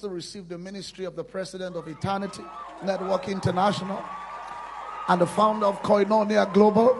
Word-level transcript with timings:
to 0.00 0.08
receive 0.08 0.48
the 0.48 0.56
ministry 0.56 1.04
of 1.04 1.14
the 1.16 1.24
president 1.24 1.76
of 1.76 1.86
Eternity 1.86 2.42
Network 2.82 3.28
International 3.28 4.02
and 5.08 5.20
the 5.20 5.26
founder 5.26 5.66
of 5.66 5.82
Koinonia 5.82 6.52
Global, 6.52 6.96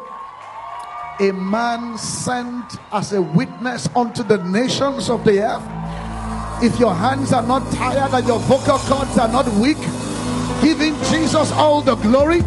a 1.20 1.32
man 1.32 1.96
sent 1.96 2.76
as 2.92 3.12
a 3.12 3.22
witness 3.22 3.88
unto 3.94 4.22
the 4.22 4.38
nations 4.44 5.08
of 5.08 5.24
the 5.24 5.40
earth. 5.40 6.62
If 6.62 6.78
your 6.78 6.94
hands 6.94 7.32
are 7.32 7.46
not 7.46 7.70
tired 7.72 8.12
and 8.12 8.26
your 8.26 8.38
vocal 8.40 8.78
cords 8.78 9.16
are 9.18 9.28
not 9.28 9.48
weak, 9.54 9.78
giving 10.60 10.94
Jesus 11.10 11.52
all 11.52 11.80
the 11.80 11.94
glory, 11.96 12.40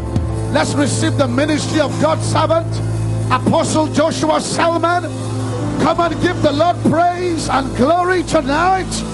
let's 0.52 0.74
receive 0.74 1.18
the 1.18 1.28
ministry 1.28 1.80
of 1.80 1.90
God's 2.02 2.26
servant, 2.26 2.68
Apostle 3.32 3.88
Joshua 3.88 4.40
Selman. 4.40 5.04
Come 5.82 6.00
and 6.00 6.22
give 6.22 6.42
the 6.42 6.52
Lord 6.52 6.78
praise 6.92 7.50
and 7.50 7.76
glory 7.76 8.24
tonight. 8.24 9.13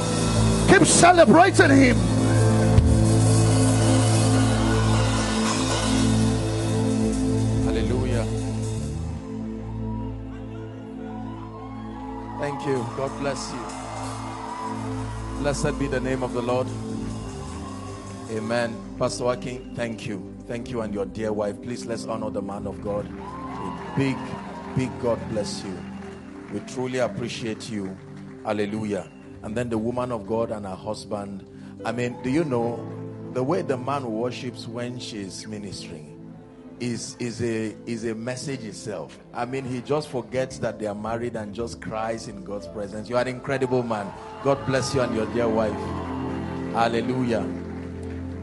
Keep 0.69 0.85
celebrating 0.85 1.71
Him. 1.71 1.97
Hallelujah. 7.65 8.23
Thank 12.39 12.67
you. 12.67 12.85
God 12.95 13.19
bless 13.19 13.51
you. 13.51 13.65
Blessed 15.39 15.79
be 15.79 15.87
the 15.87 15.99
name 15.99 16.21
of 16.21 16.33
the 16.33 16.41
Lord. 16.43 16.67
Amen. 18.29 18.77
Pastor 18.99 19.25
Akin, 19.25 19.73
thank 19.75 20.05
you. 20.05 20.21
Thank 20.47 20.69
you 20.69 20.81
and 20.81 20.93
your 20.93 21.07
dear 21.07 21.33
wife. 21.33 21.59
Please 21.63 21.87
let's 21.87 22.05
honor 22.05 22.29
the 22.29 22.43
man 22.43 22.67
of 22.67 22.79
God. 22.83 23.07
A 23.07 23.93
big, 23.97 24.17
big 24.75 24.91
God 25.01 25.19
bless 25.31 25.63
you. 25.63 25.75
We 26.53 26.59
truly 26.71 26.99
appreciate 26.99 27.71
you. 27.71 27.97
Hallelujah 28.45 29.09
and 29.43 29.55
then 29.55 29.69
the 29.69 29.77
woman 29.77 30.11
of 30.11 30.27
God 30.27 30.51
and 30.51 30.65
her 30.65 30.75
husband. 30.75 31.45
I 31.85 31.91
mean, 31.91 32.21
do 32.23 32.29
you 32.29 32.43
know 32.43 32.79
the 33.33 33.43
way 33.43 33.61
the 33.61 33.77
man 33.77 34.05
worships 34.11 34.67
when 34.67 34.99
she's 34.99 35.47
ministering 35.47 36.09
is 36.79 37.15
is 37.19 37.41
a 37.41 37.75
is 37.85 38.05
a 38.05 38.15
message 38.15 38.63
itself. 38.63 39.19
I 39.33 39.45
mean, 39.45 39.65
he 39.65 39.81
just 39.81 40.09
forgets 40.09 40.59
that 40.59 40.79
they 40.79 40.87
are 40.87 40.95
married 40.95 41.35
and 41.35 41.53
just 41.53 41.81
cries 41.81 42.27
in 42.27 42.43
God's 42.43 42.67
presence. 42.67 43.09
You 43.09 43.17
are 43.17 43.21
an 43.21 43.27
incredible 43.27 43.83
man. 43.83 44.11
God 44.43 44.65
bless 44.65 44.93
you 44.93 45.01
and 45.01 45.15
your 45.15 45.25
dear 45.27 45.47
wife. 45.49 45.73
Hallelujah. 46.73 47.47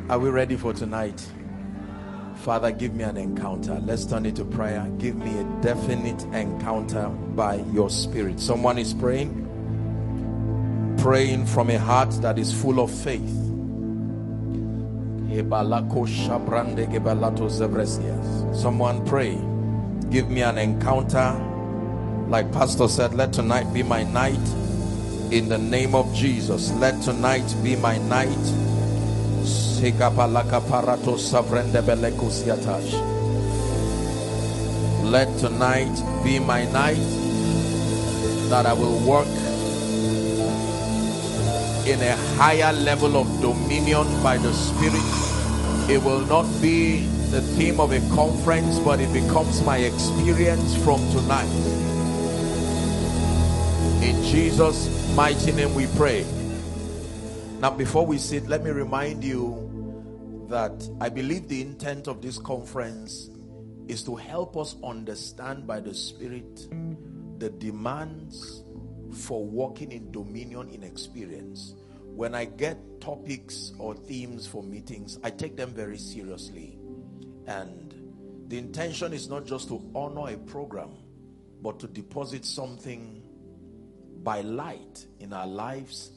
Are 0.09 0.19
we 0.19 0.29
ready 0.31 0.57
for 0.57 0.73
tonight? 0.73 1.27
Father, 2.37 2.71
give 2.71 2.95
me 2.95 3.03
an 3.03 3.17
encounter. 3.17 3.81
Let's 3.83 4.05
turn 4.05 4.27
it 4.27 4.37
to 4.37 4.45
prayer. 4.45 4.87
Give 4.99 5.17
me 5.17 5.39
a 5.39 5.45
definite 5.63 6.23
encounter 6.35 7.09
by 7.09 7.57
your 7.73 7.89
spirit. 7.91 8.39
Someone 8.39 8.79
is 8.79 8.93
praying 8.93 9.46
praying 10.99 11.47
from 11.47 11.71
a 11.71 11.79
heart 11.79 12.11
that 12.23 12.39
is 12.39 12.53
full 12.53 12.81
of 12.81 12.91
faith. 12.91 13.21
Someone 18.55 19.05
pray. 19.07 19.39
Give 20.11 20.31
me 20.31 20.43
an 20.43 20.59
encounter. 20.59 21.33
Like 22.29 22.51
Pastor 22.53 22.89
said, 22.89 23.15
let 23.15 23.33
tonight 23.33 23.73
be 23.75 23.83
my 23.83 24.05
night. 24.05 24.39
In 25.31 25.49
the 25.49 25.59
name 25.59 25.95
of 25.95 26.13
Jesus, 26.15 26.73
let 26.75 27.01
tonight 27.03 27.55
be 27.63 27.77
my 27.77 27.99
night. 27.99 28.29
Let 35.05 35.39
tonight 35.39 36.25
be 36.25 36.39
my 36.39 36.65
night 36.73 36.97
that 38.49 38.65
I 38.67 38.73
will 38.73 38.99
work 39.07 39.27
in 41.87 42.03
a 42.03 42.17
higher 42.35 42.73
level 42.73 43.17
of 43.17 43.41
dominion 43.41 44.07
by 44.21 44.37
the 44.37 44.53
Spirit. 44.53 45.01
It 45.89 46.03
will 46.03 46.27
not 46.27 46.45
be 46.61 47.07
the 47.31 47.41
theme 47.41 47.79
of 47.79 47.93
a 47.93 48.01
conference, 48.13 48.81
but 48.81 48.99
it 48.99 49.13
becomes 49.13 49.63
my 49.63 49.79
experience 49.79 50.77
from 50.83 50.99
tonight. 51.13 51.47
In 54.03 54.21
Jesus' 54.25 55.15
mighty 55.15 55.53
name 55.53 55.77
we 55.77 55.87
pray. 55.97 56.27
Now, 57.61 57.71
before 57.71 58.05
we 58.05 58.19
sit, 58.19 58.49
let 58.49 58.65
me 58.65 58.71
remind 58.71 59.23
you 59.23 60.47
that 60.49 60.89
I 61.01 61.09
believe 61.09 61.47
the 61.47 61.63
intent 61.63 62.09
of 62.09 62.21
this 62.21 62.37
conference 62.37 63.31
is 63.87 64.03
to 64.03 64.17
help 64.17 64.57
us 64.57 64.75
understand 64.83 65.69
by 65.69 65.79
the 65.79 65.95
Spirit 65.95 66.67
the 67.39 67.51
demands 67.51 68.65
for 69.13 69.45
walking 69.45 69.93
in 69.93 70.11
dominion 70.11 70.69
in 70.69 70.83
experience. 70.83 71.75
When 72.03 72.35
I 72.35 72.47
get 72.47 73.01
topics 73.01 73.73
or 73.79 73.95
themes 73.95 74.47
for 74.47 74.63
meetings, 74.63 75.19
I 75.23 75.31
take 75.31 75.57
them 75.57 75.71
very 75.71 75.99
seriously. 75.99 76.79
And 77.47 77.95
the 78.49 78.59
intention 78.59 79.13
is 79.13 79.29
not 79.29 79.45
just 79.45 79.69
to 79.69 79.83
honor 79.95 80.31
a 80.31 80.37
program, 80.39 80.91
but 81.63 81.79
to 81.81 81.87
deposit 81.87 82.45
something 82.45 83.23
by 84.23 84.41
light 84.41 85.07
in 85.21 85.33
our 85.33 85.47
lives 85.47 86.13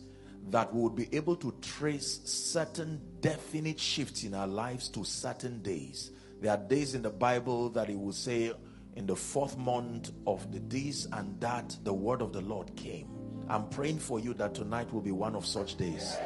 that 0.49 0.73
we 0.73 0.81
would 0.81 0.95
be 0.95 1.07
able 1.11 1.35
to 1.35 1.53
trace 1.61 2.21
certain 2.23 3.01
definite 3.19 3.79
shifts 3.79 4.23
in 4.23 4.33
our 4.33 4.47
lives 4.47 4.89
to 4.89 5.03
certain 5.03 5.61
days. 5.61 6.11
There 6.41 6.51
are 6.51 6.57
days 6.57 6.95
in 6.95 7.01
the 7.01 7.09
Bible 7.09 7.69
that 7.71 7.89
it 7.89 7.99
will 7.99 8.13
say, 8.13 8.51
in 8.99 9.05
the 9.05 9.15
fourth 9.15 9.57
month 9.57 10.11
of 10.27 10.51
the 10.51 10.59
this 10.59 11.07
and 11.13 11.39
that, 11.39 11.73
the 11.85 11.93
word 11.93 12.21
of 12.21 12.33
the 12.33 12.41
Lord 12.41 12.75
came. 12.75 13.07
I'm 13.47 13.69
praying 13.69 13.99
for 13.99 14.19
you 14.19 14.33
that 14.33 14.53
tonight 14.53 14.91
will 14.93 14.99
be 14.99 15.13
one 15.13 15.37
of 15.37 15.45
such 15.45 15.77
days. 15.77 16.17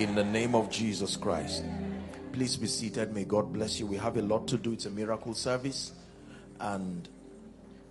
In 0.00 0.16
the 0.16 0.24
name 0.24 0.56
of 0.56 0.68
Jesus 0.68 1.16
Christ. 1.16 1.64
Please 2.32 2.56
be 2.56 2.66
seated. 2.66 3.14
May 3.14 3.22
God 3.22 3.52
bless 3.52 3.78
you. 3.78 3.86
We 3.86 3.98
have 3.98 4.16
a 4.16 4.22
lot 4.22 4.48
to 4.48 4.58
do. 4.58 4.72
It's 4.72 4.86
a 4.86 4.90
miracle 4.90 5.32
service. 5.32 5.92
And 6.58 7.08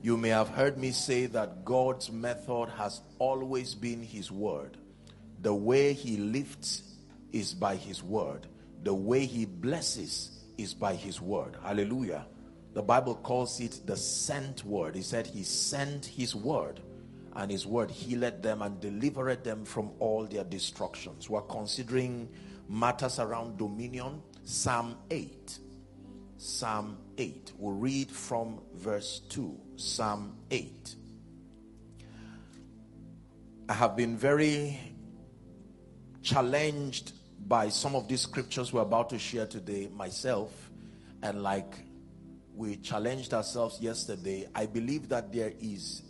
you 0.02 0.18
may 0.18 0.30
have 0.30 0.50
heard 0.50 0.78
me 0.78 0.92
say 0.92 1.28
that 1.28 1.64
God's 1.64 2.12
method 2.12 2.68
has 2.78 3.00
always 3.18 3.76
been 3.76 4.04
His 4.04 4.30
word. 4.30 4.76
The 5.42 5.54
way 5.54 5.94
He 5.94 6.18
lifts 6.18 6.84
is 7.32 7.54
by 7.54 7.78
His 7.78 8.04
word, 8.04 8.48
the 8.84 8.94
way 8.94 9.26
He 9.26 9.46
blesses 9.46 10.38
is 10.58 10.74
by 10.74 10.96
His 10.96 11.22
word. 11.22 11.56
Hallelujah. 11.64 12.26
The 12.74 12.82
Bible 12.82 13.16
calls 13.16 13.60
it 13.60 13.82
the 13.86 13.98
sent 13.98 14.64
word. 14.64 14.96
He 14.96 15.02
said 15.02 15.28
he 15.28 15.44
sent 15.44 16.06
his 16.06 16.34
word 16.34 16.80
and 17.36 17.52
his 17.52 17.66
word 17.66 17.92
healed 17.92 18.42
them 18.42 18.62
and 18.62 18.80
delivered 18.80 19.44
them 19.44 19.66
from 19.66 19.92
all 20.00 20.26
their 20.26 20.44
destructions. 20.44 21.30
We're 21.30 21.42
considering 21.42 22.30
matters 22.70 23.20
around 23.20 23.58
dominion. 23.58 24.22
Psalm 24.44 24.98
8. 25.10 25.60
Psalm 26.38 26.98
8. 27.18 27.54
We'll 27.58 27.76
read 27.76 28.10
from 28.10 28.62
verse 28.74 29.22
2. 29.30 29.60
Psalm 29.76 30.38
8. 30.50 30.96
I 33.70 33.74
have 33.74 33.96
been 33.96 34.18
very 34.18 34.80
challenged 36.22 37.14
by 37.48 37.70
some 37.70 37.96
of 37.96 38.08
these 38.08 38.22
scriptures 38.22 38.72
we're 38.72 38.82
about 38.82 39.10
to 39.10 39.20
share 39.20 39.46
today 39.46 39.90
myself 39.94 40.70
and 41.24 41.42
like 41.42 41.76
we 42.62 42.76
challenged 42.76 43.34
ourselves 43.34 43.82
yesterday, 43.82 44.48
I 44.54 44.68
believe 44.68 45.10
that 45.10 45.34
there 45.34 45.52
is 45.60 46.04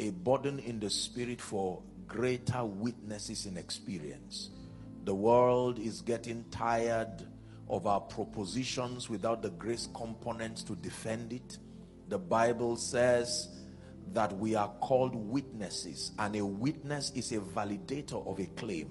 a 0.00 0.10
burden 0.10 0.58
in 0.58 0.80
the 0.80 0.90
spirit 0.90 1.40
for 1.40 1.80
greater 2.08 2.64
witnesses 2.64 3.46
in 3.46 3.56
experience. 3.56 4.50
The 5.04 5.14
world 5.14 5.78
is 5.78 6.00
getting 6.00 6.44
tired 6.50 7.24
of 7.70 7.86
our 7.86 8.00
propositions 8.00 9.08
without 9.08 9.42
the 9.42 9.50
grace 9.50 9.88
components 9.94 10.64
to 10.64 10.74
defend 10.74 11.32
it. 11.32 11.58
The 12.08 12.18
Bible 12.18 12.76
says 12.76 13.48
that 14.12 14.36
we 14.36 14.56
are 14.56 14.72
called 14.80 15.14
witnesses, 15.14 16.10
and 16.18 16.34
a 16.34 16.44
witness 16.44 17.12
is 17.14 17.30
a 17.30 17.38
validator 17.38 18.26
of 18.26 18.40
a 18.40 18.46
claim. 18.60 18.90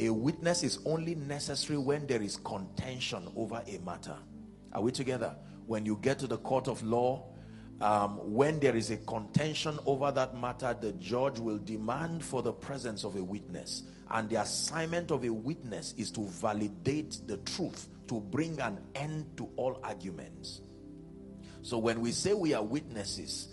A 0.00 0.08
witness 0.08 0.62
is 0.62 0.78
only 0.86 1.16
necessary 1.16 1.78
when 1.78 2.06
there 2.06 2.22
is 2.22 2.38
contention 2.38 3.28
over 3.36 3.62
a 3.66 3.78
matter. 3.80 4.16
Are 4.72 4.80
we 4.80 4.90
together? 4.90 5.36
When 5.66 5.86
you 5.86 5.98
get 6.02 6.18
to 6.20 6.26
the 6.26 6.38
court 6.38 6.68
of 6.68 6.82
law, 6.82 7.24
um, 7.80 8.32
when 8.32 8.60
there 8.60 8.76
is 8.76 8.90
a 8.90 8.96
contention 8.98 9.78
over 9.86 10.10
that 10.12 10.36
matter, 10.36 10.76
the 10.80 10.92
judge 10.92 11.38
will 11.38 11.58
demand 11.58 12.24
for 12.24 12.42
the 12.42 12.52
presence 12.52 13.04
of 13.04 13.16
a 13.16 13.22
witness. 13.22 13.82
And 14.10 14.28
the 14.28 14.40
assignment 14.40 15.10
of 15.10 15.24
a 15.24 15.32
witness 15.32 15.94
is 15.96 16.10
to 16.12 16.22
validate 16.22 17.18
the 17.26 17.38
truth, 17.38 17.88
to 18.08 18.20
bring 18.20 18.60
an 18.60 18.80
end 18.94 19.36
to 19.38 19.48
all 19.56 19.80
arguments. 19.82 20.60
So 21.62 21.78
when 21.78 22.00
we 22.00 22.12
say 22.12 22.34
we 22.34 22.54
are 22.54 22.62
witnesses, 22.62 23.48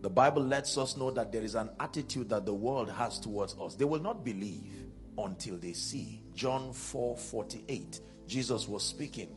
the 0.00 0.10
Bible 0.10 0.42
lets 0.42 0.76
us 0.78 0.96
know 0.96 1.10
that 1.12 1.30
there 1.30 1.42
is 1.42 1.54
an 1.54 1.70
attitude 1.78 2.28
that 2.30 2.44
the 2.44 2.54
world 2.54 2.90
has 2.90 3.20
towards 3.20 3.54
us. 3.60 3.76
They 3.76 3.84
will 3.84 4.00
not 4.00 4.24
believe 4.24 4.86
until 5.18 5.56
they 5.58 5.74
see. 5.74 6.22
John 6.34 6.72
4 6.72 7.16
48. 7.16 8.00
Jesus 8.26 8.66
was 8.66 8.82
speaking 8.82 9.28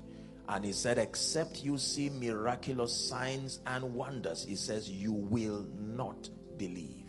and 0.48 0.64
he 0.64 0.74
said, 0.74 0.98
Except 0.98 1.64
you 1.64 1.78
see 1.78 2.10
miraculous 2.10 2.96
signs 2.96 3.60
and 3.66 3.96
wonders, 3.96 4.46
he 4.46 4.56
says, 4.56 4.90
you 4.90 5.12
will 5.12 5.66
not 5.76 6.30
believe. 6.58 7.06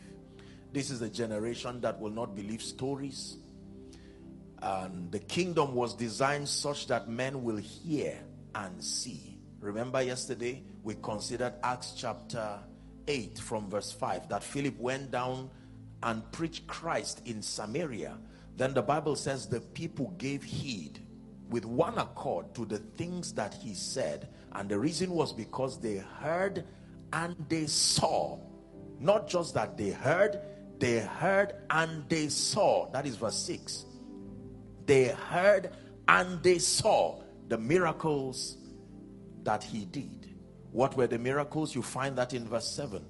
This 0.72 0.90
is 0.90 1.02
a 1.02 1.08
generation 1.08 1.80
that 1.82 2.00
will 2.00 2.10
not 2.10 2.34
believe 2.34 2.62
stories. 2.62 3.38
And 4.62 5.12
the 5.12 5.18
kingdom 5.18 5.74
was 5.74 5.94
designed 5.94 6.48
such 6.48 6.86
that 6.88 7.08
men 7.08 7.42
will 7.42 7.56
hear 7.56 8.18
and 8.54 8.82
see. 8.82 9.38
Remember 9.60 10.02
yesterday 10.02 10.62
we 10.82 10.94
considered 10.94 11.54
Acts 11.62 11.94
chapter 11.96 12.58
8 13.06 13.38
from 13.38 13.68
verse 13.68 13.92
5 13.92 14.28
that 14.30 14.42
Philip 14.42 14.78
went 14.78 15.10
down 15.10 15.50
and 16.02 16.30
preached 16.32 16.66
Christ 16.66 17.22
in 17.26 17.42
Samaria. 17.42 18.18
Then 18.56 18.72
the 18.72 18.82
Bible 18.82 19.16
says 19.16 19.46
the 19.46 19.60
people 19.60 20.14
gave 20.18 20.42
heed 20.42 21.00
with 21.50 21.64
one 21.64 21.98
accord 21.98 22.54
to 22.54 22.64
the 22.64 22.78
things 22.78 23.32
that 23.34 23.54
he 23.54 23.74
said. 23.74 24.28
And 24.52 24.68
the 24.68 24.78
reason 24.78 25.10
was 25.10 25.32
because 25.32 25.78
they 25.80 25.96
heard 25.96 26.64
and 27.12 27.36
they 27.48 27.66
saw. 27.66 28.38
Not 28.98 29.28
just 29.28 29.54
that 29.54 29.76
they 29.76 29.90
heard, 29.90 30.40
they 30.78 31.00
heard 31.00 31.54
and 31.70 32.08
they 32.08 32.28
saw. 32.28 32.90
That 32.90 33.06
is 33.06 33.16
verse 33.16 33.36
6. 33.36 33.86
They 34.86 35.08
heard 35.08 35.70
and 36.08 36.42
they 36.42 36.58
saw 36.58 37.22
the 37.48 37.58
miracles 37.58 38.56
that 39.44 39.62
he 39.62 39.84
did. 39.84 40.34
What 40.72 40.96
were 40.96 41.06
the 41.06 41.18
miracles? 41.18 41.74
You 41.74 41.82
find 41.82 42.16
that 42.18 42.34
in 42.34 42.46
verse 42.46 42.68
7. 42.68 43.04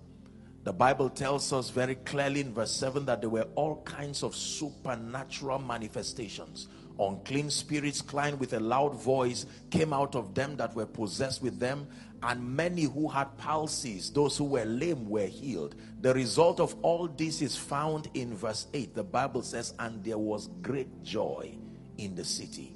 The 0.65 0.73
Bible 0.73 1.09
tells 1.09 1.53
us 1.53 1.71
very 1.71 1.95
clearly 1.95 2.41
in 2.41 2.53
verse 2.53 2.73
7 2.73 3.05
that 3.07 3.21
there 3.21 3.31
were 3.31 3.47
all 3.55 3.83
kinds 3.83 4.23
of 4.23 4.35
supernatural 4.35 5.61
manifestations. 5.61 6.69
Unclean 6.99 7.51
spirits 7.51 8.01
crying 8.01 8.39
with 8.39 8.55
a 8.55 8.61
loud 8.61 8.95
voice 8.95 9.45
came 9.71 9.93
out 9.93 10.15
of 10.15 10.35
them 10.35 10.57
that 10.57 10.75
were 10.75 10.87
possessed 10.87 11.43
with 11.43 11.59
them, 11.59 11.87
and 12.23 12.57
many 12.57 12.85
who 12.85 13.09
had 13.09 13.37
palsies, 13.37 14.13
those 14.13 14.39
who 14.39 14.45
were 14.45 14.65
lame, 14.65 15.09
were 15.09 15.27
healed. 15.27 15.75
The 16.01 16.15
result 16.15 16.59
of 16.59 16.75
all 16.83 17.07
this 17.07 17.43
is 17.43 17.57
found 17.57 18.09
in 18.15 18.35
verse 18.35 18.67
8. 18.73 18.95
The 18.95 19.05
Bible 19.05 19.43
says, 19.43 19.75
And 19.79 20.03
there 20.03 20.17
was 20.17 20.49
great 20.63 21.03
joy 21.03 21.59
in 21.99 22.15
the 22.15 22.25
city. 22.25 22.75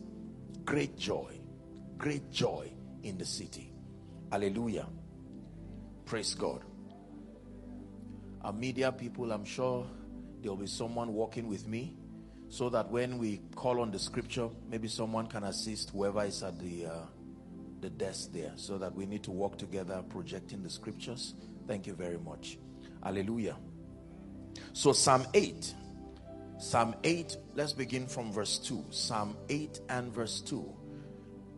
Great 0.67 0.99
joy. 0.99 1.41
Great 1.97 2.31
joy 2.31 2.71
in 3.03 3.17
the 3.17 3.25
city. 3.25 3.73
Hallelujah. 4.31 4.87
Praise 6.05 6.35
God. 6.35 6.63
Our 8.43 8.53
media 8.53 8.93
people, 8.93 9.33
I'm 9.33 9.45
sure 9.45 9.87
there'll 10.43 10.57
be 10.57 10.67
someone 10.67 11.15
walking 11.15 11.49
with 11.49 11.67
me 11.67 11.95
so 12.51 12.69
that 12.69 12.91
when 12.91 13.17
we 13.17 13.41
call 13.55 13.81
on 13.81 13.91
the 13.91 13.99
scripture, 13.99 14.49
maybe 14.69 14.89
someone 14.89 15.27
can 15.27 15.45
assist 15.45 15.91
whoever 15.91 16.23
is 16.25 16.43
at 16.43 16.59
the 16.59 16.87
uh, 16.87 17.07
the 17.81 17.89
desk 17.89 18.33
there 18.33 18.53
so 18.57 18.77
that 18.77 18.95
we 18.95 19.07
need 19.07 19.23
to 19.23 19.31
work 19.31 19.57
together 19.57 20.03
projecting 20.11 20.63
the 20.63 20.69
scriptures. 20.69 21.35
Thank 21.67 21.87
you 21.87 21.95
very 21.95 22.19
much. 22.19 22.59
Hallelujah. 23.03 23.57
So 24.75 24.93
Psalm 24.93 25.27
8. 25.33 25.75
Psalm 26.59 26.95
8, 27.05 27.39
let's 27.55 27.73
begin 27.73 28.07
from 28.07 28.31
verse 28.31 28.59
2. 28.59 28.85
Psalm 28.91 29.35
8 29.49 29.81
and 29.89 30.13
verse 30.13 30.43
2. 30.43 30.77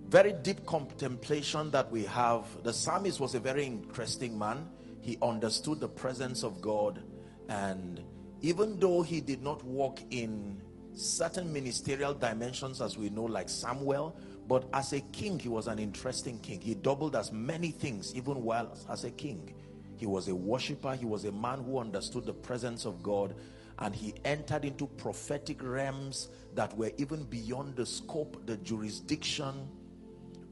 Very 0.06 0.32
deep 0.32 0.64
contemplation 0.64 1.72
that 1.72 1.90
we 1.90 2.04
have. 2.04 2.44
The 2.62 2.72
psalmist 2.72 3.18
was 3.18 3.34
a 3.34 3.40
very 3.40 3.64
interesting 3.64 4.38
man 4.38 4.68
he 5.02 5.18
understood 5.20 5.80
the 5.80 5.88
presence 5.88 6.44
of 6.44 6.62
God 6.62 7.02
and 7.48 8.00
even 8.40 8.78
though 8.78 9.02
he 9.02 9.20
did 9.20 9.42
not 9.42 9.62
walk 9.64 10.00
in 10.10 10.62
certain 10.94 11.52
ministerial 11.52 12.14
dimensions 12.14 12.80
as 12.80 12.98
we 12.98 13.08
know 13.10 13.24
like 13.24 13.48
Samuel 13.48 14.16
but 14.48 14.64
as 14.72 14.92
a 14.92 15.00
king 15.00 15.38
he 15.38 15.48
was 15.48 15.68
an 15.68 15.78
interesting 15.78 16.38
king. 16.40 16.60
He 16.60 16.74
doubled 16.74 17.16
as 17.16 17.32
many 17.32 17.70
things 17.70 18.14
even 18.14 18.42
while 18.42 18.76
as 18.90 19.04
a 19.04 19.10
king. 19.10 19.54
He 19.96 20.06
was 20.06 20.28
a 20.28 20.34
worshiper 20.34 20.94
he 20.94 21.06
was 21.06 21.24
a 21.24 21.32
man 21.32 21.62
who 21.64 21.78
understood 21.78 22.26
the 22.26 22.34
presence 22.34 22.84
of 22.84 23.02
God 23.02 23.34
and 23.78 23.94
he 23.94 24.14
entered 24.24 24.64
into 24.64 24.86
prophetic 24.86 25.62
realms 25.62 26.28
that 26.54 26.76
were 26.76 26.90
even 26.98 27.24
beyond 27.24 27.76
the 27.76 27.86
scope 27.86 28.44
the 28.46 28.56
jurisdiction 28.58 29.68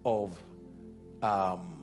of 0.05 0.39
um, 1.23 1.80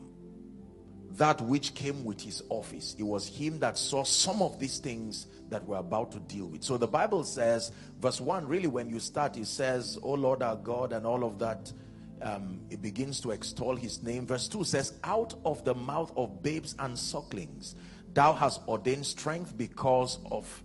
that 1.18 1.42
which 1.42 1.74
came 1.74 2.04
with 2.04 2.22
his 2.22 2.44
office. 2.50 2.96
It 2.98 3.04
was 3.04 3.28
him 3.28 3.60
that 3.60 3.78
saw 3.78 4.04
some 4.04 4.42
of 4.42 4.60
these 4.60 4.78
things 4.78 5.28
that 5.50 5.64
we're 5.66 5.78
about 5.78 6.12
to 6.12 6.20
deal 6.20 6.46
with. 6.46 6.64
So 6.64 6.78
the 6.78 6.88
Bible 6.88 7.24
says, 7.24 7.72
verse 8.00 8.22
1, 8.22 8.48
really, 8.48 8.68
when 8.68 8.90
you 8.90 9.00
start, 9.00 9.36
it 9.38 9.48
says, 9.48 9.98
Oh 10.04 10.14
Lord 10.14 10.44
our 10.44 10.56
God, 10.56 10.94
and 10.94 11.06
all 11.06 11.24
of 11.24 11.40
that. 11.40 11.72
Um, 12.20 12.62
it 12.72 12.82
begins 12.82 13.22
to 13.22 13.32
extol 13.32 13.76
his 13.76 14.02
name. 14.02 14.26
Verse 14.26 14.48
2 14.48 14.64
says, 14.64 14.94
Out 15.04 15.36
of 15.46 15.64
the 15.64 15.76
mouth 15.76 16.12
of 16.18 16.42
babes 16.42 16.76
and 16.80 16.98
sucklings, 16.98 17.76
thou 18.14 18.34
hast 18.34 18.62
ordained 18.68 19.06
strength 19.06 19.56
because 19.56 20.18
of 20.32 20.64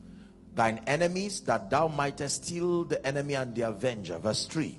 thine 0.55 0.81
enemies, 0.87 1.43
that 1.43 1.69
thou 1.69 1.89
mightest 1.89 2.47
steal 2.47 2.85
the 2.85 3.07
enemy 3.07 3.35
and 3.35 3.55
the 3.55 3.63
avenger. 3.63 4.19
Verse 4.19 4.47
3 4.47 4.79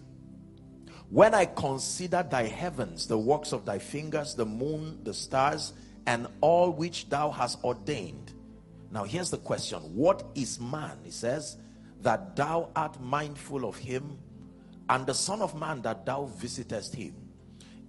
when 1.14 1.36
I 1.36 1.46
consider 1.46 2.24
thy 2.24 2.48
heavens, 2.48 3.06
the 3.06 3.20
works 3.20 3.52
of 3.52 3.66
thy 3.66 3.78
fingers, 3.78 4.34
the 4.34 4.48
moon, 4.48 4.98
the 5.04 5.14
stars, 5.14 5.74
and 6.08 6.26
all 6.42 6.72
which 6.72 7.08
thou 7.08 7.30
hast 7.30 7.64
ordained. 7.64 8.34
Now, 8.90 9.04
here's 9.04 9.30
the 9.30 9.38
question 9.38 9.78
What 9.96 10.24
is 10.34 10.60
man? 10.60 10.98
He 11.04 11.12
says, 11.12 11.58
That 12.02 12.36
thou 12.36 12.72
art 12.76 13.00
mindful 13.00 13.66
of 13.66 13.78
him, 13.78 14.18
and 14.90 15.06
the 15.06 15.14
Son 15.14 15.44
of 15.44 15.56
Man 15.56 15.84
that 15.84 16.04
thou 16.04 16.26
visitest 16.26 16.96
him. 16.96 17.14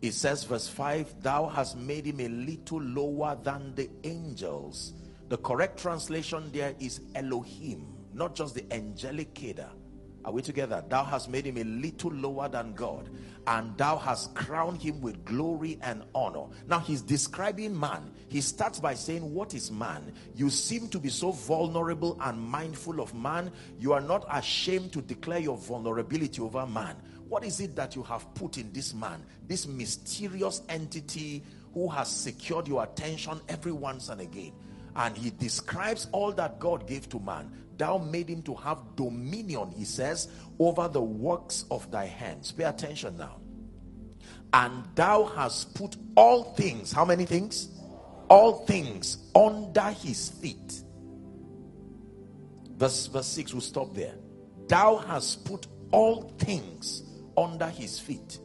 It 0.02 0.12
says, 0.12 0.44
verse 0.44 0.68
5 0.68 1.22
Thou 1.22 1.46
hast 1.46 1.78
made 1.78 2.04
him 2.04 2.20
a 2.20 2.28
little 2.28 2.82
lower 2.82 3.38
than 3.42 3.74
the 3.74 3.88
angels. 4.02 4.92
The 5.30 5.38
correct 5.38 5.80
translation 5.80 6.50
there 6.52 6.74
is 6.78 7.00
Elohim, 7.14 7.86
not 8.12 8.34
just 8.34 8.54
the 8.54 8.70
angelic 8.70 9.32
cadre 9.32 9.70
are 10.24 10.32
we 10.32 10.40
together? 10.40 10.82
Thou 10.88 11.04
hast 11.04 11.28
made 11.28 11.44
him 11.44 11.58
a 11.58 11.64
little 11.64 12.10
lower 12.10 12.48
than 12.48 12.72
God, 12.72 13.10
and 13.46 13.76
thou 13.76 13.98
hast 13.98 14.34
crowned 14.34 14.80
him 14.80 15.02
with 15.02 15.22
glory 15.24 15.78
and 15.82 16.02
honor. 16.14 16.44
Now 16.66 16.78
he's 16.78 17.02
describing 17.02 17.78
man. 17.78 18.10
He 18.28 18.40
starts 18.40 18.80
by 18.80 18.94
saying, 18.94 19.34
What 19.34 19.52
is 19.52 19.70
man? 19.70 20.14
You 20.34 20.48
seem 20.48 20.88
to 20.88 20.98
be 20.98 21.10
so 21.10 21.30
vulnerable 21.30 22.16
and 22.22 22.40
mindful 22.40 23.00
of 23.00 23.14
man. 23.14 23.52
You 23.78 23.92
are 23.92 24.00
not 24.00 24.24
ashamed 24.30 24.92
to 24.94 25.02
declare 25.02 25.40
your 25.40 25.58
vulnerability 25.58 26.40
over 26.40 26.66
man. 26.66 26.96
What 27.28 27.44
is 27.44 27.60
it 27.60 27.76
that 27.76 27.94
you 27.94 28.02
have 28.04 28.32
put 28.34 28.56
in 28.56 28.72
this 28.72 28.94
man, 28.94 29.22
this 29.46 29.66
mysterious 29.66 30.62
entity 30.70 31.42
who 31.74 31.88
has 31.88 32.08
secured 32.08 32.66
your 32.66 32.82
attention 32.82 33.40
every 33.48 33.72
once 33.72 34.08
and 34.08 34.22
again? 34.22 34.52
And 34.96 35.16
he 35.16 35.30
describes 35.30 36.06
all 36.12 36.32
that 36.32 36.60
God 36.60 36.86
gave 36.86 37.08
to 37.10 37.18
man 37.20 37.52
thou 37.78 37.98
made 37.98 38.28
him 38.28 38.42
to 38.42 38.54
have 38.54 38.78
dominion, 38.96 39.72
he 39.76 39.84
says, 39.84 40.28
over 40.58 40.88
the 40.88 41.00
works 41.02 41.64
of 41.70 41.90
thy 41.90 42.06
hands. 42.06 42.52
Pay 42.52 42.64
attention 42.64 43.16
now. 43.16 43.40
And 44.52 44.84
thou 44.94 45.24
hast 45.24 45.74
put 45.74 45.96
all 46.16 46.44
things, 46.54 46.92
how 46.92 47.04
many 47.04 47.24
things? 47.24 47.68
All 48.28 48.64
things 48.66 49.18
under 49.34 49.90
his 49.90 50.30
feet. 50.30 50.82
Verse, 52.76 53.06
verse 53.06 53.26
6, 53.26 53.52
we'll 53.52 53.60
stop 53.60 53.94
there. 53.94 54.14
Thou 54.68 54.96
hast 54.96 55.44
put 55.44 55.66
all 55.90 56.32
things 56.38 57.02
under 57.36 57.66
his 57.66 57.98
feet. 57.98 58.38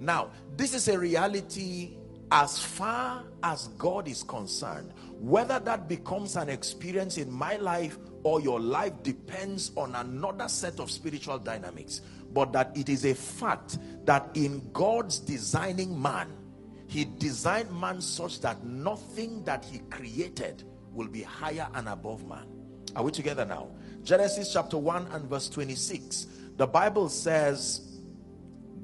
Now, 0.00 0.30
this 0.56 0.74
is 0.74 0.88
a 0.88 0.98
reality 0.98 1.96
as 2.30 2.58
far 2.58 3.24
as 3.42 3.68
God 3.78 4.08
is 4.08 4.22
concerned. 4.22 4.92
Whether 5.18 5.58
that 5.60 5.88
becomes 5.88 6.36
an 6.36 6.48
experience 6.48 7.18
in 7.18 7.30
my 7.30 7.56
life 7.56 7.98
or 8.24 8.40
your 8.40 8.58
life 8.58 8.94
depends 9.02 9.70
on 9.76 9.94
another 9.94 10.48
set 10.48 10.80
of 10.80 10.90
spiritual 10.90 11.38
dynamics, 11.38 12.00
but 12.32 12.52
that 12.52 12.76
it 12.76 12.88
is 12.88 13.04
a 13.04 13.14
fact 13.14 13.78
that 14.06 14.28
in 14.34 14.62
God's 14.72 15.18
designing 15.18 16.00
man, 16.00 16.32
He 16.88 17.04
designed 17.04 17.70
man 17.78 18.00
such 18.00 18.40
that 18.40 18.64
nothing 18.64 19.44
that 19.44 19.64
He 19.64 19.78
created 19.90 20.64
will 20.92 21.08
be 21.08 21.22
higher 21.22 21.68
and 21.74 21.88
above 21.88 22.26
man. 22.26 22.46
Are 22.96 23.02
we 23.02 23.10
together 23.10 23.44
now? 23.44 23.68
Genesis 24.02 24.52
chapter 24.52 24.78
1 24.78 25.08
and 25.12 25.28
verse 25.28 25.48
26. 25.48 26.26
The 26.56 26.66
Bible 26.66 27.08
says, 27.08 28.00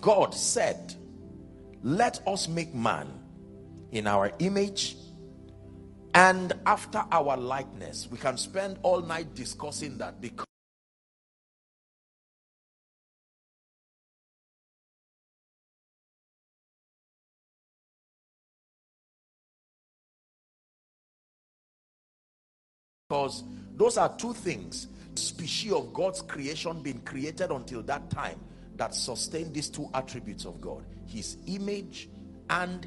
God 0.00 0.34
said, 0.34 0.94
Let 1.82 2.26
us 2.26 2.46
make 2.46 2.74
man 2.74 3.08
in 3.92 4.06
our 4.06 4.32
image 4.38 4.96
and 6.14 6.52
after 6.66 7.04
our 7.12 7.36
likeness. 7.36 8.08
We 8.10 8.18
can 8.18 8.36
spend 8.36 8.78
all 8.82 9.00
night 9.00 9.34
discussing 9.34 9.98
that 9.98 10.20
because 10.20 10.46
because 23.08 23.42
those 23.76 23.98
are 23.98 24.14
two 24.16 24.32
things 24.32 24.86
species 25.16 25.72
of 25.72 25.92
God's 25.92 26.22
creation 26.22 26.80
being 26.80 27.00
created 27.00 27.50
until 27.50 27.82
that 27.82 28.08
time 28.08 28.38
that 28.76 28.94
sustain 28.94 29.52
these 29.52 29.68
two 29.68 29.90
attributes 29.94 30.44
of 30.44 30.60
God 30.60 30.84
his 31.06 31.36
image 31.46 32.08
and 32.48 32.86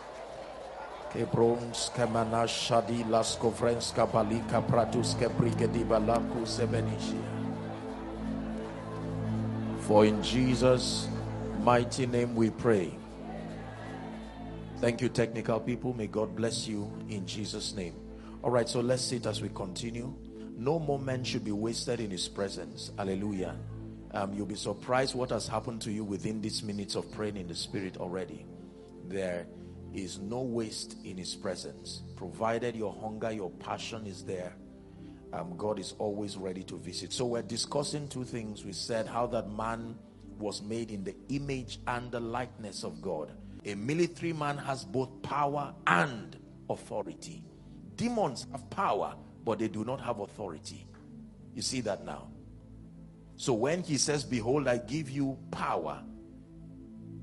Kebrons 1.13 1.91
balika 4.11 4.61
pratus 4.65 5.13
ke 5.15 5.27
brigedi 5.35 5.83
balaku 5.83 6.47
sebenishia. 6.47 7.19
For 9.81 10.05
in 10.05 10.23
Jesus' 10.23 11.09
mighty 11.59 12.05
name 12.05 12.33
we 12.33 12.49
pray. 12.49 12.95
Thank 14.79 15.01
you, 15.01 15.09
technical 15.09 15.59
people. 15.59 15.93
May 15.93 16.07
God 16.07 16.35
bless 16.35 16.67
you 16.67 16.89
in 17.09 17.25
Jesus' 17.25 17.75
name. 17.75 17.93
All 18.41 18.49
right, 18.49 18.67
so 18.67 18.79
let's 18.79 19.03
sit 19.03 19.25
as 19.25 19.41
we 19.41 19.49
continue. 19.49 20.13
No 20.57 20.79
moment 20.79 21.27
should 21.27 21.43
be 21.43 21.51
wasted 21.51 21.99
in 21.99 22.09
His 22.09 22.27
presence. 22.27 22.91
Hallelujah. 22.97 23.55
Um, 24.13 24.33
you'll 24.33 24.45
be 24.45 24.55
surprised 24.55 25.13
what 25.13 25.29
has 25.29 25.47
happened 25.47 25.81
to 25.81 25.91
you 25.91 26.03
within 26.03 26.41
these 26.41 26.63
minutes 26.63 26.95
of 26.95 27.11
praying 27.11 27.37
in 27.37 27.47
the 27.47 27.55
Spirit 27.55 27.97
already. 27.97 28.45
There 29.07 29.45
is 29.93 30.19
no 30.19 30.41
waste 30.41 30.97
in 31.03 31.17
His 31.17 31.35
presence, 31.35 32.03
provided 32.15 32.75
your 32.75 32.93
hunger, 32.93 33.31
your 33.31 33.51
passion 33.51 34.05
is 34.05 34.23
there. 34.23 34.53
Um, 35.33 35.55
God 35.57 35.79
is 35.79 35.93
always 35.97 36.37
ready 36.37 36.63
to 36.63 36.77
visit. 36.77 37.13
So, 37.13 37.25
we're 37.25 37.41
discussing 37.41 38.07
two 38.07 38.23
things. 38.23 38.65
We 38.65 38.73
said 38.73 39.07
how 39.07 39.27
that 39.27 39.49
man 39.49 39.95
was 40.37 40.61
made 40.61 40.91
in 40.91 41.03
the 41.03 41.15
image 41.29 41.79
and 41.87 42.11
the 42.11 42.19
likeness 42.19 42.83
of 42.83 43.01
God 43.01 43.31
a 43.65 43.75
military 43.75 44.33
man 44.33 44.57
has 44.57 44.83
both 44.83 45.21
power 45.21 45.73
and 45.87 46.37
authority. 46.69 47.43
Demons 47.95 48.47
have 48.51 48.67
power, 48.69 49.15
but 49.45 49.59
they 49.59 49.67
do 49.67 49.85
not 49.85 50.01
have 50.01 50.19
authority. 50.19 50.87
You 51.53 51.61
see 51.61 51.81
that 51.81 52.05
now? 52.05 52.29
So 53.35 53.53
when 53.53 53.83
he 53.83 53.97
says, 53.97 54.23
Behold, 54.23 54.67
I 54.67 54.77
give 54.77 55.09
you 55.09 55.37
power, 55.51 56.01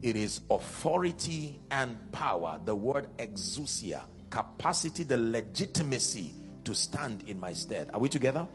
it 0.02 0.17
is 0.17 0.40
authority 0.50 1.61
and 1.71 1.97
power. 2.12 2.61
The 2.64 2.75
word 2.75 3.09
exousia, 3.19 4.02
capacity, 4.31 5.05
the 5.05 5.19
legitimacy 5.19 6.35
to 6.64 6.75
stand 6.75 7.25
in 7.26 7.40
my 7.40 7.52
stead. 7.52 7.90
Are 7.93 8.00
we 8.00 8.09
together? 8.09 8.47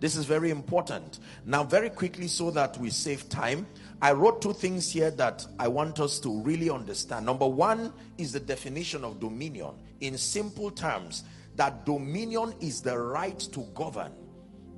This 0.00 0.16
is 0.16 0.24
very 0.24 0.50
important. 0.50 1.20
Now, 1.44 1.62
very 1.62 1.90
quickly, 1.90 2.26
so 2.26 2.50
that 2.52 2.78
we 2.78 2.88
save 2.88 3.28
time, 3.28 3.66
I 4.00 4.12
wrote 4.12 4.40
two 4.40 4.54
things 4.54 4.90
here 4.90 5.10
that 5.12 5.46
I 5.58 5.68
want 5.68 6.00
us 6.00 6.18
to 6.20 6.40
really 6.40 6.70
understand. 6.70 7.26
Number 7.26 7.46
one 7.46 7.92
is 8.16 8.32
the 8.32 8.40
definition 8.40 9.04
of 9.04 9.20
dominion. 9.20 9.74
In 10.00 10.16
simple 10.16 10.70
terms, 10.70 11.24
that 11.56 11.84
dominion 11.84 12.54
is 12.60 12.80
the 12.80 12.98
right 12.98 13.38
to 13.38 13.60
govern. 13.74 14.12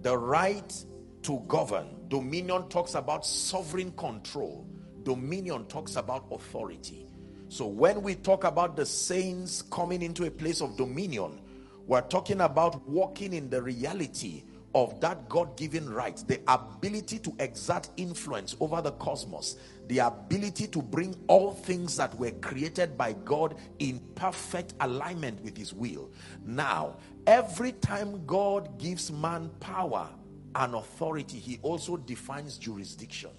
The 0.02 0.18
right 0.18 0.84
to 1.22 1.38
govern. 1.46 1.86
Dominion 2.08 2.68
talks 2.68 2.96
about 2.96 3.24
sovereign 3.24 3.92
control, 3.92 4.66
dominion 5.04 5.66
talks 5.66 5.96
about 5.96 6.26
authority. 6.30 7.06
So 7.48 7.66
when 7.66 8.02
we 8.02 8.14
talk 8.14 8.44
about 8.44 8.76
the 8.76 8.86
saints 8.86 9.62
coming 9.62 10.02
into 10.02 10.24
a 10.24 10.30
place 10.30 10.60
of 10.60 10.76
dominion, 10.76 11.40
we're 11.86 12.00
talking 12.00 12.40
about 12.40 12.88
walking 12.88 13.32
in 13.32 13.50
the 13.50 13.60
reality 13.60 14.44
of 14.74 15.00
that 15.00 15.28
God 15.28 15.56
given 15.56 15.88
right, 15.92 16.16
the 16.26 16.40
ability 16.48 17.18
to 17.18 17.34
exert 17.38 17.88
influence 17.96 18.56
over 18.60 18.80
the 18.80 18.92
cosmos, 18.92 19.56
the 19.88 19.98
ability 19.98 20.66
to 20.68 20.80
bring 20.80 21.14
all 21.26 21.52
things 21.52 21.96
that 21.96 22.14
were 22.18 22.30
created 22.30 22.96
by 22.96 23.12
God 23.12 23.56
in 23.80 24.00
perfect 24.14 24.74
alignment 24.80 25.42
with 25.42 25.56
His 25.56 25.74
will. 25.74 26.10
Now, 26.46 26.96
every 27.26 27.72
time 27.72 28.24
God 28.24 28.78
gives 28.78 29.12
man 29.12 29.50
power 29.60 30.08
and 30.54 30.74
authority, 30.74 31.38
He 31.38 31.58
also 31.62 31.98
defines 31.98 32.56
jurisdiction. 32.56 33.30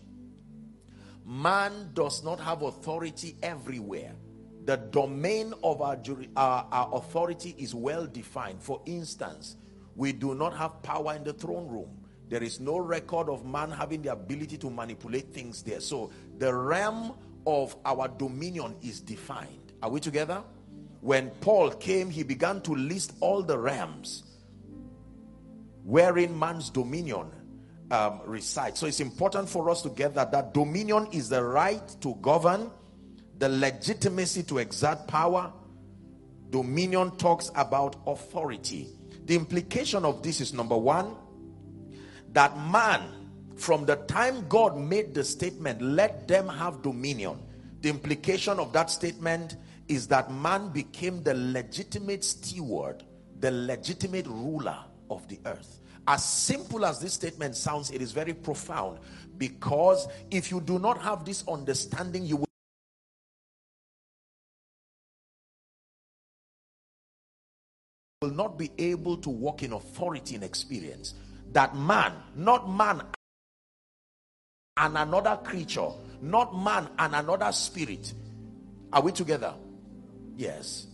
Man 1.25 1.91
does 1.93 2.23
not 2.23 2.39
have 2.39 2.61
authority 2.61 3.35
everywhere. 3.41 4.13
The 4.65 4.77
domain 4.77 5.53
of 5.63 5.81
our, 5.81 5.97
our, 6.35 6.67
our 6.71 6.95
authority 6.95 7.55
is 7.57 7.75
well 7.75 8.05
defined. 8.05 8.61
For 8.61 8.81
instance, 8.85 9.57
we 9.95 10.11
do 10.13 10.35
not 10.35 10.55
have 10.55 10.81
power 10.83 11.13
in 11.15 11.23
the 11.23 11.33
throne 11.33 11.67
room. 11.67 11.89
There 12.29 12.41
is 12.41 12.59
no 12.59 12.77
record 12.77 13.29
of 13.29 13.45
man 13.45 13.69
having 13.71 14.01
the 14.01 14.11
ability 14.11 14.57
to 14.59 14.69
manipulate 14.69 15.33
things 15.33 15.61
there. 15.61 15.79
So 15.81 16.11
the 16.37 16.53
realm 16.53 17.13
of 17.45 17.75
our 17.85 18.07
dominion 18.07 18.75
is 18.81 19.01
defined. 19.01 19.73
Are 19.81 19.89
we 19.89 19.99
together? 19.99 20.43
When 21.01 21.29
Paul 21.41 21.71
came, 21.71 22.09
he 22.09 22.23
began 22.23 22.61
to 22.61 22.73
list 22.73 23.13
all 23.19 23.43
the 23.43 23.57
realms 23.57 24.23
wherein 25.83 26.37
man's 26.37 26.69
dominion 26.69 27.29
um, 27.91 28.21
resides. 28.25 28.79
So 28.79 28.87
it's 28.87 28.99
important 28.99 29.49
for 29.49 29.69
us 29.69 29.81
to 29.83 29.89
get 29.89 30.15
that 30.15 30.31
that 30.31 30.53
dominion 30.53 31.07
is 31.11 31.29
the 31.29 31.43
right 31.43 31.87
to 32.01 32.15
govern, 32.21 32.71
the 33.37 33.49
legitimacy 33.49 34.43
to 34.43 34.59
exert 34.59 35.07
power. 35.07 35.51
Dominion 36.49 37.11
talks 37.17 37.51
about 37.55 37.95
authority. 38.07 38.89
The 39.25 39.35
implication 39.35 40.05
of 40.05 40.21
this 40.21 40.41
is 40.41 40.53
number 40.53 40.77
one, 40.77 41.15
that 42.33 42.57
man, 42.57 43.01
from 43.55 43.85
the 43.85 43.95
time 43.95 44.47
God 44.49 44.77
made 44.77 45.13
the 45.13 45.23
statement, 45.23 45.81
let 45.81 46.27
them 46.27 46.47
have 46.47 46.81
dominion, 46.81 47.39
the 47.81 47.89
implication 47.89 48.59
of 48.59 48.71
that 48.73 48.89
statement 48.89 49.57
is 49.89 50.07
that 50.07 50.31
man 50.31 50.69
became 50.69 51.21
the 51.21 51.33
legitimate 51.33 52.23
steward, 52.23 53.03
the 53.39 53.51
legitimate 53.51 54.25
ruler 54.27 54.77
of 55.09 55.27
the 55.27 55.37
earth. 55.45 55.81
As 56.07 56.23
simple 56.23 56.85
as 56.85 56.99
this 56.99 57.13
statement 57.13 57.55
sounds, 57.55 57.89
it 57.91 58.01
is 58.01 58.11
very 58.11 58.33
profound 58.33 58.99
because 59.37 60.07
if 60.31 60.51
you 60.51 60.59
do 60.59 60.77
not 60.77 61.01
have 61.01 61.23
this 61.23 61.43
understanding, 61.47 62.25
you 62.25 62.37
will 62.37 62.47
will 68.21 68.31
not 68.31 68.57
be 68.57 68.71
able 68.77 69.17
to 69.17 69.29
walk 69.29 69.63
in 69.63 69.73
authority 69.73 70.35
and 70.35 70.43
experience. 70.43 71.13
That 71.51 71.75
man, 71.75 72.13
not 72.35 72.69
man 72.69 73.03
and 74.77 74.97
another 74.97 75.37
creature, 75.43 75.89
not 76.21 76.57
man 76.57 76.87
and 76.99 77.15
another 77.15 77.51
spirit. 77.51 78.13
Are 78.93 79.01
we 79.01 79.11
together? 79.11 79.53
Yes. 80.37 80.87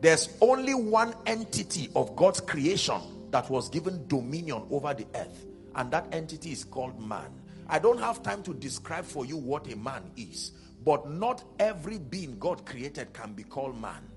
There's 0.00 0.30
only 0.40 0.74
one 0.74 1.14
entity 1.26 1.90
of 1.94 2.16
God's 2.16 2.40
creation 2.40 3.00
that 3.32 3.50
was 3.50 3.68
given 3.68 4.06
dominion 4.06 4.62
over 4.70 4.94
the 4.94 5.06
earth, 5.14 5.46
and 5.74 5.90
that 5.90 6.06
entity 6.12 6.52
is 6.52 6.64
called 6.64 7.00
man. 7.00 7.30
I 7.68 7.78
don't 7.78 7.98
have 7.98 8.22
time 8.22 8.42
to 8.44 8.54
describe 8.54 9.04
for 9.04 9.24
you 9.24 9.36
what 9.36 9.72
a 9.72 9.76
man 9.76 10.10
is, 10.16 10.52
but 10.84 11.10
not 11.10 11.42
every 11.58 11.98
being 11.98 12.38
God 12.38 12.64
created 12.66 13.12
can 13.12 13.32
be 13.32 13.42
called 13.42 13.80
man. 13.80 14.08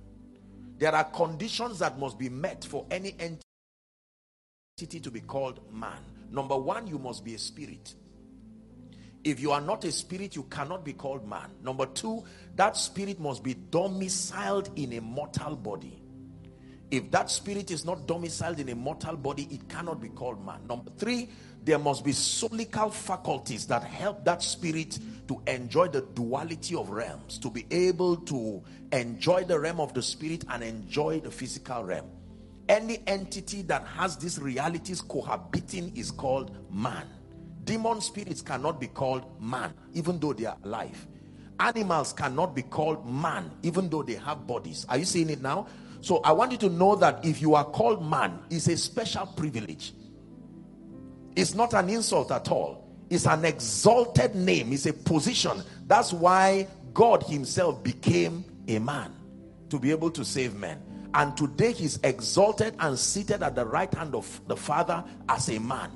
There 0.77 0.93
are 0.93 1.05
conditions 1.05 1.79
that 1.79 1.97
must 1.97 2.19
be 2.19 2.27
met 2.27 2.65
for 2.65 2.85
any 2.91 3.15
entity 3.17 4.99
to 4.99 5.09
be 5.09 5.21
called 5.21 5.61
man. 5.73 5.99
Number 6.29 6.57
one, 6.57 6.85
you 6.85 6.99
must 6.99 7.23
be 7.23 7.35
a 7.35 7.39
spirit. 7.39 7.95
If 9.23 9.39
you 9.39 9.51
are 9.51 9.61
not 9.61 9.85
a 9.85 9.91
spirit, 9.91 10.35
you 10.35 10.43
cannot 10.43 10.83
be 10.83 10.91
called 10.91 11.25
man. 11.27 11.49
Number 11.63 11.85
two, 11.85 12.25
that 12.57 12.75
spirit 12.75 13.19
must 13.19 13.43
be 13.43 13.53
domiciled 13.53 14.69
in 14.75 14.93
a 14.93 15.01
mortal 15.01 15.55
body. 15.55 16.01
If 16.91 17.11
that 17.11 17.31
spirit 17.31 17.71
is 17.71 17.83
not 17.83 18.07
domiciled 18.07 18.59
in 18.59 18.69
a 18.69 18.75
mortal 18.75 19.17
body, 19.17 19.47
it 19.51 19.67
cannot 19.67 20.01
be 20.01 20.09
called 20.09 20.45
man. 20.45 20.67
Number 20.67 20.91
three, 20.97 21.29
there 21.63 21.79
must 21.79 22.05
be 22.05 22.11
soulical 22.11 22.93
faculties 22.93 23.65
that 23.67 23.83
help 23.83 24.23
that 24.25 24.43
spirit 24.43 24.99
to 25.27 25.41
enjoy 25.47 25.87
the 25.87 26.01
duality 26.01 26.75
of 26.75 26.91
realms, 26.91 27.39
to 27.39 27.49
be 27.49 27.65
able 27.71 28.17
to 28.17 28.63
enjoy 28.91 29.43
the 29.43 29.59
realm 29.59 29.79
of 29.79 29.93
the 29.95 30.01
spirit 30.01 30.45
and 30.49 30.63
enjoy 30.63 31.19
the 31.19 31.31
physical 31.31 31.83
realm. 31.83 32.07
Any 32.69 33.01
entity 33.07 33.63
that 33.63 33.85
has 33.87 34.17
these 34.17 34.39
realities 34.39 35.01
cohabiting 35.01 35.91
is 35.95 36.11
called 36.11 36.55
man. 36.71 37.07
Demon 37.63 37.99
spirits 37.99 38.41
cannot 38.41 38.79
be 38.79 38.87
called 38.87 39.25
man, 39.41 39.73
even 39.93 40.19
though 40.19 40.33
they 40.33 40.45
are 40.45 40.57
alive. 40.63 41.07
Animals 41.59 42.13
cannot 42.13 42.53
be 42.55 42.61
called 42.61 43.09
man, 43.09 43.49
even 43.63 43.89
though 43.89 44.03
they 44.03 44.15
have 44.15 44.45
bodies. 44.45 44.85
Are 44.87 44.97
you 44.97 45.05
seeing 45.05 45.29
it 45.31 45.41
now? 45.41 45.67
So 46.05 46.17
I 46.17 46.33
want 46.33 46.51
you 46.51 46.59
to 46.59 46.69
know 46.69 46.95
that 46.97 47.25
if 47.25 47.41
you 47.41 47.55
are 47.55 47.63
called 47.63 48.07
man, 48.07 48.37
it's 48.51 48.67
a 48.67 48.77
special 48.77 49.25
privilege. 49.25 49.91
It's 51.35 51.55
not 51.55 51.73
an 51.73 51.89
insult 51.89 52.29
at 52.29 52.51
all. 52.51 52.87
It's 53.09 53.25
an 53.25 53.43
exalted 53.43 54.35
name. 54.35 54.71
It's 54.71 54.85
a 54.85 54.93
position. 54.93 55.63
That's 55.87 56.13
why 56.13 56.67
God 56.93 57.23
himself 57.23 57.83
became 57.83 58.45
a 58.67 58.77
man 58.77 59.15
to 59.69 59.79
be 59.79 59.89
able 59.89 60.11
to 60.11 60.23
save 60.23 60.53
men. 60.53 60.79
And 61.15 61.35
today 61.35 61.71
he's 61.71 61.97
exalted 62.03 62.75
and 62.77 62.99
seated 62.99 63.41
at 63.41 63.55
the 63.55 63.65
right 63.65 63.91
hand 63.91 64.13
of 64.13 64.41
the 64.45 64.55
Father 64.55 65.03
as 65.27 65.49
a 65.49 65.59
man. 65.59 65.89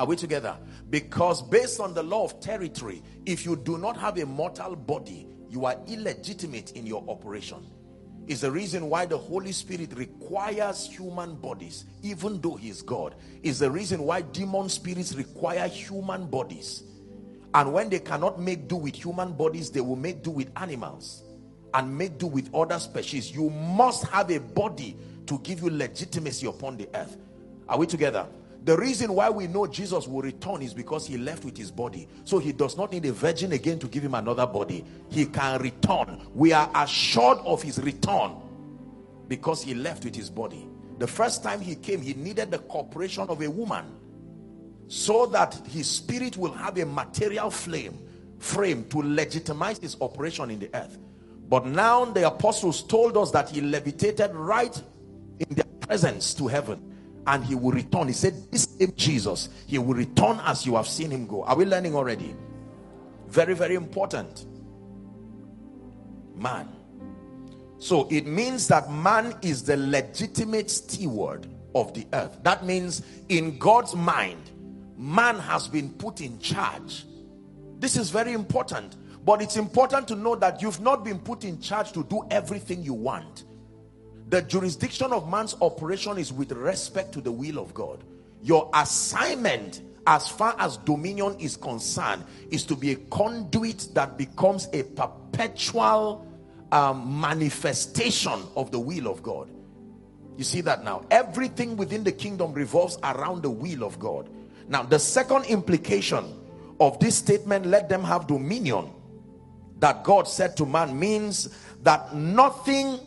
Are 0.00 0.06
we 0.06 0.16
together? 0.16 0.56
Because 0.88 1.42
based 1.42 1.80
on 1.80 1.92
the 1.92 2.02
law 2.02 2.24
of 2.24 2.40
territory, 2.40 3.02
if 3.26 3.44
you 3.44 3.56
do 3.56 3.76
not 3.76 3.98
have 3.98 4.16
a 4.16 4.24
mortal 4.24 4.74
body, 4.74 5.28
you 5.50 5.66
are 5.66 5.76
illegitimate 5.86 6.72
in 6.72 6.86
your 6.86 7.04
operation. 7.08 7.62
Is 8.28 8.42
the 8.42 8.50
reason 8.50 8.88
why 8.88 9.06
the 9.06 9.18
Holy 9.18 9.52
Spirit 9.52 9.92
requires 9.96 10.88
human 10.88 11.34
bodies, 11.34 11.84
even 12.02 12.40
though 12.40 12.54
He 12.54 12.68
is 12.68 12.82
God. 12.82 13.14
Is 13.42 13.58
the 13.58 13.70
reason 13.70 14.02
why 14.02 14.22
demon 14.22 14.68
spirits 14.68 15.14
require 15.14 15.66
human 15.68 16.26
bodies. 16.26 16.84
And 17.54 17.72
when 17.72 17.90
they 17.90 17.98
cannot 17.98 18.40
make 18.40 18.68
do 18.68 18.76
with 18.76 18.94
human 18.94 19.32
bodies, 19.32 19.70
they 19.70 19.80
will 19.80 19.96
make 19.96 20.22
do 20.22 20.30
with 20.30 20.50
animals 20.56 21.24
and 21.74 21.96
make 21.96 22.18
do 22.18 22.26
with 22.26 22.54
other 22.54 22.78
species. 22.78 23.34
You 23.34 23.50
must 23.50 24.04
have 24.06 24.30
a 24.30 24.38
body 24.38 24.96
to 25.26 25.38
give 25.40 25.62
you 25.62 25.70
legitimacy 25.70 26.46
upon 26.46 26.76
the 26.76 26.88
earth. 26.94 27.16
Are 27.68 27.78
we 27.78 27.86
together? 27.86 28.26
The 28.64 28.76
reason 28.76 29.12
why 29.14 29.28
we 29.28 29.48
know 29.48 29.66
Jesus 29.66 30.06
will 30.06 30.22
return 30.22 30.62
is 30.62 30.72
because 30.72 31.04
he 31.06 31.18
left 31.18 31.44
with 31.44 31.56
his 31.56 31.70
body. 31.72 32.08
So 32.24 32.38
he 32.38 32.52
does 32.52 32.76
not 32.76 32.92
need 32.92 33.04
a 33.06 33.12
virgin 33.12 33.52
again 33.52 33.80
to 33.80 33.88
give 33.88 34.04
him 34.04 34.14
another 34.14 34.46
body. 34.46 34.84
He 35.10 35.26
can 35.26 35.60
return. 35.60 36.28
We 36.32 36.52
are 36.52 36.70
assured 36.76 37.38
of 37.38 37.60
his 37.62 37.80
return 37.80 38.36
because 39.26 39.64
he 39.64 39.74
left 39.74 40.04
with 40.04 40.14
his 40.14 40.30
body. 40.30 40.68
The 40.98 41.08
first 41.08 41.42
time 41.42 41.60
he 41.60 41.74
came, 41.74 42.00
he 42.00 42.14
needed 42.14 42.52
the 42.52 42.58
cooperation 42.58 43.26
of 43.28 43.42
a 43.42 43.50
woman 43.50 43.84
so 44.86 45.26
that 45.26 45.54
his 45.68 45.90
spirit 45.90 46.36
will 46.36 46.52
have 46.52 46.78
a 46.78 46.86
material 46.86 47.50
flame 47.50 47.98
frame 48.38 48.84
to 48.90 48.98
legitimize 49.02 49.78
his 49.78 49.96
operation 50.00 50.50
in 50.50 50.60
the 50.60 50.70
earth. 50.74 50.98
But 51.48 51.66
now 51.66 52.04
the 52.04 52.28
apostles 52.28 52.84
told 52.84 53.16
us 53.16 53.32
that 53.32 53.50
he 53.50 53.60
levitated 53.60 54.32
right 54.34 54.80
in 55.40 55.54
their 55.56 55.64
presence 55.80 56.34
to 56.34 56.46
heaven 56.46 56.91
and 57.26 57.44
he 57.44 57.54
will 57.54 57.72
return. 57.72 58.08
He 58.08 58.12
said, 58.12 58.34
This 58.50 58.64
same 58.64 58.92
Jesus, 58.96 59.48
he 59.66 59.78
will 59.78 59.94
return 59.94 60.40
as 60.44 60.66
you 60.66 60.76
have 60.76 60.86
seen 60.86 61.10
him 61.10 61.26
go. 61.26 61.44
Are 61.44 61.56
we 61.56 61.64
learning 61.64 61.94
already? 61.94 62.34
Very, 63.28 63.54
very 63.54 63.74
important. 63.74 64.46
Man. 66.34 66.68
So 67.78 68.08
it 68.10 68.26
means 68.26 68.68
that 68.68 68.90
man 68.90 69.34
is 69.42 69.64
the 69.64 69.76
legitimate 69.76 70.70
steward 70.70 71.46
of 71.74 71.92
the 71.94 72.06
earth. 72.12 72.38
That 72.42 72.64
means 72.64 73.02
in 73.28 73.58
God's 73.58 73.94
mind, 73.94 74.50
man 74.96 75.38
has 75.38 75.68
been 75.68 75.90
put 75.90 76.20
in 76.20 76.38
charge. 76.38 77.04
This 77.78 77.96
is 77.96 78.10
very 78.10 78.32
important. 78.32 78.96
But 79.24 79.40
it's 79.40 79.56
important 79.56 80.08
to 80.08 80.16
know 80.16 80.34
that 80.36 80.60
you've 80.62 80.80
not 80.80 81.04
been 81.04 81.18
put 81.18 81.44
in 81.44 81.60
charge 81.60 81.92
to 81.92 82.02
do 82.04 82.26
everything 82.30 82.82
you 82.82 82.94
want 82.94 83.44
the 84.32 84.40
jurisdiction 84.40 85.12
of 85.12 85.28
man's 85.28 85.54
operation 85.60 86.16
is 86.16 86.32
with 86.32 86.52
respect 86.52 87.12
to 87.12 87.20
the 87.20 87.30
will 87.30 87.58
of 87.58 87.74
God. 87.74 88.02
Your 88.42 88.70
assignment 88.72 89.82
as 90.06 90.26
far 90.26 90.56
as 90.58 90.78
dominion 90.78 91.36
is 91.38 91.54
concerned 91.54 92.24
is 92.50 92.64
to 92.64 92.74
be 92.74 92.92
a 92.92 92.96
conduit 92.96 93.88
that 93.92 94.16
becomes 94.16 94.68
a 94.72 94.84
perpetual 94.84 96.26
um, 96.72 97.20
manifestation 97.20 98.40
of 98.56 98.70
the 98.70 98.80
will 98.80 99.06
of 99.06 99.22
God. 99.22 99.50
You 100.38 100.44
see 100.44 100.62
that 100.62 100.82
now? 100.82 101.04
Everything 101.10 101.76
within 101.76 102.02
the 102.02 102.12
kingdom 102.12 102.54
revolves 102.54 102.96
around 103.04 103.42
the 103.42 103.50
will 103.50 103.84
of 103.84 103.98
God. 103.98 104.30
Now, 104.66 104.82
the 104.82 104.98
second 104.98 105.44
implication 105.44 106.24
of 106.80 106.98
this 107.00 107.16
statement, 107.16 107.66
let 107.66 107.90
them 107.90 108.02
have 108.02 108.28
dominion, 108.28 108.94
that 109.80 110.04
God 110.04 110.26
said 110.26 110.56
to 110.56 110.64
man 110.64 110.98
means 110.98 111.54
that 111.82 112.14
nothing 112.14 112.98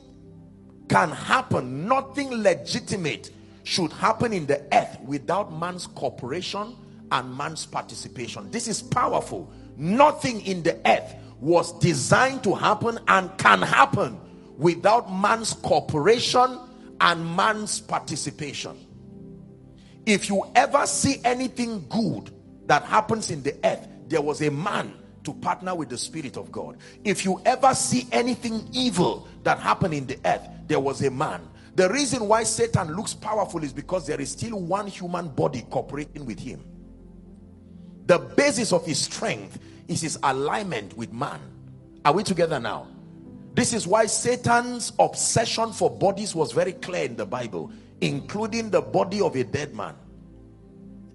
can 0.89 1.09
happen 1.09 1.87
nothing 1.87 2.29
legitimate 2.31 3.31
should 3.63 3.91
happen 3.93 4.31
in 4.33 4.45
the 4.45 4.61
earth 4.73 4.99
without 5.01 5.51
man's 5.51 5.87
cooperation 5.87 6.75
and 7.11 7.35
man's 7.35 7.65
participation. 7.65 8.49
This 8.51 8.67
is 8.67 8.81
powerful. 8.81 9.51
Nothing 9.77 10.45
in 10.45 10.63
the 10.63 10.79
earth 10.87 11.15
was 11.39 11.77
designed 11.79 12.43
to 12.43 12.53
happen 12.53 12.99
and 13.07 13.35
can 13.37 13.61
happen 13.61 14.19
without 14.57 15.11
man's 15.11 15.53
cooperation 15.53 16.59
and 17.01 17.35
man's 17.35 17.79
participation. 17.79 18.77
If 20.05 20.29
you 20.29 20.45
ever 20.55 20.85
see 20.85 21.19
anything 21.23 21.85
good 21.89 22.31
that 22.67 22.83
happens 22.83 23.31
in 23.31 23.41
the 23.43 23.57
earth 23.63 23.87
there 24.07 24.21
was 24.21 24.41
a 24.41 24.51
man 24.51 24.93
to 25.25 25.33
partner 25.33 25.75
with 25.75 25.89
the 25.89 25.97
spirit 25.97 26.37
of 26.37 26.51
god. 26.51 26.77
If 27.03 27.25
you 27.25 27.41
ever 27.45 27.73
see 27.73 28.07
anything 28.11 28.67
evil 28.71 29.27
that 29.43 29.59
happened 29.59 29.93
in 29.93 30.07
the 30.07 30.17
earth 30.25 30.47
there 30.67 30.79
was 30.79 31.01
a 31.03 31.11
man. 31.11 31.47
The 31.75 31.89
reason 31.89 32.27
why 32.27 32.43
satan 32.43 32.95
looks 32.95 33.13
powerful 33.13 33.63
is 33.63 33.73
because 33.73 34.07
there 34.07 34.21
is 34.21 34.31
still 34.31 34.59
one 34.59 34.87
human 34.87 35.27
body 35.29 35.65
cooperating 35.69 36.25
with 36.25 36.39
him. 36.39 36.63
The 38.05 38.19
basis 38.19 38.71
of 38.71 38.85
his 38.85 38.99
strength 38.99 39.59
is 39.87 40.01
his 40.01 40.17
alignment 40.23 40.95
with 40.95 41.11
man. 41.11 41.39
Are 42.05 42.13
we 42.13 42.23
together 42.23 42.59
now? 42.59 42.87
This 43.53 43.73
is 43.73 43.87
why 43.87 44.05
satan's 44.05 44.93
obsession 44.99 45.71
for 45.73 45.89
bodies 45.89 46.35
was 46.35 46.51
very 46.51 46.73
clear 46.73 47.05
in 47.05 47.15
the 47.15 47.25
bible 47.25 47.71
including 48.01 48.69
the 48.69 48.81
body 48.81 49.21
of 49.21 49.35
a 49.35 49.43
dead 49.43 49.73
man. 49.73 49.95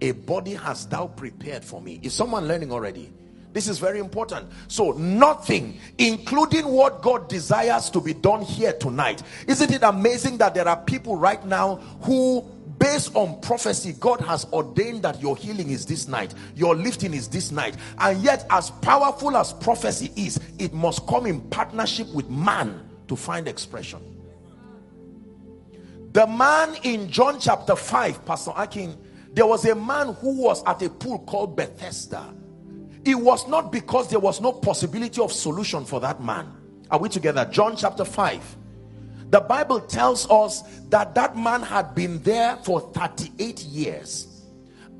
A 0.00 0.12
body 0.12 0.54
has 0.54 0.86
thou 0.86 1.06
prepared 1.06 1.64
for 1.64 1.80
me. 1.80 2.00
Is 2.02 2.14
someone 2.14 2.48
learning 2.48 2.72
already 2.72 3.12
this 3.52 3.66
is 3.68 3.78
very 3.78 3.98
important. 3.98 4.48
So 4.68 4.92
nothing, 4.92 5.78
including 5.98 6.68
what 6.68 7.02
God 7.02 7.28
desires 7.28 7.90
to 7.90 8.00
be 8.00 8.14
done 8.14 8.42
here 8.42 8.72
tonight. 8.72 9.22
Isn't 9.48 9.72
it 9.72 9.82
amazing 9.82 10.38
that 10.38 10.54
there 10.54 10.68
are 10.68 10.76
people 10.76 11.16
right 11.16 11.44
now 11.44 11.76
who 12.02 12.44
based 12.78 13.14
on 13.14 13.38
prophecy 13.42 13.92
god 14.00 14.20
has 14.20 14.46
ordained 14.54 15.02
that 15.02 15.20
your 15.20 15.36
healing 15.36 15.68
is 15.68 15.84
this 15.84 16.08
night 16.08 16.34
your 16.56 16.74
lifting 16.74 17.12
is 17.12 17.28
this 17.28 17.50
night 17.50 17.76
and 17.98 18.22
yet 18.22 18.46
as 18.48 18.70
powerful 18.70 19.36
as 19.36 19.52
prophecy 19.52 20.10
is 20.16 20.40
it 20.58 20.72
must 20.72 21.06
come 21.06 21.26
in 21.26 21.40
partnership 21.50 22.08
with 22.14 22.28
man 22.30 22.88
to 23.06 23.14
find 23.14 23.46
expression 23.46 24.00
the 26.12 26.26
man 26.26 26.74
in 26.82 27.10
john 27.10 27.38
chapter 27.38 27.76
5 27.76 28.24
pastor 28.24 28.52
akin 28.56 28.96
there 29.34 29.46
was 29.46 29.66
a 29.66 29.74
man 29.74 30.14
who 30.14 30.42
was 30.42 30.64
at 30.64 30.80
a 30.80 30.88
pool 30.88 31.18
called 31.18 31.54
bethesda 31.54 32.32
it 33.04 33.14
was 33.14 33.48
not 33.48 33.72
because 33.72 34.08
there 34.08 34.20
was 34.20 34.40
no 34.40 34.52
possibility 34.52 35.20
of 35.20 35.32
solution 35.32 35.84
for 35.84 36.00
that 36.00 36.22
man. 36.22 36.52
Are 36.90 36.98
we 36.98 37.08
together? 37.08 37.44
John 37.50 37.76
chapter 37.76 38.04
5 38.04 38.56
the 39.30 39.40
bible 39.40 39.80
tells 39.80 40.28
us 40.28 40.62
that 40.88 41.14
that 41.14 41.36
man 41.36 41.62
had 41.62 41.94
been 41.94 42.20
there 42.22 42.56
for 42.56 42.80
38 42.92 43.60
years. 43.62 44.26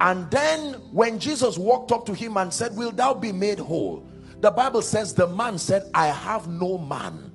And 0.00 0.30
then 0.30 0.74
when 0.92 1.18
jesus 1.18 1.58
walked 1.58 1.92
up 1.92 2.06
to 2.06 2.14
him 2.14 2.36
and 2.36 2.52
said 2.52 2.76
will 2.76 2.92
thou 2.92 3.12
be 3.12 3.32
made 3.32 3.58
whole? 3.58 4.06
The 4.40 4.50
bible 4.50 4.82
says 4.82 5.14
the 5.14 5.26
man 5.26 5.58
said 5.58 5.90
i 5.94 6.06
have 6.06 6.48
no 6.48 6.78
man. 6.78 7.32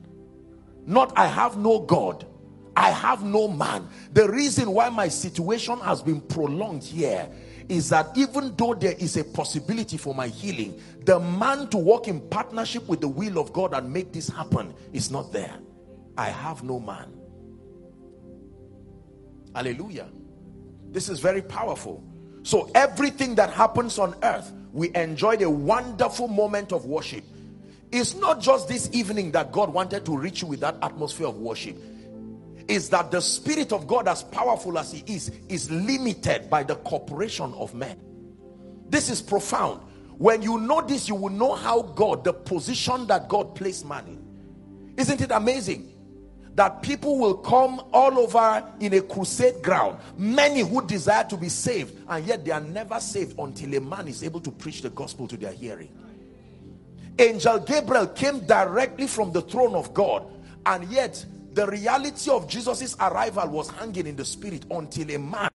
Not 0.85 1.11
i 1.17 1.27
have 1.27 1.57
no 1.57 1.79
god. 1.79 2.25
I 2.77 2.91
have 2.91 3.23
no 3.23 3.47
man. 3.47 3.87
The 4.13 4.29
reason 4.29 4.71
why 4.71 4.89
my 4.89 5.07
situation 5.07 5.79
has 5.79 6.01
been 6.01 6.21
prolonged 6.21 6.83
here 6.83 7.29
is 7.69 7.89
that 7.89 8.15
even 8.15 8.55
though 8.55 8.73
there 8.73 8.93
is 8.93 9.17
a 9.17 9.23
possibility 9.23 9.97
for 9.97 10.13
my 10.13 10.27
healing, 10.27 10.79
the 11.03 11.19
man 11.19 11.67
to 11.69 11.77
walk 11.77 12.07
in 12.07 12.19
partnership 12.29 12.87
with 12.87 13.01
the 13.01 13.07
will 13.07 13.39
of 13.39 13.53
God 13.53 13.73
and 13.73 13.91
make 13.91 14.11
this 14.11 14.29
happen 14.29 14.73
is 14.93 15.09
not 15.11 15.31
there. 15.31 15.55
I 16.17 16.29
have 16.29 16.63
no 16.63 16.79
man. 16.79 17.11
Hallelujah. 19.53 20.07
This 20.91 21.09
is 21.09 21.19
very 21.19 21.41
powerful. 21.41 22.03
So 22.43 22.69
everything 22.75 23.35
that 23.35 23.51
happens 23.51 23.97
on 23.97 24.15
earth, 24.21 24.51
we 24.71 24.93
enjoyed 24.95 25.41
a 25.41 25.49
wonderful 25.49 26.27
moment 26.27 26.71
of 26.71 26.85
worship. 26.85 27.23
It's 27.91 28.13
not 28.15 28.41
just 28.41 28.67
this 28.67 28.89
evening 28.91 29.31
that 29.31 29.51
God 29.51 29.73
wanted 29.73 30.05
to 30.05 30.17
reach 30.17 30.41
you 30.41 30.47
with 30.49 30.59
that 30.59 30.77
atmosphere 30.81 31.27
of 31.27 31.37
worship 31.37 31.77
is 32.67 32.89
that 32.89 33.11
the 33.11 33.21
spirit 33.21 33.71
of 33.71 33.87
God 33.87 34.07
as 34.07 34.23
powerful 34.23 34.77
as 34.77 34.91
he 34.91 35.03
is 35.13 35.31
is 35.49 35.69
limited 35.69 36.49
by 36.49 36.63
the 36.63 36.75
corporation 36.77 37.53
of 37.53 37.73
men. 37.75 37.99
This 38.89 39.09
is 39.09 39.21
profound. 39.21 39.81
When 40.17 40.41
you 40.41 40.59
know 40.59 40.81
this 40.81 41.07
you 41.07 41.15
will 41.15 41.29
know 41.29 41.55
how 41.55 41.81
God 41.81 42.23
the 42.23 42.33
position 42.33 43.07
that 43.07 43.27
God 43.27 43.55
placed 43.55 43.85
man 43.85 44.05
in. 44.07 44.93
Isn't 44.97 45.21
it 45.21 45.31
amazing 45.31 45.91
that 46.55 46.81
people 46.81 47.19
will 47.19 47.35
come 47.35 47.81
all 47.91 48.17
over 48.17 48.65
in 48.79 48.93
a 48.93 49.01
crusade 49.01 49.61
ground 49.61 49.99
many 50.17 50.61
who 50.61 50.85
desire 50.87 51.25
to 51.25 51.35
be 51.35 51.49
saved 51.49 51.99
and 52.07 52.25
yet 52.25 52.45
they 52.45 52.51
are 52.51 52.61
never 52.61 52.99
saved 52.99 53.37
until 53.37 53.75
a 53.75 53.81
man 53.81 54.07
is 54.07 54.23
able 54.23 54.39
to 54.39 54.51
preach 54.51 54.81
the 54.81 54.89
gospel 54.89 55.27
to 55.27 55.37
their 55.37 55.51
hearing? 55.51 55.89
Angel 57.19 57.59
Gabriel 57.59 58.07
came 58.07 58.39
directly 58.45 59.07
from 59.07 59.31
the 59.31 59.41
throne 59.41 59.75
of 59.75 59.93
God 59.93 60.25
and 60.65 60.89
yet 60.89 61.25
the 61.55 61.65
reality 61.65 62.29
of 62.29 62.49
Jesus's 62.49 62.97
arrival 62.99 63.47
was 63.47 63.69
hanging 63.69 64.07
in 64.07 64.15
the 64.17 64.25
spirit 64.25 64.65
until 64.69 65.09
a 65.09 65.17
man 65.17 65.49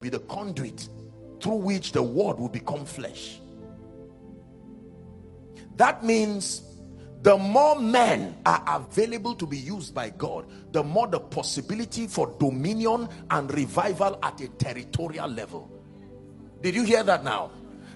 be 0.00 0.10
the 0.10 0.20
conduit 0.20 0.88
through 1.40 1.56
which 1.56 1.90
the 1.90 2.02
word 2.02 2.38
will 2.38 2.48
become 2.48 2.84
flesh. 2.84 3.40
That 5.76 6.04
means 6.04 6.62
the 7.24 7.38
more 7.38 7.80
men 7.80 8.36
are 8.44 8.62
available 8.66 9.34
to 9.34 9.46
be 9.46 9.56
used 9.56 9.94
by 9.94 10.10
God, 10.10 10.44
the 10.72 10.84
more 10.84 11.06
the 11.06 11.18
possibility 11.18 12.06
for 12.06 12.36
dominion 12.38 13.08
and 13.30 13.52
revival 13.54 14.18
at 14.22 14.42
a 14.42 14.48
territorial 14.48 15.28
level. 15.28 15.70
Did 16.60 16.74
you 16.74 16.82
hear 16.82 17.02
that 17.02 17.24
now? 17.24 17.50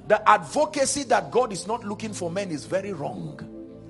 The 0.07 0.27
advocacy 0.27 1.03
that 1.05 1.31
God 1.31 1.53
is 1.53 1.67
not 1.67 1.85
looking 1.85 2.15
for 2.15 2.31
men 2.31 2.51
is 2.51 2.65
very 2.65 2.95
wrong. 2.95 3.39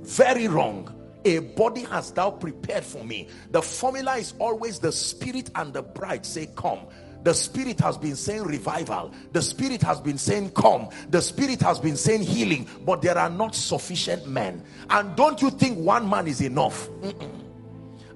Very 0.03 0.49
wrong. 0.49 0.93
A 1.25 1.39
body 1.39 1.85
has 1.85 2.11
thou 2.11 2.33
prepared 2.33 2.83
for 2.83 3.05
me. 3.05 3.29
The 3.53 3.63
formula 3.63 4.17
is 4.17 4.35
always 4.41 4.81
the 4.81 4.91
spirit 4.91 5.51
and 5.55 5.73
the 5.73 5.83
bride 5.83 6.27
say, 6.27 6.49
Come. 6.57 6.81
The 7.29 7.35
spirit 7.35 7.79
has 7.81 7.99
been 7.99 8.17
saying 8.17 8.45
revival. 8.45 9.13
The 9.33 9.43
spirit 9.43 9.83
has 9.83 10.01
been 10.01 10.17
saying 10.17 10.53
come. 10.53 10.89
The 11.11 11.21
spirit 11.21 11.61
has 11.61 11.79
been 11.79 11.95
saying 11.95 12.23
healing. 12.23 12.67
But 12.87 13.03
there 13.03 13.19
are 13.19 13.29
not 13.29 13.55
sufficient 13.55 14.27
men. 14.27 14.65
And 14.89 15.15
don't 15.15 15.43
you 15.43 15.51
think 15.51 15.77
one 15.77 16.09
man 16.09 16.27
is 16.27 16.41
enough? 16.41 16.89
Mm 17.03 17.11
-mm. 17.11 17.31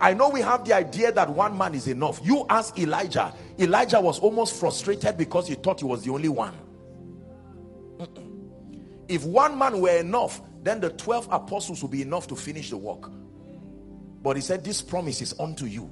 I 0.01 0.15
know 0.15 0.31
we 0.31 0.41
have 0.41 0.65
the 0.65 0.73
idea 0.79 1.13
that 1.13 1.29
one 1.29 1.59
man 1.59 1.75
is 1.75 1.89
enough. 1.89 2.21
You 2.25 2.47
ask 2.49 2.79
Elijah. 2.79 3.35
Elijah 3.59 4.01
was 4.01 4.19
almost 4.19 4.55
frustrated 4.55 5.19
because 5.19 5.47
he 5.51 5.57
thought 5.57 5.81
he 5.81 5.87
was 5.87 6.03
the 6.05 6.11
only 6.11 6.31
one. 6.31 6.55
Mm 7.99 8.09
if 9.09 9.25
one 9.27 9.59
man 9.59 9.81
were 9.83 10.01
enough, 10.01 10.41
then 10.65 10.81
the 10.81 10.89
12 10.89 11.29
apostles 11.31 11.83
would 11.83 11.93
be 11.93 12.01
enough 12.01 12.27
to 12.29 12.35
finish 12.37 12.71
the 12.71 12.79
work. 12.79 13.11
But 14.23 14.37
he 14.37 14.43
said, 14.43 14.65
This 14.65 14.83
promise 14.83 15.21
is 15.23 15.35
unto 15.39 15.67
you 15.67 15.91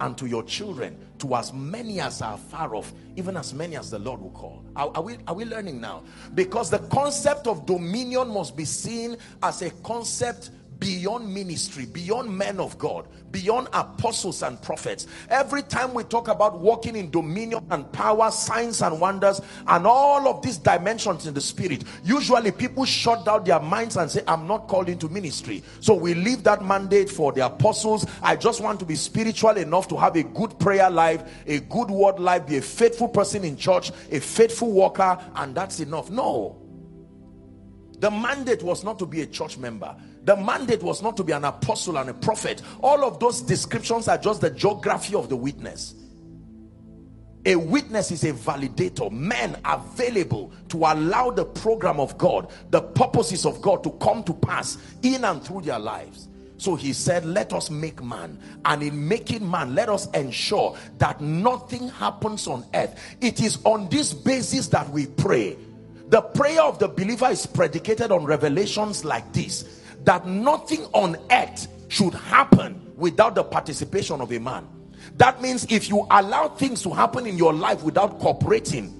and 0.00 0.16
to 0.18 0.26
your 0.26 0.42
children, 0.44 0.96
to 1.18 1.34
as 1.34 1.52
many 1.52 2.00
as 2.00 2.22
are 2.22 2.38
far 2.38 2.74
off, 2.74 2.92
even 3.16 3.36
as 3.36 3.52
many 3.52 3.76
as 3.76 3.90
the 3.90 3.98
Lord 3.98 4.20
will 4.20 4.30
call. 4.30 4.64
Are, 4.76 4.90
are, 4.94 5.02
we, 5.02 5.18
are 5.26 5.34
we 5.34 5.44
learning 5.44 5.80
now? 5.80 6.02
Because 6.34 6.70
the 6.70 6.78
concept 6.78 7.46
of 7.46 7.66
dominion 7.66 8.28
must 8.28 8.56
be 8.56 8.64
seen 8.64 9.16
as 9.42 9.62
a 9.62 9.70
concept 9.82 10.50
beyond 10.78 11.32
ministry, 11.32 11.86
beyond 11.86 12.36
men 12.36 12.60
of 12.60 12.78
God, 12.78 13.08
beyond 13.30 13.68
apostles 13.72 14.42
and 14.42 14.60
prophets. 14.62 15.06
Every 15.28 15.62
time 15.62 15.92
we 15.94 16.04
talk 16.04 16.28
about 16.28 16.60
walking 16.60 16.96
in 16.96 17.10
dominion 17.10 17.64
and 17.70 17.90
power, 17.92 18.30
signs 18.30 18.82
and 18.82 19.00
wonders, 19.00 19.40
and 19.66 19.86
all 19.86 20.28
of 20.28 20.42
these 20.42 20.58
dimensions 20.58 21.26
in 21.26 21.34
the 21.34 21.40
spirit, 21.40 21.84
usually 22.04 22.52
people 22.52 22.84
shut 22.84 23.24
down 23.24 23.44
their 23.44 23.60
minds 23.60 23.96
and 23.96 24.10
say, 24.10 24.22
I'm 24.26 24.46
not 24.46 24.68
called 24.68 24.88
into 24.88 25.08
ministry. 25.08 25.62
So 25.80 25.94
we 25.94 26.14
leave 26.14 26.44
that 26.44 26.64
mandate 26.64 27.10
for 27.10 27.32
the 27.32 27.46
apostles. 27.46 28.06
I 28.22 28.36
just 28.36 28.60
want 28.60 28.78
to 28.80 28.86
be 28.86 28.94
spiritual 28.94 29.56
enough 29.56 29.88
to 29.88 29.96
have 29.96 30.16
a 30.16 30.22
good 30.22 30.58
prayer 30.58 30.90
life, 30.90 31.22
a 31.46 31.60
good 31.60 31.90
word 31.90 32.18
life, 32.20 32.46
be 32.46 32.58
a 32.58 32.62
faithful 32.62 33.08
person 33.08 33.44
in 33.44 33.56
church, 33.56 33.90
a 34.10 34.20
faithful 34.20 34.70
worker, 34.70 35.18
and 35.36 35.54
that's 35.54 35.80
enough. 35.80 36.10
No. 36.10 36.62
The 37.98 38.10
mandate 38.10 38.62
was 38.62 38.84
not 38.84 38.98
to 39.00 39.06
be 39.06 39.22
a 39.22 39.26
church 39.26 39.58
member. 39.58 39.96
The 40.28 40.36
mandate 40.36 40.82
was 40.82 41.00
not 41.00 41.16
to 41.16 41.24
be 41.24 41.32
an 41.32 41.46
apostle 41.46 41.96
and 41.96 42.10
a 42.10 42.12
prophet. 42.12 42.60
All 42.82 43.02
of 43.02 43.18
those 43.18 43.40
descriptions 43.40 44.08
are 44.08 44.18
just 44.18 44.42
the 44.42 44.50
geography 44.50 45.14
of 45.14 45.30
the 45.30 45.36
witness. 45.36 45.94
A 47.46 47.56
witness 47.56 48.10
is 48.10 48.24
a 48.24 48.34
validator, 48.34 49.10
men 49.10 49.58
available 49.64 50.52
to 50.68 50.76
allow 50.84 51.30
the 51.30 51.46
program 51.46 51.98
of 51.98 52.18
God, 52.18 52.52
the 52.68 52.82
purposes 52.82 53.46
of 53.46 53.62
God 53.62 53.82
to 53.84 53.90
come 53.92 54.22
to 54.24 54.34
pass 54.34 54.76
in 55.00 55.24
and 55.24 55.42
through 55.42 55.62
their 55.62 55.78
lives. 55.78 56.28
So 56.58 56.74
he 56.74 56.92
said, 56.92 57.24
Let 57.24 57.54
us 57.54 57.70
make 57.70 58.02
man. 58.02 58.38
And 58.66 58.82
in 58.82 59.08
making 59.08 59.50
man, 59.50 59.74
let 59.74 59.88
us 59.88 60.10
ensure 60.10 60.76
that 60.98 61.22
nothing 61.22 61.88
happens 61.88 62.46
on 62.46 62.66
earth. 62.74 63.16
It 63.22 63.40
is 63.40 63.60
on 63.64 63.88
this 63.88 64.12
basis 64.12 64.68
that 64.68 64.90
we 64.90 65.06
pray. 65.06 65.56
The 66.08 66.20
prayer 66.20 66.60
of 66.60 66.78
the 66.78 66.88
believer 66.88 67.28
is 67.30 67.46
predicated 67.46 68.12
on 68.12 68.26
revelations 68.26 69.06
like 69.06 69.32
this 69.32 69.78
that 70.08 70.26
nothing 70.26 70.86
on 70.94 71.18
earth 71.30 71.68
should 71.88 72.14
happen 72.14 72.80
without 72.96 73.34
the 73.34 73.44
participation 73.44 74.22
of 74.22 74.32
a 74.32 74.40
man. 74.40 74.66
That 75.18 75.42
means 75.42 75.66
if 75.68 75.90
you 75.90 76.06
allow 76.10 76.48
things 76.48 76.82
to 76.84 76.94
happen 76.94 77.26
in 77.26 77.36
your 77.36 77.52
life 77.52 77.82
without 77.82 78.18
cooperating, 78.18 78.94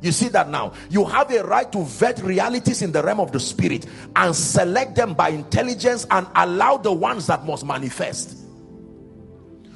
you 0.00 0.10
see 0.10 0.26
that 0.30 0.48
now 0.48 0.72
you 0.90 1.04
have 1.04 1.30
a 1.30 1.44
right 1.44 1.70
to 1.70 1.84
vet 1.84 2.20
realities 2.24 2.82
in 2.82 2.90
the 2.90 3.04
realm 3.04 3.20
of 3.20 3.30
the 3.30 3.38
spirit 3.38 3.86
and 4.16 4.34
select 4.34 4.96
them 4.96 5.14
by 5.14 5.28
intelligence 5.28 6.08
and 6.10 6.26
allow 6.34 6.76
the 6.76 6.92
ones 6.92 7.28
that 7.28 7.44
must 7.44 7.64
manifest. 7.64 8.36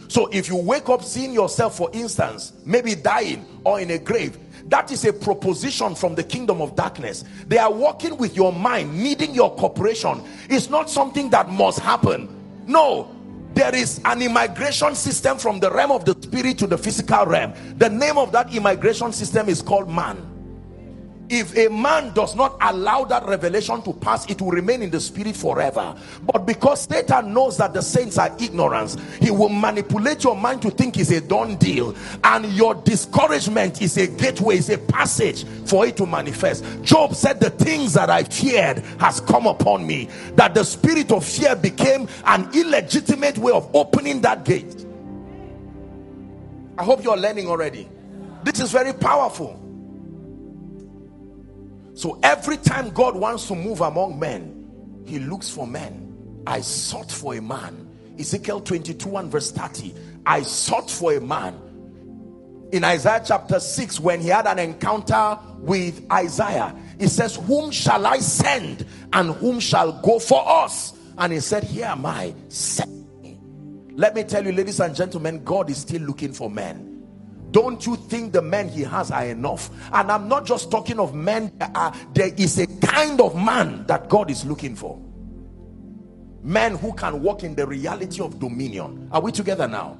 So 0.09 0.27
if 0.33 0.49
you 0.49 0.57
wake 0.57 0.89
up 0.89 1.05
seeing 1.05 1.33
yourself, 1.33 1.77
for 1.77 1.91
instance, 1.93 2.55
maybe 2.65 2.97
dying 2.97 3.47
or 3.63 3.79
in 3.79 3.93
a 3.93 3.99
grave, 3.99 4.37
that 4.69 4.91
is 4.91 5.05
a 5.05 5.13
proposition 5.13 5.95
from 5.95 6.15
the 6.15 6.23
kingdom 6.23 6.61
of 6.61 6.75
darkness. 6.75 7.25
They 7.47 7.59
are 7.59 7.73
working 7.73 8.17
with 8.17 8.37
your 8.37 8.53
mind, 8.53 8.97
needing 8.97 9.35
your 9.35 9.55
cooperation. 9.55 10.23
It's 10.49 10.69
not 10.69 10.91
something 10.91 11.31
that 11.31 11.51
must 11.51 11.79
happen. 11.79 12.29
No, 12.67 13.15
there 13.55 13.75
is 13.75 14.01
an 14.05 14.23
immigration 14.23 14.95
system 14.95 15.39
from 15.39 15.61
the 15.61 15.71
realm 15.71 15.93
of 15.93 16.05
the 16.05 16.13
spirit 16.21 16.59
to 16.59 16.67
the 16.67 16.77
physical 16.77 17.27
realm. 17.27 17.55
The 17.79 17.89
name 17.89 18.19
of 18.19 18.33
that 18.33 18.55
immigration 18.55 19.13
system 19.13 19.49
is 19.49 19.63
called 19.63 19.89
man 19.89 20.36
if 21.29 21.57
a 21.57 21.69
man 21.69 22.13
does 22.15 22.35
not 22.35 22.57
allow 22.61 23.05
that 23.05 23.25
revelation 23.27 23.83
to 23.83 23.93
pass 23.93 24.27
it 24.27 24.41
will 24.41 24.51
remain 24.51 24.83
in 24.83 24.91
the 24.91 25.01
spirit 25.01 25.37
forever. 25.37 25.97
But 26.23 26.47
because 26.47 26.83
satan 26.83 27.35
knows 27.35 27.57
that 27.59 27.73
the 27.73 27.83
saints 27.83 28.19
are 28.19 28.35
ignorance 28.41 28.97
he 29.21 29.31
will 29.31 29.49
manipulate 29.49 30.25
your 30.25 30.37
mind 30.37 30.63
to 30.63 30.71
think 30.71 30.99
it's 30.99 31.11
a 31.11 31.21
done 31.21 31.57
deal. 31.57 31.95
And 32.25 32.47
your 32.53 32.75
discouragement 32.75 33.83
is 33.83 33.97
a 33.97 34.07
gateway 34.07 34.57
is 34.57 34.71
a 34.71 34.79
passage 34.79 35.45
for 35.67 35.87
it 35.87 35.97
to 35.97 36.07
manifest. 36.07 36.65
Job 36.83 37.15
said 37.15 37.41
the 37.41 37.51
things 37.51 37.95
that 37.95 38.11
i 38.11 38.23
feared 38.23 38.79
has 38.99 39.21
come 39.21 39.47
upon 39.47 39.87
me. 39.87 40.09
That 40.35 40.55
the 40.55 40.65
spirit 40.65 41.13
of 41.13 41.25
fear 41.25 41.57
became 41.57 42.09
an 42.25 42.49
illegitimate 42.55 43.39
way 43.39 43.53
of 43.53 43.75
opening 43.75 44.21
that 44.23 44.45
gate. 44.45 44.85
I 46.79 46.85
hope 46.85 47.03
you're 47.03 47.17
learning 47.17 47.49
already. 47.49 47.89
This 48.45 48.61
is 48.61 48.71
very 48.71 48.93
powerful 48.93 49.66
so 51.97 52.21
every 52.23 52.59
time 52.59 52.91
God 52.91 53.17
wants 53.17 53.49
to 53.49 53.55
move 53.55 53.81
among 53.81 54.19
men, 54.19 55.03
he 55.07 55.19
looks 55.19 55.49
for 55.49 55.67
men. 55.67 56.43
I 56.47 56.61
sought 56.61 57.11
for 57.11 57.35
a 57.35 57.41
man. 57.41 57.89
Ezekiel 58.19 58.61
22 58.61 59.17
and 59.17 59.33
verse 59.33 59.51
30. 59.51 59.95
I 60.27 60.43
sought 60.43 60.91
for 60.91 61.15
a 61.15 61.21
man. 61.23 61.59
In 62.71 62.85
Isaiah 62.85 63.23
chapter 63.25 63.59
6, 63.59 63.99
when 64.01 64.21
he 64.21 64.29
had 64.29 64.47
an 64.47 64.59
encounter 64.59 65.39
with 65.59 66.05
Isaiah, 66.13 66.77
he 67.01 67.09
says, 67.09 67.37
Whom 67.37 67.71
shall 67.71 68.07
I 68.07 68.19
send 68.19 68.85
and 69.15 69.31
whom 69.31 69.59
shall 69.59 69.93
go 70.03 70.19
for 70.19 70.47
us? 70.47 70.93
And 71.17 71.33
he 71.33 71.41
said, 71.41 71.65
Here 71.65 71.87
am 71.87 72.05
I, 72.05 72.35
send 72.49 73.23
me. 73.23 73.39
Let 73.93 74.15
me 74.15 74.23
tell 74.23 74.45
you, 74.45 74.53
ladies 74.53 74.81
and 74.81 74.95
gentlemen, 74.95 75.43
God 75.45 75.71
is 75.71 75.79
still 75.79 76.03
looking 76.03 76.35
for 76.35 76.51
men 76.51 76.96
don't 77.51 77.87
you 77.87 77.97
think 77.97 78.33
the 78.33 78.43
men 78.43 78.69
he 78.69 78.83
has 78.83 79.11
are 79.11 79.27
enough? 79.27 79.71
And 79.93 80.11
i'm 80.11 80.29
not 80.29 80.45
just 80.47 80.71
talking 80.71 80.99
of 80.99 81.15
men 81.15 81.53
uh, 81.61 81.93
there 82.15 82.33
is 82.37 82.59
a 82.59 82.67
kind 82.81 83.21
of 83.21 83.35
man 83.37 83.87
that 83.87 84.09
god 84.09 84.31
is 84.31 84.45
looking 84.45 84.75
for. 84.77 85.01
Men 86.43 86.77
who 86.77 86.93
can 86.93 87.23
walk 87.23 87.43
in 87.43 87.57
the 87.57 87.67
reality 87.67 88.23
of 88.23 88.39
dominion. 88.39 89.09
Are 89.11 89.21
we 89.21 89.33
together 89.33 89.67
now? 89.67 89.99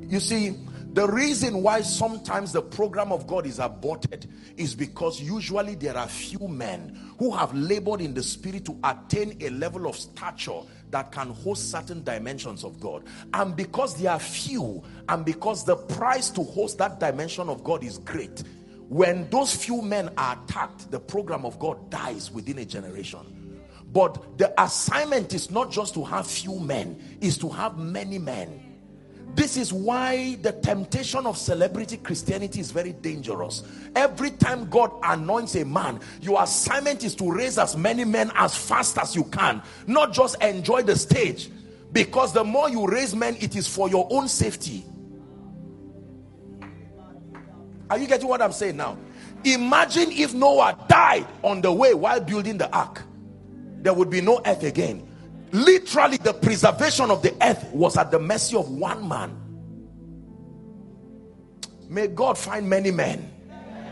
You 0.00 0.18
see 0.18 0.56
the 0.94 1.08
reason 1.08 1.60
why 1.60 1.80
sometimes 1.80 2.52
the 2.52 2.62
program 2.62 3.10
of 3.10 3.26
God 3.26 3.46
is 3.46 3.58
aborted 3.58 4.30
is 4.56 4.76
because 4.76 5.20
usually 5.20 5.74
there 5.74 5.96
are 5.96 6.06
few 6.06 6.46
men 6.46 7.12
who 7.18 7.32
have 7.32 7.52
labored 7.52 8.00
in 8.00 8.14
the 8.14 8.22
spirit 8.22 8.64
to 8.66 8.78
attain 8.84 9.36
a 9.40 9.50
level 9.50 9.88
of 9.88 9.96
stature 9.96 10.60
that 10.94 11.10
can 11.10 11.30
host 11.30 11.72
certain 11.72 12.04
dimensions 12.04 12.62
of 12.62 12.78
God. 12.78 13.02
And 13.34 13.56
because 13.56 13.96
they 13.96 14.06
are 14.06 14.20
few, 14.20 14.80
and 15.08 15.24
because 15.24 15.64
the 15.64 15.74
price 15.74 16.30
to 16.30 16.44
host 16.44 16.78
that 16.78 17.00
dimension 17.00 17.48
of 17.48 17.64
God 17.64 17.82
is 17.82 17.98
great, 17.98 18.44
when 18.88 19.28
those 19.30 19.56
few 19.56 19.82
men 19.82 20.08
are 20.16 20.38
attacked, 20.44 20.92
the 20.92 21.00
program 21.00 21.44
of 21.44 21.58
God 21.58 21.90
dies 21.90 22.30
within 22.30 22.58
a 22.58 22.64
generation. 22.64 23.60
But 23.92 24.38
the 24.38 24.54
assignment 24.62 25.34
is 25.34 25.50
not 25.50 25.72
just 25.72 25.94
to 25.94 26.04
have 26.04 26.28
few 26.28 26.60
men, 26.60 27.18
is 27.20 27.38
to 27.38 27.48
have 27.48 27.76
many 27.76 28.18
men 28.18 28.63
this 29.34 29.56
is 29.56 29.72
why 29.72 30.36
the 30.42 30.52
temptation 30.52 31.26
of 31.26 31.36
celebrity 31.36 31.96
Christianity 31.96 32.60
is 32.60 32.70
very 32.70 32.92
dangerous. 32.92 33.64
Every 33.96 34.30
time 34.30 34.68
God 34.70 34.92
anoints 35.02 35.56
a 35.56 35.64
man, 35.64 36.00
your 36.20 36.42
assignment 36.42 37.02
is 37.02 37.14
to 37.16 37.32
raise 37.32 37.58
as 37.58 37.76
many 37.76 38.04
men 38.04 38.30
as 38.36 38.56
fast 38.56 38.96
as 38.98 39.16
you 39.16 39.24
can, 39.24 39.60
not 39.86 40.12
just 40.12 40.40
enjoy 40.42 40.82
the 40.82 40.96
stage. 40.96 41.50
Because 41.92 42.32
the 42.32 42.44
more 42.44 42.68
you 42.68 42.86
raise 42.86 43.14
men, 43.14 43.36
it 43.40 43.56
is 43.56 43.66
for 43.66 43.88
your 43.88 44.06
own 44.10 44.28
safety. 44.28 44.84
Are 47.90 47.98
you 47.98 48.06
getting 48.06 48.28
what 48.28 48.40
I'm 48.42 48.52
saying 48.52 48.76
now? 48.76 48.96
Imagine 49.44 50.10
if 50.12 50.32
Noah 50.32 50.78
died 50.88 51.26
on 51.42 51.60
the 51.60 51.72
way 51.72 51.92
while 51.94 52.20
building 52.20 52.58
the 52.58 52.70
ark, 52.74 53.02
there 53.82 53.92
would 53.92 54.10
be 54.10 54.20
no 54.20 54.40
earth 54.44 54.62
again 54.62 55.06
literally 55.54 56.16
the 56.16 56.34
preservation 56.34 57.10
of 57.10 57.22
the 57.22 57.34
earth 57.42 57.64
was 57.72 57.96
at 57.96 58.10
the 58.10 58.18
mercy 58.18 58.56
of 58.56 58.68
one 58.70 59.06
man. 59.08 59.40
May 61.88 62.08
God 62.08 62.36
find 62.36 62.68
many 62.68 62.90
men 62.90 63.30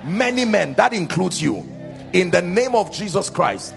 many 0.05 0.45
men 0.45 0.75
that 0.75 0.93
includes 0.93 1.41
you 1.41 1.59
in 2.13 2.31
the 2.31 2.43
name 2.43 2.75
of 2.75 2.93
Jesus 2.93 3.31
Christ. 3.31 3.75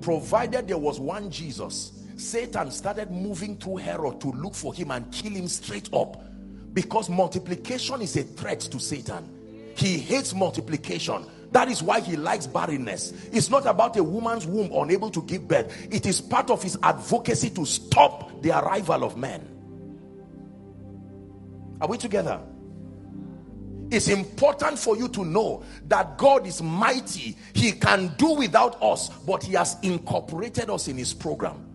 Provided 0.00 0.66
there 0.66 0.78
was 0.78 0.98
one 0.98 1.30
Jesus 1.30 1.92
Satan 2.16 2.70
started 2.70 3.10
moving 3.10 3.56
through 3.56 3.76
Herod 3.76 4.20
to 4.20 4.28
look 4.32 4.54
for 4.54 4.74
him 4.74 4.90
and 4.90 5.10
kill 5.10 5.32
him 5.32 5.48
straight 5.48 5.88
up. 5.94 6.22
Because 6.74 7.08
multiplication 7.08 8.02
is 8.02 8.14
a 8.16 8.22
threat 8.22 8.60
to 8.60 8.78
Satan. 8.78 9.72
He 9.74 9.98
hates 9.98 10.34
multiplication 10.34 11.24
that 11.52 11.68
is 11.68 11.82
why 11.82 12.00
he 12.00 12.16
likes 12.16 12.46
barrenness. 12.46 13.12
It's 13.32 13.50
not 13.50 13.66
about 13.66 13.96
a 13.96 14.04
woman's 14.04 14.46
womb 14.46 14.70
unable 14.72 15.10
to 15.10 15.22
give 15.22 15.48
birth. 15.48 15.88
It 15.92 16.06
is 16.06 16.20
part 16.20 16.50
of 16.50 16.62
his 16.62 16.78
advocacy 16.82 17.50
to 17.50 17.64
stop 17.64 18.42
the 18.42 18.58
arrival 18.58 19.04
of 19.04 19.16
men. 19.16 19.46
Are 21.80 21.88
we 21.88 21.96
together? 21.98 22.40
It's 23.90 24.06
important 24.08 24.78
for 24.78 24.96
you 24.96 25.08
to 25.08 25.24
know 25.24 25.64
that 25.88 26.16
God 26.16 26.46
is 26.46 26.62
mighty. 26.62 27.36
He 27.54 27.72
can 27.72 28.14
do 28.16 28.34
without 28.34 28.80
us 28.80 29.08
but 29.08 29.42
he 29.42 29.54
has 29.54 29.76
incorporated 29.82 30.70
us 30.70 30.86
in 30.86 30.96
his 30.96 31.12
program 31.12 31.69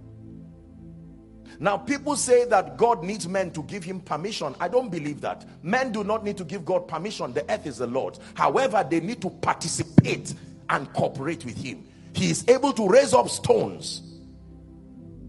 now 1.59 1.77
people 1.77 2.15
say 2.15 2.45
that 2.45 2.77
God 2.77 3.03
needs 3.03 3.27
men 3.27 3.51
to 3.51 3.63
give 3.63 3.83
him 3.83 3.99
permission. 3.99 4.55
I 4.59 4.67
don't 4.67 4.89
believe 4.89 5.21
that. 5.21 5.45
Men 5.63 5.91
do 5.91 6.03
not 6.03 6.23
need 6.23 6.37
to 6.37 6.43
give 6.43 6.65
God 6.65 6.87
permission. 6.87 7.33
The 7.33 7.49
earth 7.51 7.65
is 7.65 7.77
the 7.77 7.87
Lord 7.87 8.17
however 8.33 8.85
they 8.87 8.99
need 8.99 9.21
to 9.21 9.29
participate 9.29 10.33
and 10.69 10.91
cooperate 10.93 11.45
with 11.45 11.57
him. 11.57 11.85
He 12.13 12.29
is 12.29 12.45
able 12.47 12.73
to 12.73 12.87
raise 12.87 13.13
up 13.13 13.29
stones. 13.29 14.01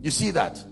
You 0.00 0.10
see 0.10 0.30
that? 0.32 0.62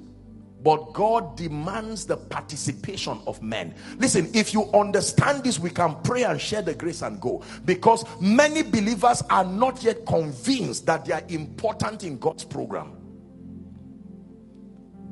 But 0.62 0.94
God 0.94 1.36
demands 1.36 2.06
the 2.06 2.16
participation 2.16 3.20
of 3.26 3.42
men. 3.42 3.74
Listen, 3.98 4.30
if 4.32 4.54
you 4.54 4.64
understand 4.72 5.44
this, 5.44 5.58
we 5.58 5.68
can 5.68 5.94
pray 6.04 6.22
and 6.22 6.40
share 6.40 6.62
the 6.62 6.72
grace 6.72 7.02
and 7.02 7.20
go. 7.20 7.42
Because 7.66 8.04
many 8.18 8.62
believers 8.62 9.22
are 9.28 9.44
not 9.44 9.82
yet 9.82 10.06
convinced 10.06 10.86
that 10.86 11.04
they 11.04 11.12
are 11.12 11.24
important 11.28 12.02
in 12.02 12.18
God's 12.18 12.44
program. 12.44 12.96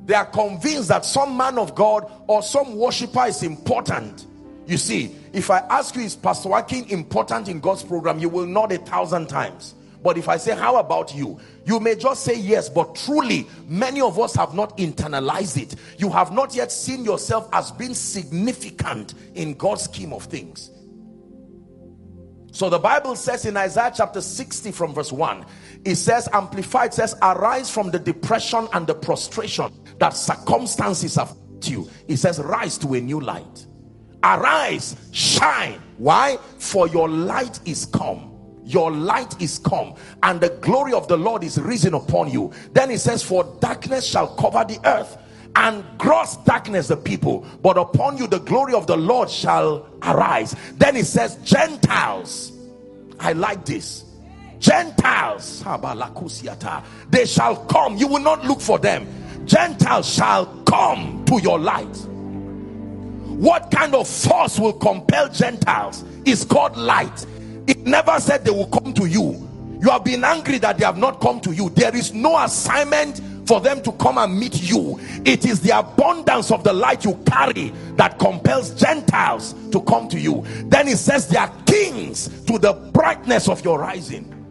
They 0.05 0.15
are 0.15 0.27
convinced 0.27 0.89
that 0.89 1.05
some 1.05 1.37
man 1.37 1.59
of 1.59 1.75
God 1.75 2.11
or 2.27 2.43
some 2.43 2.77
worshiper 2.77 3.27
is 3.27 3.43
important. 3.43 4.27
You 4.67 4.77
see, 4.77 5.17
if 5.33 5.51
I 5.51 5.59
ask 5.59 5.95
you, 5.97 6.03
is 6.03 6.17
Pastor 6.17 6.53
Akin 6.53 6.85
important 6.87 7.49
in 7.49 7.61
God's 7.61 7.83
program? 7.83 8.19
You 8.19 8.29
will 8.29 8.47
nod 8.47 8.73
a 8.73 8.79
thousand 8.79 9.29
times. 9.29 9.75
But 10.03 10.19
if 10.19 10.29
I 10.29 10.37
say, 10.37 10.57
how 10.57 10.77
about 10.77 11.15
you? 11.15 11.39
You 11.65 11.79
may 11.79 11.95
just 11.95 12.25
say 12.25 12.37
yes, 12.37 12.69
but 12.69 12.97
truly, 12.97 13.47
many 13.69 14.01
of 14.01 14.19
us 14.19 14.35
have 14.35 14.53
not 14.53 14.77
internalized 14.77 15.61
it. 15.63 15.77
You 15.97 16.11
have 16.11 16.33
not 16.33 16.55
yet 16.55 16.73
seen 16.73 17.05
yourself 17.05 17.49
as 17.53 17.71
being 17.71 17.95
significant 17.95 19.15
in 19.35 19.55
God's 19.55 19.83
scheme 19.83 20.13
of 20.13 20.25
things. 20.25 20.71
So 22.51 22.69
the 22.69 22.79
Bible 22.79 23.17
says 23.17 23.47
in 23.47 23.57
Isaiah 23.57 23.93
chapter 23.95 24.21
60 24.21 24.73
from 24.73 24.93
verse 24.93 25.13
1, 25.13 25.47
it 25.85 25.97
says, 25.97 26.29
Amplified 26.33 26.95
says, 26.95 27.15
Arise 27.23 27.71
from 27.71 27.91
the 27.91 27.99
depression 27.99 28.69
and 28.73 28.87
the 28.87 28.95
prostration 28.95 29.73
that 29.99 30.11
circumstances 30.11 31.17
have 31.17 31.35
to 31.61 31.71
you. 31.71 31.91
It 32.09 32.19
says, 32.19 32.39
Rise 32.39 32.79
to 32.79 32.95
a 32.95 33.01
new 33.01 33.21
light. 33.21 33.67
Arise, 34.23 34.97
shine. 35.11 35.81
Why? 35.99 36.39
For 36.59 36.87
your 36.89 37.09
light 37.09 37.61
is 37.67 37.87
come 37.87 38.29
your 38.65 38.93
light 38.93 39.43
is 39.43 39.59
come 39.59 39.93
and 40.23 40.41
the 40.41 40.49
glory 40.61 40.93
of 40.93 41.09
the 41.09 41.17
Lord 41.17 41.43
is 41.43 41.59
risen 41.61 41.95
upon 41.95 42.31
you 42.31 42.53
then 42.73 42.91
he 42.91 42.97
says 42.97 43.21
for 43.21 43.43
darkness 43.61 44.07
shall 44.07 44.37
cover 44.37 44.65
the 44.65 44.79
earth 44.85 45.19
and 45.57 45.85
gross 45.99 46.37
darkness 46.39 46.87
the 46.87 46.97
people 46.97 47.45
but 47.61 47.77
upon 47.77 48.17
you 48.17 48.29
the 48.29 48.39
glory 48.39 48.73
of 48.73 48.87
the 48.87 48.97
Lord 48.97 49.29
shall 49.29 49.89
arise 50.03 50.55
then 50.75 50.95
he 50.95 51.03
says 51.03 51.37
Gentiles 51.43 52.53
I 53.19 53.33
like 53.33 53.65
this 53.65 54.05
Gentiles. 54.63 55.65
They 57.11 57.27
shall 57.27 57.57
come. 57.67 57.97
You 57.97 58.07
will 58.07 58.21
not 58.21 58.45
look 58.45 58.61
for 58.61 58.79
them. 58.79 59.07
Gentiles 59.45 60.09
shall 60.09 60.47
come 60.65 61.25
to 61.27 61.41
your 61.43 61.59
light. 61.59 61.97
What 63.27 63.73
kind 63.73 63.93
of 63.97 64.07
force 64.07 64.61
will 64.61 64.75
compel 64.75 65.29
Gentiles 65.29 66.05
is 66.25 66.45
called 66.45 66.77
light. 66.77 67.27
It 67.67 67.79
never 67.81 68.21
said 68.21 68.45
they 68.45 68.53
will 68.53 68.69
come 68.69 68.95
to 68.95 69.07
you. 69.07 69.49
You 69.81 69.91
have 69.91 70.05
been 70.05 70.23
angry 70.23 70.59
that 70.59 70.79
they 70.79 70.85
have 70.85 70.97
not 70.97 71.21
come 71.21 71.41
to 71.41 71.53
you. 71.53 71.69
There 71.71 71.95
is 71.95 72.15
no 72.15 72.39
assignment 72.39 73.21
for 73.49 73.61
them 73.61 73.83
to 73.83 73.91
come 73.93 74.17
and 74.17 74.39
meet 74.39 74.63
you. 74.63 75.01
It 75.25 75.45
is 75.45 75.61
the 75.61 75.77
abundance 75.77 76.53
of 76.53 76.63
the 76.63 76.73
light 76.73 77.05
you 77.05 77.15
carry 77.27 77.73
that 77.97 78.21
compels 78.21 78.71
gentiles 78.81 79.57
to 79.73 79.81
come 79.81 80.07
to 80.11 80.21
you. 80.21 80.45
Then 80.67 80.87
it 80.87 80.99
says 80.99 81.27
they 81.27 81.37
are 81.37 81.53
kings 81.67 82.29
to 82.45 82.59
the 82.59 82.75
brightness 82.93 83.49
of 83.49 83.65
your 83.65 83.81
rising 83.81 84.42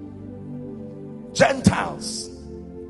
gentiles 1.33 2.29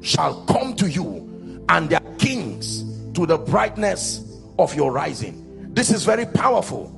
shall 0.02 0.44
come 0.46 0.76
to 0.76 0.90
you 0.90 1.64
and 1.70 1.90
their 1.90 2.00
kings 2.18 2.84
to 3.14 3.26
the 3.26 3.38
brightness 3.38 4.40
of 4.60 4.74
your 4.76 4.92
rising. 4.92 5.74
This 5.74 5.92
is 5.92 6.04
very 6.04 6.26
powerful. 6.26 6.98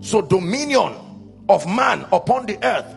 So 0.00 0.20
dominion 0.20 0.94
of 1.48 1.66
man 1.66 2.06
upon 2.12 2.46
the 2.46 2.62
earth 2.64 2.94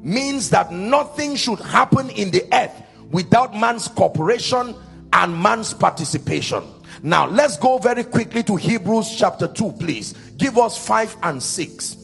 means 0.00 0.50
that 0.50 0.70
nothing 0.70 1.36
should 1.36 1.58
happen 1.60 2.10
in 2.10 2.30
the 2.30 2.44
earth 2.52 2.82
without 3.10 3.54
man's 3.54 3.88
cooperation 3.88 4.74
and 5.12 5.42
man's 5.42 5.72
participation. 5.72 6.62
Now 7.02 7.26
let's 7.26 7.56
go 7.56 7.78
very 7.78 8.04
quickly 8.04 8.42
to 8.44 8.56
hebrews 8.56 9.16
chapter 9.16 9.48
2 9.48 9.72
please. 9.72 10.12
Give 10.36 10.58
us 10.58 10.76
5 10.86 11.16
and 11.22 11.42
6 11.42 11.96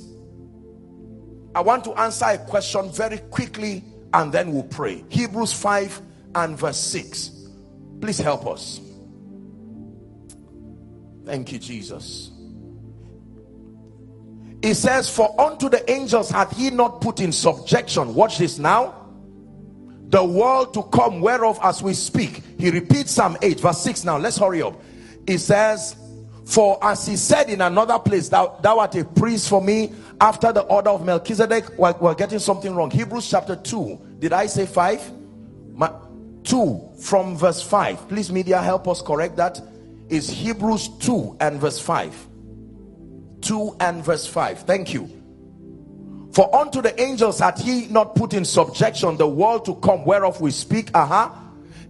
i 1.55 1.61
want 1.61 1.83
to 1.85 1.93
answer 1.95 2.27
a 2.27 2.39
question 2.39 2.91
very 2.93 3.19
quickly 3.19 3.83
and 4.13 4.33
then 4.33 4.53
we'll 4.53 4.65
pray. 4.65 5.05
Hebrews 5.09 5.53
5 5.53 6.01
and 6.35 6.59
verse 6.59 6.79
6 6.79 7.41
please 8.01 8.19
help 8.19 8.47
us. 8.47 8.81
Thank 11.25 11.53
you 11.53 11.59
jesus. 11.59 12.31
It 14.63 14.75
says 14.75 15.09
for 15.09 15.39
unto 15.41 15.69
the 15.69 15.89
angels 15.91 16.31
hath 16.31 16.57
he 16.57 16.71
not 16.71 17.01
put 17.01 17.21
in 17.21 17.33
subjection. 17.33 18.15
Watch 18.15 18.39
this 18.39 18.59
now. 18.59 18.97
The 20.09 20.25
world 20.25 20.75
to 20.75 20.83
come 20.85 21.21
whereof 21.21 21.59
as 21.63 21.83
we 21.83 21.95
speak. 21.95 22.43
He 22.59 22.71
repeats 22.71 23.13
psalm 23.13 23.37
8 23.41 23.61
verse 23.61 23.81
6 23.83 24.05
now. 24.05 24.19
Let's 24.19 24.39
hurry 24.39 24.63
up. 24.63 24.81
It 25.27 25.39
says 25.39 25.97
for 26.45 26.79
as 26.83 27.07
he 27.07 27.17
said 27.17 27.49
in 27.49 27.61
another 27.61 27.99
place 27.99 28.29
thou, 28.29 28.59
thou 28.61 28.81
art 28.81 28.97
a 28.97 29.05
priest 29.05 29.49
for 29.49 29.63
me 29.63 29.93
after 30.21 30.53
the 30.53 30.63
order 30.63 30.91
of 30.91 31.05
melchizedek 31.05 31.79
we're, 31.79 31.95
we're 32.01 32.15
getting 32.15 32.39
something 32.39 32.75
wrong. 32.75 32.91
Hebrews 32.91 33.29
chapter 33.29 33.57
2 33.57 34.17
did 34.19 34.33
i 34.33 34.47
say 34.47 34.67
5 34.67 35.13
2 36.43 36.91
from 36.99 37.37
verse 37.37 37.63
5 37.63 38.09
please 38.09 38.31
media 38.33 38.61
help 38.61 38.89
us 38.89 39.03
correct 39.03 39.37
that. 39.37 39.61
Is 40.09 40.29
hebrews 40.29 40.89
2 41.01 41.37
and 41.41 41.61
verse 41.61 41.79
5 41.79 42.29
2 43.43 43.77
and 43.81 44.05
verse 44.05 44.27
5 44.27 44.61
thank 44.63 44.93
you. 44.95 45.09
For 46.33 46.55
unto 46.55 46.81
the 46.81 46.99
angels 47.01 47.41
had 47.41 47.59
he 47.59 47.87
not 47.89 48.15
put 48.15 48.35
in 48.35 48.45
subjection 48.45 49.17
the 49.17 49.27
world 49.27 49.65
to 49.65 49.75
come 49.77 50.05
whereof 50.05 50.41
we 50.41 50.51
speak. 50.51 50.91
Uh-huh 50.95 51.31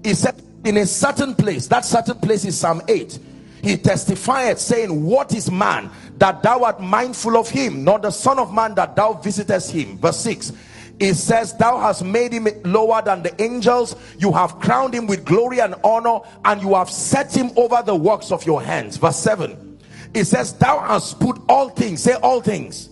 he 0.03 0.15
said 0.15 0.41
in 0.65 0.77
a 0.77 0.87
certain 0.87 1.35
place. 1.35 1.67
That 1.69 1.85
certain 1.85 2.19
place 2.19 2.45
is 2.45 2.59
psalm 2.59 2.83
8 2.89 3.19
he 3.63 3.77
testified 3.77 4.59
saying 4.59 5.05
what 5.05 5.35
is 5.35 5.51
man 5.51 5.91
that 6.19 6.43
thou 6.43 6.65
art 6.65 6.81
mindful 6.81 7.37
of 7.37 7.49
him 7.49 7.85
not 7.85 8.03
the 8.03 8.11
son 8.11 8.39
of 8.39 8.53
man 8.53 8.75
that 8.75 8.97
thou 8.97 9.13
visitest 9.15 9.71
him? 9.71 9.99
Verse 9.99 10.19
6 10.19 10.53
it 11.01 11.15
says 11.15 11.55
thou 11.55 11.79
hast 11.79 12.05
made 12.05 12.33
him 12.33 12.47
lower 12.63 13.01
than 13.01 13.23
the 13.23 13.43
angels. 13.43 13.97
You 14.19 14.33
have 14.33 14.61
crowned 14.61 14.95
him 14.95 15.07
with 15.07 15.25
glory 15.25 15.61
and 15.61 15.75
honor 15.83 16.19
and 16.45 16.61
you 16.61 16.75
have 16.75 16.91
set 16.91 17.35
him 17.35 17.51
over 17.57 17.83
the 17.83 17.97
works 17.97 18.31
of 18.31 18.45
your 18.45 18.63
hands. 18.63 18.99
Verse 18.99 19.17
7 19.17 19.79
it 20.13 20.25
says 20.25 20.53
thou 20.55 20.79
hast 20.81 21.19
put 21.19 21.41
all 21.49 21.71
things 21.71 22.03
say 22.03 22.15
all 22.15 22.41
things 22.41 22.91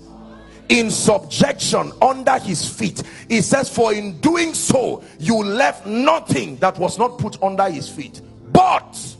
in 0.68 0.90
subjection 0.90 1.92
under 2.00 2.38
his 2.38 2.68
feet. 2.68 3.02
It 3.28 3.42
says 3.42 3.68
for 3.68 3.92
in 3.92 4.20
doing 4.20 4.54
so 4.54 5.02
you 5.18 5.36
left 5.42 5.86
nothing 5.86 6.56
that 6.56 6.78
was 6.78 6.98
not 6.98 7.18
put 7.18 7.42
under 7.42 7.68
his 7.70 7.88
feet. 7.88 8.20
But 8.52 9.16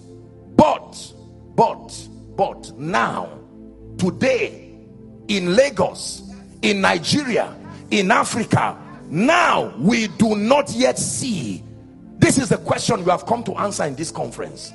but 0.57 1.13
but 1.59 2.09
but 2.37 2.79
now 2.79 3.29
today 3.99 4.73
in 5.27 5.55
lagos 5.57 6.23
in 6.63 6.81
nigeria 6.81 7.55
in 7.91 8.11
africa 8.11 8.79
now 9.11 9.75
we 9.79 10.09
do 10.09 10.37
not 10.37 10.71
yet 10.71 10.99
see. 10.99 11.63
This 12.19 12.37
is 12.37 12.49
the 12.49 12.59
question 12.59 13.05
we 13.05 13.11
have 13.11 13.27
come 13.27 13.43
to 13.45 13.55
answer 13.55 13.85
in 13.85 13.95
this 13.95 14.11
conference. 14.11 14.73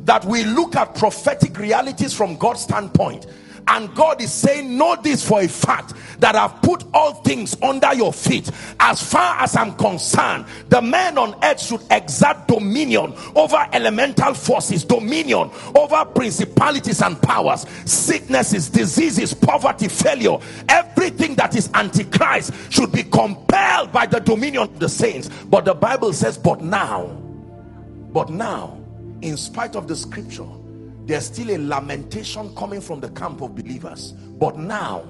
That 0.00 0.24
we 0.24 0.44
look 0.44 0.76
at 0.76 0.94
prophetic 0.94 1.58
realities 1.58 2.12
from 2.12 2.36
God's 2.36 2.62
standpoint 2.62 3.26
And 3.68 3.92
God 3.94 4.20
is 4.20 4.32
saying, 4.32 4.76
Know 4.76 4.96
this 5.02 5.26
for 5.26 5.40
a 5.40 5.48
fact 5.48 5.94
that 6.20 6.36
I've 6.36 6.62
put 6.62 6.84
all 6.94 7.14
things 7.14 7.56
under 7.62 7.92
your 7.94 8.12
feet. 8.12 8.50
As 8.78 9.02
far 9.02 9.40
as 9.40 9.56
I'm 9.56 9.74
concerned, 9.74 10.46
the 10.68 10.80
man 10.80 11.18
on 11.18 11.34
earth 11.42 11.60
should 11.60 11.82
exert 11.90 12.46
dominion 12.46 13.14
over 13.34 13.66
elemental 13.72 14.34
forces, 14.34 14.84
dominion 14.84 15.50
over 15.74 16.04
principalities 16.04 17.02
and 17.02 17.20
powers, 17.20 17.66
sicknesses, 17.84 18.68
diseases, 18.68 19.34
poverty, 19.34 19.88
failure. 19.88 20.36
Everything 20.68 21.34
that 21.34 21.56
is 21.56 21.68
antichrist 21.74 22.52
should 22.70 22.92
be 22.92 23.02
compelled 23.02 23.90
by 23.92 24.06
the 24.06 24.20
dominion 24.20 24.62
of 24.62 24.78
the 24.78 24.88
saints. 24.88 25.28
But 25.46 25.64
the 25.64 25.74
Bible 25.74 26.12
says, 26.12 26.38
But 26.38 26.60
now, 26.62 27.06
but 28.12 28.30
now, 28.30 28.78
in 29.22 29.36
spite 29.36 29.74
of 29.74 29.88
the 29.88 29.96
scripture, 29.96 30.46
there's 31.06 31.26
still 31.26 31.50
a 31.50 31.58
lamentation 31.58 32.54
coming 32.56 32.80
from 32.80 33.00
the 33.00 33.08
camp 33.10 33.40
of 33.40 33.54
believers. 33.54 34.12
But 34.12 34.58
now, 34.58 35.04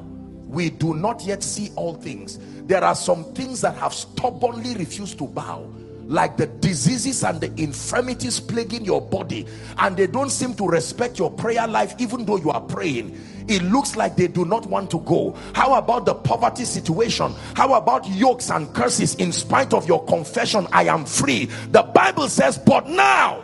we 0.46 0.70
do 0.70 0.94
not 0.94 1.24
yet 1.24 1.42
see 1.42 1.70
all 1.74 1.94
things. 1.94 2.38
There 2.66 2.84
are 2.84 2.94
some 2.94 3.24
things 3.34 3.62
that 3.62 3.76
have 3.76 3.92
stubbornly 3.94 4.74
refused 4.74 5.18
to 5.18 5.26
bow 5.26 5.68
like 6.06 6.36
the 6.36 6.46
diseases 6.46 7.24
and 7.24 7.40
the 7.40 7.52
infirmities 7.60 8.38
plaguing 8.38 8.84
your 8.84 9.00
body 9.00 9.44
and 9.78 9.96
they 9.96 10.06
don't 10.06 10.30
seem 10.30 10.54
to 10.54 10.66
respect 10.68 11.18
your 11.18 11.30
prayer 11.30 11.66
life 11.66 11.94
even 11.98 12.24
though 12.24 12.36
you 12.36 12.50
are 12.50 12.60
praying. 12.60 13.18
It 13.48 13.62
looks 13.62 13.96
like 13.96 14.16
they 14.16 14.28
do 14.28 14.44
not 14.44 14.66
want 14.66 14.90
to 14.92 15.00
go. 15.00 15.32
How 15.54 15.74
about 15.74 16.06
the 16.06 16.14
poverty 16.14 16.64
situation? 16.64 17.32
How 17.54 17.74
about 17.74 18.08
yokes 18.08 18.50
and 18.50 18.72
curses? 18.72 19.14
In 19.16 19.32
spite 19.32 19.72
of 19.72 19.88
your 19.88 20.04
confession 20.04 20.66
i 20.72 20.84
am 20.84 21.04
free. 21.04 21.46
The 21.70 21.82
bible 21.82 22.28
says 22.28 22.56
but 22.58 22.88
now 22.88 23.42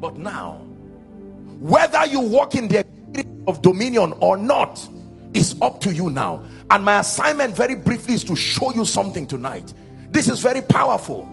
but 0.00 0.18
now 0.18 0.63
whether 1.64 2.04
you 2.04 2.20
walk 2.20 2.54
in 2.56 2.68
the 2.68 2.84
of 3.46 3.62
dominion 3.62 4.12
or 4.20 4.36
not 4.36 4.86
is 5.32 5.56
up 5.62 5.80
to 5.80 5.94
you 5.94 6.10
now. 6.10 6.44
And 6.70 6.84
my 6.84 7.00
assignment 7.00 7.56
very 7.56 7.74
briefly 7.74 8.12
is 8.12 8.24
to 8.24 8.36
show 8.36 8.74
you 8.74 8.84
something 8.84 9.26
tonight. 9.26 9.72
This 10.10 10.28
is 10.28 10.40
very 10.40 10.60
powerful. 10.60 11.26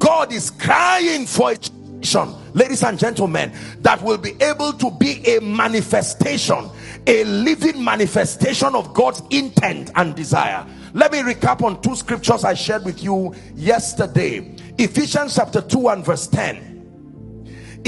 God 0.00 0.32
is 0.32 0.50
crying 0.50 1.24
for 1.24 1.52
a 1.52 1.56
generation 1.56 2.34
ladies 2.54 2.82
and 2.82 2.98
gentlemen 2.98 3.52
that 3.80 4.02
will 4.02 4.18
be 4.18 4.32
able 4.40 4.72
to 4.72 4.90
be 4.90 5.24
a 5.26 5.40
manifestation 5.40 6.68
a 7.06 7.24
living 7.24 7.82
manifestation 7.82 8.74
of 8.74 8.92
god's 8.94 9.22
intent 9.30 9.90
and 9.96 10.14
desire. 10.14 10.66
Let 10.94 11.12
me 11.12 11.18
recap 11.18 11.62
on 11.62 11.80
two 11.82 11.96
scriptures 11.96 12.44
i 12.44 12.54
shared 12.54 12.84
with 12.84 13.02
you 13.02 13.34
yesterday. 13.54 14.54
Ephesians 14.78 15.34
chapter 15.34 15.60
2 15.60 15.88
and 15.88 16.04
verse 16.04 16.26
10 16.28 16.77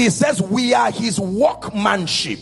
it 0.01 0.11
says 0.11 0.41
we 0.41 0.73
are 0.73 0.91
his 0.91 1.19
workmanship. 1.19 2.39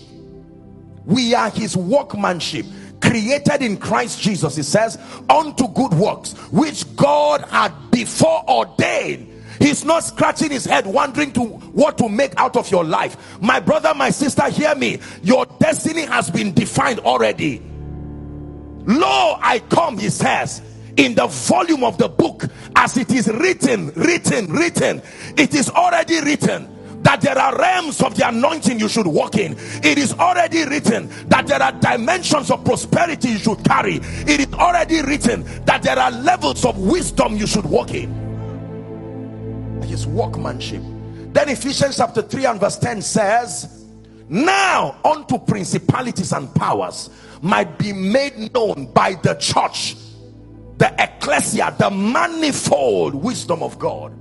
We 1.05 1.33
are 1.33 1.49
his 1.49 1.75
workmanship 1.75 2.65
created 3.01 3.61
in 3.61 3.77
Christ 3.77 4.21
Jesus 4.21 4.57
it 4.57 4.63
says 4.63 4.97
unto 5.29 5.67
good 5.69 5.93
works 5.93 6.33
which 6.51 6.95
God 6.95 7.41
had 7.49 7.73
before 7.91 8.43
ordained. 8.49 9.27
He's 9.59 9.83
not 9.83 10.03
scratching 10.03 10.51
his 10.51 10.65
head 10.65 10.85
wondering 10.85 11.31
to 11.33 11.41
what 11.41 11.97
to 11.97 12.07
make 12.07 12.33
out 12.37 12.55
of 12.55 12.71
your 12.71 12.83
life. 12.83 13.41
My 13.41 13.59
brother 13.59 13.93
my 13.93 14.09
sister 14.09 14.49
hear 14.49 14.73
me. 14.75 14.99
Your 15.21 15.45
destiny 15.59 16.05
has 16.05 16.29
been 16.29 16.53
defined 16.53 16.99
already. 16.99 17.61
Lo 18.85 19.37
I 19.41 19.59
come 19.69 19.97
he 19.97 20.09
says 20.09 20.61
in 20.97 21.15
the 21.15 21.27
volume 21.27 21.83
of 21.83 21.97
the 21.97 22.07
book 22.07 22.45
as 22.75 22.97
it 22.97 23.11
is 23.11 23.27
written 23.27 23.91
written 23.95 24.47
written. 24.47 25.01
It 25.37 25.53
is 25.53 25.69
already 25.69 26.21
written 26.21 26.78
that 27.09 27.21
there 27.21 27.39
are 27.39 27.57
realms 27.57 28.03
of 28.03 28.13
the 28.13 28.27
anointing 28.27 28.79
you 28.79 28.87
should 28.87 29.07
walk 29.07 29.35
in. 29.35 29.53
It 29.83 29.97
is 29.97 30.13
already 30.13 30.63
written 30.65 31.09
that 31.27 31.47
there 31.47 31.59
are 31.59 31.71
dimensions 31.71 32.51
of 32.51 32.63
prosperity 32.63 33.29
you 33.29 33.39
should 33.39 33.63
carry. 33.65 33.95
It 33.95 34.41
is 34.41 34.53
already 34.53 35.01
written 35.01 35.43
that 35.65 35.81
there 35.81 35.97
are 35.97 36.11
levels 36.11 36.63
of 36.65 36.77
wisdom 36.77 37.35
you 37.35 37.47
should 37.47 37.65
walk 37.65 37.95
in. 37.95 38.11
His 39.81 40.05
workmanship. 40.05 40.83
Then 41.33 41.49
Ephesians 41.49 41.97
chapter 41.97 42.21
3 42.21 42.45
and 42.45 42.59
verse 42.59 42.77
10 42.77 43.01
says, 43.01 43.85
Now 44.29 44.95
unto 45.03 45.39
principalities 45.39 46.31
and 46.31 46.53
powers 46.53 47.09
might 47.41 47.79
be 47.79 47.91
made 47.91 48.53
known 48.53 48.85
by 48.93 49.15
the 49.15 49.33
church, 49.33 49.95
the 50.77 50.93
ecclesia, 50.99 51.75
the 51.79 51.89
manifold 51.89 53.15
wisdom 53.15 53.63
of 53.63 53.79
God 53.79 54.18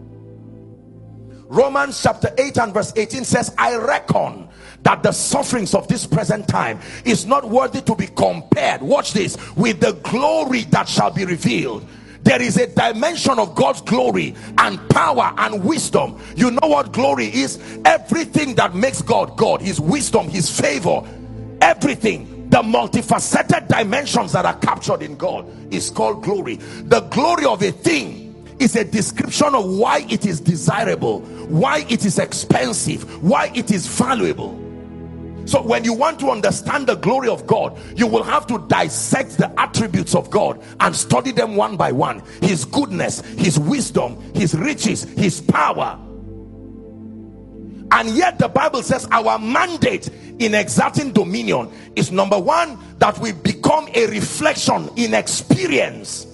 Romans 1.48 2.02
chapter 2.02 2.30
8 2.37 2.58
and 2.58 2.74
verse 2.74 2.92
18 2.94 3.24
says, 3.24 3.54
I 3.56 3.76
reckon 3.76 4.48
that 4.82 5.02
the 5.02 5.12
sufferings 5.12 5.74
of 5.74 5.88
this 5.88 6.06
present 6.06 6.46
time 6.46 6.78
is 7.06 7.24
not 7.24 7.48
worthy 7.48 7.80
to 7.82 7.94
be 7.94 8.06
compared, 8.06 8.82
watch 8.82 9.14
this, 9.14 9.37
with 9.56 9.80
the 9.80 9.92
glory 10.02 10.64
that 10.64 10.87
shall 10.87 11.11
be 11.11 11.24
revealed. 11.24 11.87
There 12.22 12.42
is 12.42 12.58
a 12.58 12.66
dimension 12.66 13.38
of 13.38 13.54
God's 13.54 13.80
glory 13.80 14.34
and 14.58 14.78
power 14.90 15.32
and 15.38 15.64
wisdom. 15.64 16.20
You 16.37 16.50
know 16.50 16.68
what 16.68 16.92
glory 16.92 17.26
is? 17.26 17.58
Everything 17.87 18.54
that 18.56 18.74
makes 18.74 19.00
God 19.00 19.38
God, 19.38 19.62
His 19.62 19.80
wisdom, 19.80 20.28
His 20.28 20.50
favor, 20.50 21.02
everything 21.62 22.50
the 22.50 22.58
multifaceted 22.58 23.68
dimensions 23.68 24.32
that 24.32 24.44
are 24.44 24.58
captured 24.58 25.02
in 25.02 25.16
God 25.16 25.46
is 25.72 25.90
called 25.90 26.22
glory. 26.22 26.56
The 26.56 27.00
glory 27.00 27.46
of 27.46 27.62
a 27.62 27.72
thing 27.72 28.28
is 28.59 28.77
a 28.77 28.85
description 28.85 29.55
of 29.55 29.64
why 29.66 30.07
it 30.09 30.27
is 30.27 30.40
desirable, 30.40 31.21
why 31.49 31.85
it 31.88 32.05
is 32.05 32.18
expensive, 32.18 33.23
why 33.23 33.51
it 33.55 33.71
is 33.71 33.87
valuable. 33.87 34.64
So 35.47 35.62
when 35.62 35.83
you 35.83 35.94
want 35.94 36.21
to 36.21 36.31
understand 36.31 36.87
the 36.87 36.97
glory 36.97 37.29
of 37.29 37.47
God, 37.47 37.79
you 37.97 38.07
will 38.07 38.23
have 38.23 38.47
to 38.49 38.59
dissect 38.68 39.38
the 39.38 39.51
attributes 39.59 40.14
of 40.14 40.29
God 40.29 40.62
and 40.81 40.94
study 40.94 41.33
them 41.33 41.57
one 41.57 41.79
by 41.79 41.90
one. 41.90 42.23
His 42.42 42.66
goodness, 42.66 43.21
his 43.21 43.59
wisdom, 43.59 44.21
his 44.35 44.55
riches, 44.55 45.05
his 45.05 45.40
power. 45.40 45.99
And 47.90 48.11
yet 48.11 48.38
the 48.38 48.49
Bible 48.49 48.83
says 48.83 49.09
our 49.11 49.38
mandate 49.38 50.11
in 50.38 50.55
exerting 50.55 51.12
dominion 51.12 51.71
is 51.97 52.12
number 52.12 52.38
one, 52.38 52.79
that 52.99 53.18
we 53.18 53.33
become 53.33 53.88
a 53.94 54.07
reflection 54.09 54.90
in 54.97 55.14
experience 55.14 56.28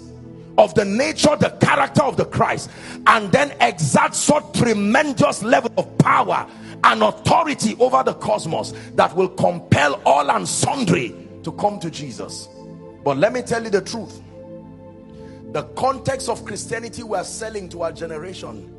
of 0.59 0.75
the 0.75 0.85
nature, 0.85 1.37
the 1.37 1.51
character 1.61 2.03
of 2.03 2.17
the 2.17 2.25
Christ, 2.25 2.71
and 3.07 3.31
then 3.33 3.55
exert 3.61 4.14
such 4.14 4.59
tremendous 4.59 5.43
level 5.43 5.73
of 5.77 5.99
power 5.99 6.49
and 6.85 7.03
authority 7.03 7.77
over 7.81 8.03
the 8.03 8.14
cosmos 8.14 8.73
that 8.95 9.14
will 9.17 9.29
compel 9.29 10.01
all 10.05 10.31
and 10.31 10.49
sundry 10.49 11.14
to 11.43 11.53
come 11.53 11.81
to 11.81 11.90
Jesus. 11.90 12.49
But 13.05 13.19
let 13.19 13.33
me 13.33 13.43
tell 13.43 13.62
you 13.62 13.71
the 13.71 13.81
truth. 13.81 14.21
The 15.53 15.62
context 15.77 16.29
of 16.29 16.45
Christianity 16.45 17.03
we 17.03 17.17
are 17.17 17.25
selling 17.25 17.69
to 17.71 17.83
our 17.83 17.93
generation 17.93 18.71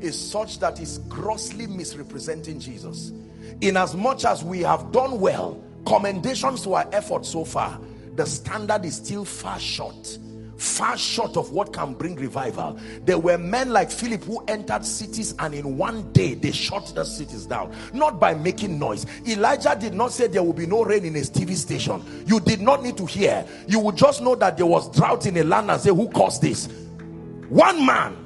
is 0.00 0.18
such 0.18 0.58
that 0.60 0.80
is 0.80 0.98
grossly 1.08 1.66
misrepresenting 1.66 2.60
Jesus. 2.60 3.12
In 3.60 3.76
as 3.76 3.94
much 3.94 4.24
as 4.24 4.44
we 4.44 4.60
have 4.60 4.92
done 4.92 5.20
well, 5.20 5.62
commendations 5.86 6.62
to 6.62 6.74
our 6.74 6.88
effort 6.92 7.24
so 7.24 7.44
far, 7.44 7.80
the 8.14 8.26
standard 8.26 8.84
is 8.84 8.96
still 8.96 9.24
far 9.24 9.58
short 9.58 10.18
far 10.56 10.96
short 10.96 11.36
of 11.36 11.52
what 11.52 11.72
can 11.72 11.94
bring 11.94 12.16
revival. 12.16 12.78
There 13.04 13.18
were 13.18 13.38
men 13.38 13.70
like 13.70 13.90
Philip 13.90 14.24
who 14.24 14.44
entered 14.48 14.84
cities 14.84 15.34
and 15.38 15.54
in 15.54 15.76
one 15.76 16.10
day 16.12 16.34
they 16.34 16.52
shut 16.52 16.92
the 16.94 17.04
cities 17.04 17.46
down, 17.46 17.74
not 17.92 18.18
by 18.18 18.34
making 18.34 18.78
noise. 18.78 19.06
Elijah 19.26 19.76
did 19.78 19.94
not 19.94 20.12
say 20.12 20.26
there 20.26 20.42
will 20.42 20.52
be 20.52 20.66
no 20.66 20.84
rain 20.84 21.04
in 21.04 21.14
his 21.14 21.30
TV 21.30 21.54
station. 21.54 22.02
You 22.26 22.40
did 22.40 22.60
not 22.60 22.82
need 22.82 22.96
to 22.98 23.06
hear. 23.06 23.46
You 23.66 23.80
would 23.80 23.96
just 23.96 24.22
know 24.22 24.34
that 24.36 24.56
there 24.56 24.66
was 24.66 24.90
drought 24.96 25.26
in 25.26 25.36
a 25.36 25.44
land 25.44 25.70
and 25.70 25.80
say, 25.80 25.90
Who 25.90 26.08
caused 26.08 26.42
this? 26.42 26.68
One 27.48 27.84
man. 27.84 28.22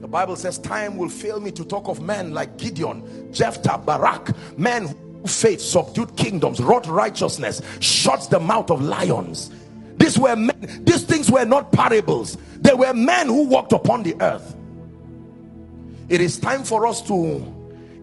The 0.00 0.08
Bible 0.08 0.36
says, 0.36 0.58
Time 0.58 0.96
will 0.96 1.08
fail 1.08 1.40
me 1.40 1.50
to 1.52 1.64
talk 1.64 1.88
of 1.88 2.00
men 2.00 2.32
like 2.32 2.56
Gideon, 2.56 3.32
Jephthah, 3.32 3.78
Barak, 3.78 4.30
men 4.58 4.94
faith 5.26 5.60
subdued 5.60 6.16
kingdoms 6.16 6.60
wrought 6.60 6.86
righteousness 6.86 7.62
shuts 7.80 8.26
the 8.26 8.40
mouth 8.40 8.70
of 8.70 8.82
lions. 8.82 9.50
These 9.96 10.18
were 10.18 10.36
men 10.36 10.84
these 10.84 11.04
things 11.04 11.30
were 11.30 11.44
not 11.44 11.72
parables. 11.72 12.38
They 12.60 12.74
were 12.74 12.94
men 12.94 13.26
who 13.26 13.46
walked 13.46 13.72
upon 13.72 14.02
the 14.02 14.20
earth. 14.20 14.56
It 16.08 16.20
is 16.20 16.38
time 16.38 16.64
for 16.64 16.86
us 16.86 17.02
to 17.02 17.54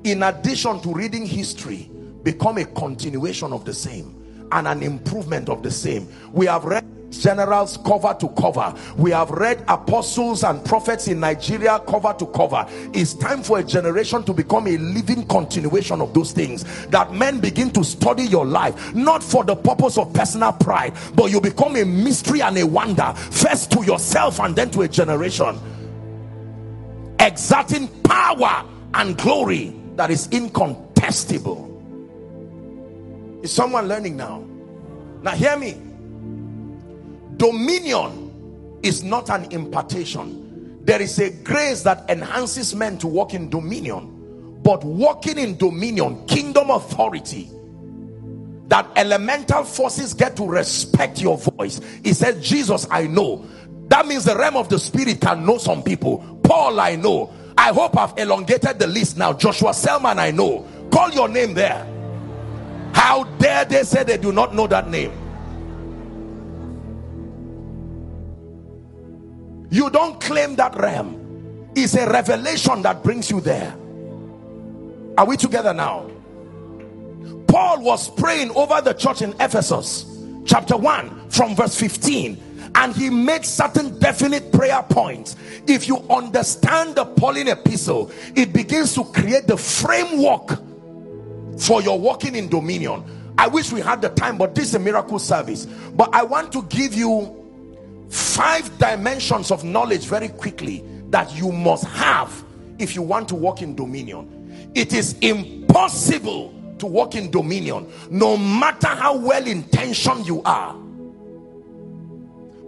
in 0.03 0.23
addition 0.23 0.79
to 0.81 0.93
reading 0.93 1.25
history 1.25 1.89
become 2.23 2.57
a 2.57 2.65
continuation 2.65 3.51
of 3.51 3.65
the 3.65 3.73
same 3.73 4.47
and 4.51 4.67
an 4.67 4.81
improvement 4.81 5.49
of 5.49 5.63
the 5.63 5.71
same. 5.71 6.07
We 6.31 6.45
have 6.45 6.63
read 6.63 6.85
generals 7.09 7.77
cover 7.77 8.15
to 8.19 8.27
cover 8.29 8.73
we 8.97 9.11
have 9.11 9.29
read 9.31 9.63
apostles 9.67 10.43
and 10.43 10.63
prophets 10.65 11.07
in 11.07 11.19
nigeria 11.19 11.79
cover 11.87 12.13
to 12.17 12.25
cover 12.27 12.65
it's 12.93 13.13
time 13.13 13.41
for 13.41 13.59
a 13.59 13.63
generation 13.63 14.23
to 14.23 14.33
become 14.33 14.67
a 14.67 14.77
living 14.77 15.25
continuation 15.27 16.01
of 16.01 16.13
those 16.13 16.31
things 16.31 16.63
that 16.87 17.13
men 17.13 17.39
begin 17.39 17.71
to 17.71 17.83
study 17.83 18.23
your 18.23 18.45
life 18.45 18.93
not 18.93 19.23
for 19.23 19.43
the 19.43 19.55
purpose 19.55 19.97
of 19.97 20.11
personal 20.13 20.51
pride 20.51 20.93
but 21.15 21.31
you 21.31 21.39
become 21.39 21.75
a 21.75 21.85
mystery 21.85 22.41
and 22.41 22.57
a 22.57 22.65
wonder 22.65 23.13
first 23.15 23.71
to 23.71 23.83
yourself 23.83 24.39
and 24.39 24.55
then 24.55 24.69
to 24.69 24.81
a 24.81 24.87
generation 24.87 25.57
exerting 27.19 27.87
power 28.03 28.65
and 28.93 29.17
glory 29.17 29.75
that 29.95 30.09
is 30.11 30.27
incontestable. 30.27 31.65
Is 33.43 33.51
someone 33.51 33.87
learning 33.87 34.15
now? 34.17 34.43
Now, 35.21 35.31
hear 35.31 35.57
me. 35.57 35.77
Dominion 37.37 38.79
is 38.83 39.03
not 39.03 39.29
an 39.29 39.51
impartation, 39.51 40.83
there 40.83 41.01
is 41.01 41.19
a 41.19 41.31
grace 41.43 41.83
that 41.83 42.09
enhances 42.09 42.75
men 42.75 42.97
to 42.99 43.07
walk 43.07 43.33
in 43.33 43.49
dominion. 43.49 44.13
But 44.63 44.83
walking 44.83 45.37
in 45.37 45.57
dominion, 45.57 46.25
kingdom 46.27 46.71
authority, 46.71 47.49
that 48.67 48.89
elemental 48.95 49.63
forces 49.63 50.13
get 50.13 50.35
to 50.37 50.45
respect 50.45 51.21
your 51.21 51.37
voice. 51.37 51.79
He 52.03 52.13
said, 52.13 52.41
Jesus, 52.41 52.87
I 52.91 53.07
know. 53.07 53.45
That 53.87 54.07
means 54.07 54.25
the 54.25 54.35
realm 54.35 54.57
of 54.57 54.67
the 54.67 54.79
spirit 54.79 55.21
can 55.21 55.45
know 55.45 55.57
some 55.57 55.83
people. 55.83 56.39
Paul, 56.43 56.79
I 56.79 56.95
know. 56.95 57.33
I 57.57 57.71
hope 57.71 57.97
I've 57.97 58.17
elongated 58.17 58.79
the 58.79 58.87
list 58.87 59.17
now. 59.17 59.33
Joshua 59.33 59.73
Selman, 59.73 60.19
I 60.19 60.31
know. 60.31 60.67
Call 60.91 61.11
your 61.11 61.29
name 61.29 61.53
there. 61.53 61.85
How 62.93 63.23
dare 63.39 63.65
they 63.65 63.83
say 63.83 64.03
they 64.03 64.17
do 64.17 64.31
not 64.31 64.53
know 64.53 64.67
that 64.67 64.89
name? 64.89 65.11
You 69.69 69.89
don't 69.89 70.19
claim 70.21 70.55
that 70.55 70.75
realm. 70.75 71.71
It's 71.75 71.95
a 71.95 72.09
revelation 72.09 72.81
that 72.83 73.03
brings 73.03 73.29
you 73.29 73.41
there. 73.41 73.75
Are 75.17 75.25
we 75.25 75.37
together 75.37 75.73
now? 75.73 76.09
Paul 77.47 77.81
was 77.81 78.09
praying 78.09 78.51
over 78.51 78.81
the 78.81 78.93
church 78.93 79.21
in 79.21 79.33
Ephesus, 79.39 80.05
chapter 80.45 80.77
1, 80.77 81.29
from 81.29 81.55
verse 81.55 81.79
15 81.79 82.43
and 82.75 82.95
he 82.95 83.09
made 83.09 83.45
certain 83.45 83.97
definite 83.99 84.51
prayer 84.51 84.83
points 84.83 85.35
if 85.67 85.87
you 85.87 85.97
understand 86.09 86.95
the 86.95 87.05
Pauline 87.05 87.47
epistle 87.47 88.11
it 88.35 88.53
begins 88.53 88.93
to 88.93 89.03
create 89.05 89.47
the 89.47 89.57
framework 89.57 90.59
for 91.57 91.81
your 91.81 91.99
walking 91.99 92.35
in 92.35 92.49
dominion 92.49 93.03
I 93.37 93.47
wish 93.47 93.71
we 93.71 93.81
had 93.81 94.01
the 94.01 94.09
time 94.09 94.37
but 94.37 94.53
this 94.53 94.69
is 94.69 94.75
a 94.75 94.79
miracle 94.79 95.17
service 95.17 95.65
but 95.65 96.13
I 96.13 96.23
want 96.23 96.51
to 96.53 96.63
give 96.63 96.93
you 96.93 97.46
five 98.09 98.77
dimensions 98.77 99.51
of 99.51 99.63
knowledge 99.63 100.05
very 100.05 100.29
quickly 100.29 100.83
that 101.09 101.33
you 101.35 101.51
must 101.51 101.85
have 101.85 102.43
if 102.79 102.95
you 102.95 103.01
want 103.01 103.29
to 103.29 103.35
walk 103.35 103.61
in 103.61 103.75
dominion. 103.75 104.71
It 104.75 104.93
is 104.93 105.17
impossible 105.19 106.53
to 106.79 106.85
walk 106.85 107.15
in 107.15 107.31
dominion 107.31 107.91
no 108.09 108.37
matter 108.37 108.87
how 108.87 109.17
well 109.17 109.45
intentioned 109.45 110.27
you 110.27 110.41
are. 110.43 110.75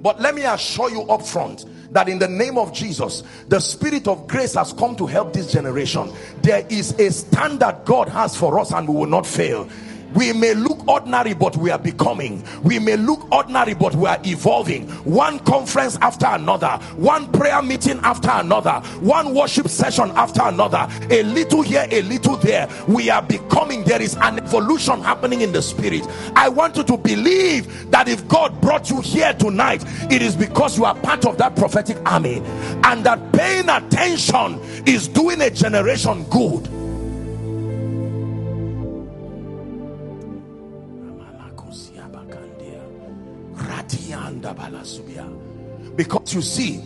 But 0.01 0.21
let 0.21 0.33
me 0.33 0.43
assure 0.43 0.89
you 0.89 1.01
up 1.03 1.25
front 1.25 1.65
that 1.91 2.07
in 2.07 2.19
the 2.19 2.27
name 2.27 2.57
of 2.57 2.73
Jesus, 2.73 3.23
the 3.47 3.59
spirit 3.59 4.07
of 4.07 4.27
grace 4.27 4.53
has 4.53 4.73
come 4.73 4.95
to 4.95 5.05
help 5.05 5.33
this 5.33 5.51
generation. 5.51 6.11
There 6.41 6.65
is 6.69 6.91
a 6.99 7.11
standard 7.11 7.81
God 7.85 8.07
has 8.09 8.35
for 8.35 8.59
us 8.59 8.71
and 8.71 8.87
we 8.87 8.95
will 8.95 9.07
not 9.07 9.25
fail 9.25 9.67
we 10.13 10.33
may 10.33 10.53
look 10.53 10.87
ordinary 10.87 11.33
but 11.33 11.55
we 11.57 11.71
are 11.71 11.79
becoming. 11.79 12.43
We 12.63 12.79
may 12.79 12.95
look 12.97 13.31
ordinary 13.31 13.73
but 13.73 13.95
we 13.95 14.07
are 14.07 14.19
evolving. 14.25 14.87
One 15.05 15.39
conference 15.39 15.97
after 16.01 16.27
another 16.27 16.79
one 16.95 17.31
prayer 17.31 17.61
meeting 17.61 17.99
after 18.03 18.29
another 18.31 18.81
one 18.99 19.33
worship 19.33 19.67
session 19.67 20.11
after 20.15 20.41
another 20.43 20.87
a 21.09 21.23
little 21.23 21.61
here 21.61 21.87
a 21.91 22.01
little 22.03 22.37
there. 22.37 22.67
We 22.87 23.09
are 23.09 23.21
becoming. 23.21 23.83
There 23.83 24.01
is 24.01 24.15
an 24.21 24.39
evolution 24.39 25.01
happening 25.01 25.41
in 25.41 25.51
the 25.51 25.61
spirit. 25.61 26.05
I 26.35 26.49
want 26.49 26.77
you 26.77 26.83
to 26.83 26.97
believe 26.97 27.91
that 27.91 28.07
if 28.07 28.27
god 28.27 28.59
brought 28.61 28.89
you 28.89 29.01
here 29.01 29.33
tonight 29.33 29.83
it 30.11 30.21
is 30.21 30.35
because 30.35 30.77
you 30.77 30.85
are 30.85 30.95
part 30.95 31.25
of 31.25 31.37
that 31.37 31.55
prophetic 31.55 31.97
army 32.09 32.41
and 32.83 33.03
that 33.05 33.31
paying 33.33 33.69
attention 33.69 34.59
is 34.85 35.07
doing 35.07 35.41
a 35.41 35.49
generation 35.49 36.23
good 36.25 36.67
Because 45.95 46.33
you 46.33 46.41
see, 46.41 46.83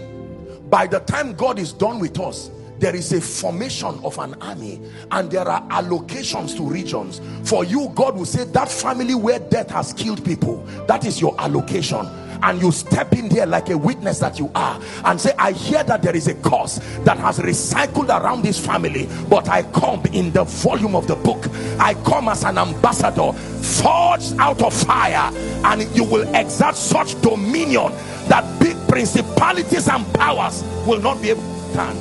by 0.70 0.88
the 0.88 1.00
time 1.00 1.34
God 1.34 1.60
is 1.60 1.74
done 1.74 2.00
with 2.00 2.20
us, 2.20 2.50
there 2.80 2.96
is 2.96 3.14
a 3.14 3.22
formation 3.22 4.00
of 4.04 4.18
an 4.18 4.34
army 4.42 4.82
and 5.12 5.32
there 5.32 5.48
are 5.48 5.62
allocations 5.70 6.56
to 6.58 6.64
regions. 6.64 7.22
For 7.48 7.64
you, 7.64 7.92
God 7.96 8.16
will 8.16 8.26
say 8.26 8.44
that 8.44 8.70
family 8.70 9.16
where 9.16 9.40
death 9.40 9.70
has 9.72 9.94
killed 9.94 10.26
people, 10.26 10.58
that 10.88 11.06
is 11.06 11.22
your 11.22 11.40
allocation 11.40 12.06
and 12.44 12.62
you 12.62 12.72
step 12.72 13.14
in 13.14 13.28
there 13.30 13.46
like 13.46 13.70
a 13.70 13.78
witness 13.78 14.20
that 14.20 14.38
you 14.40 14.50
are 14.56 14.80
and 15.06 15.20
say 15.20 15.32
i 15.40 15.52
hear 15.52 15.84
that 15.84 16.02
there 16.02 16.16
is 16.16 16.28
a 16.28 16.36
cause 16.36 16.80
that 17.04 17.18
has 17.18 17.40
recycled 17.40 18.10
around 18.10 18.44
this 18.44 18.64
family 18.64 19.08
but 19.30 19.50
i 19.50 19.64
come 19.72 20.04
in 20.14 20.32
the 20.32 20.44
volume 20.44 20.96
of 20.96 21.08
the 21.08 21.16
book. 21.16 21.48
I 21.80 21.94
come 22.06 22.30
as 22.30 22.44
an 22.44 22.58
ambassador 22.58 23.34
forged 23.34 24.38
out 24.40 24.62
of 24.62 24.74
fire 24.74 25.32
and 25.66 25.96
you 25.96 26.04
will 26.04 26.28
exert 26.36 26.76
such 26.76 27.20
dominion 27.22 27.92
that 28.28 28.60
big 28.60 28.78
principalities 28.88 29.88
and 29.88 30.06
powers 30.14 30.64
will 30.86 31.00
not 31.02 31.22
be 31.22 31.32
able 31.32 31.42
to 31.42 31.72
stand. 31.72 32.00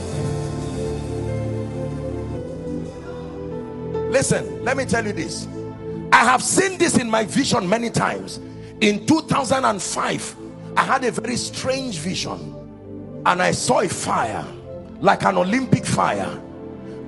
Listen 4.12 4.64
let 4.64 4.76
me 4.76 4.84
tell 4.84 5.05
you 5.05 5.12
this. 5.12 5.49
I 6.12 6.24
have 6.24 6.43
seen 6.43 6.78
this 6.78 6.99
in 6.99 7.09
my 7.09 7.24
vision 7.24 7.68
many 7.68 7.90
times 7.90 8.38
in 8.83 9.07
2005 9.07 10.37
I 10.76 10.83
had 10.83 11.05
a 11.05 11.11
very 11.12 11.37
strange 11.37 11.99
vision. 11.99 12.59
And 13.24 13.41
I 13.41 13.53
saw 13.53 13.80
a 13.80 13.89
fire 13.89 14.45
like 15.01 15.22
an 15.24 15.39
Olympic 15.39 15.87
fire. 15.87 16.41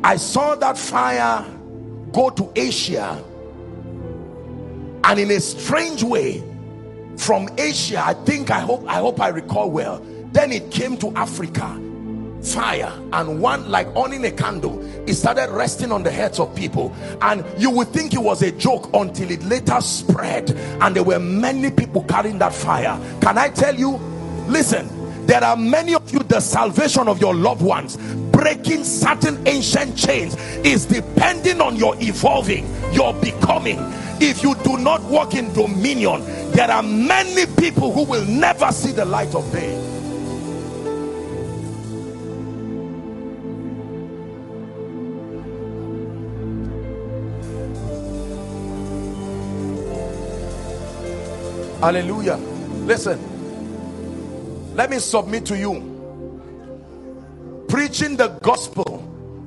I 0.05 0.16
saw 0.16 0.55
that 0.55 0.79
fire 0.79 1.45
go 2.12 2.31
to 2.31 2.53
Asia. 2.55 3.22
And 5.03 5.18
in 5.18 5.31
a 5.33 5.41
strange 5.41 6.05
way 6.05 6.43
from 7.16 7.49
Asia 7.59 8.03
I 8.05 8.14
think 8.14 8.51
I 8.51 8.61
hope 8.61 8.89
I 8.89 9.01
hope 9.01 9.20
I 9.20 9.29
recall 9.29 9.70
well. 9.70 10.01
Then 10.33 10.53
it 10.53 10.70
came 10.70 10.97
to 10.99 11.12
Africa 11.16 11.81
fire 12.45 12.93
and 13.13 13.41
one 13.41 13.69
like 13.71 13.87
owning 13.97 14.25
a 14.27 14.31
candle 14.31 14.83
it 15.09 15.15
started 15.15 15.51
resting 15.51 15.93
on 15.93 16.03
the 16.03 16.11
heads 16.11 16.41
of 16.41 16.55
people. 16.55 16.95
And 17.21 17.45
you 17.61 17.71
would 17.71 17.89
think 17.89 18.15
it 18.15 18.21
was 18.21 18.43
a 18.43 18.51
joke 18.53 18.91
until 18.95 19.31
it 19.31 19.43
later 19.43 19.81
spread 19.81 20.51
and 20.51 20.97
there 20.97 21.03
were 21.03 21.19
many 21.19 21.71
people 21.71 22.05
carrying 22.05 22.39
that 22.39 22.55
fire. 22.55 22.99
Can 23.21 23.39
i 23.39 23.49
tell 23.49 23.75
you? 23.75 23.97
Listen 24.49 24.89
there 25.27 25.43
are 25.43 25.57
many 25.57 25.95
of 25.95 26.13
you 26.13 26.19
the 26.19 26.39
salvation 26.39 27.09
of 27.09 27.19
your 27.19 27.35
loved 27.35 27.63
ones 27.63 27.97
breaking 28.31 28.85
certain 28.85 29.47
ancient 29.49 29.97
chains 29.97 30.37
is 30.65 30.85
depending 30.85 31.63
on 31.63 31.77
your 31.77 31.97
evolving 32.03 32.67
your 32.93 33.15
becoming. 33.15 33.79
If 34.21 34.43
you 34.43 34.55
do 34.57 34.77
not 34.77 35.03
walk 35.05 35.35
in 35.35 35.51
dominion 35.55 36.23
there 36.53 36.71
are 36.71 36.83
many 36.83 37.47
people 37.59 37.91
who 37.91 38.05
will 38.05 38.25
never 38.27 38.71
see 38.71 38.93
the 38.93 39.07
light 39.07 39.35
of 39.35 39.51
day 39.51 39.94
hallelujah. 51.85 52.37
Listen. 52.87 53.20
Let 54.74 54.89
me 54.89 54.99
submit 54.99 55.45
to 55.47 55.59
you. 55.59 55.91
Preaching 57.68 58.16
the 58.16 58.28
gospel 58.43 59.01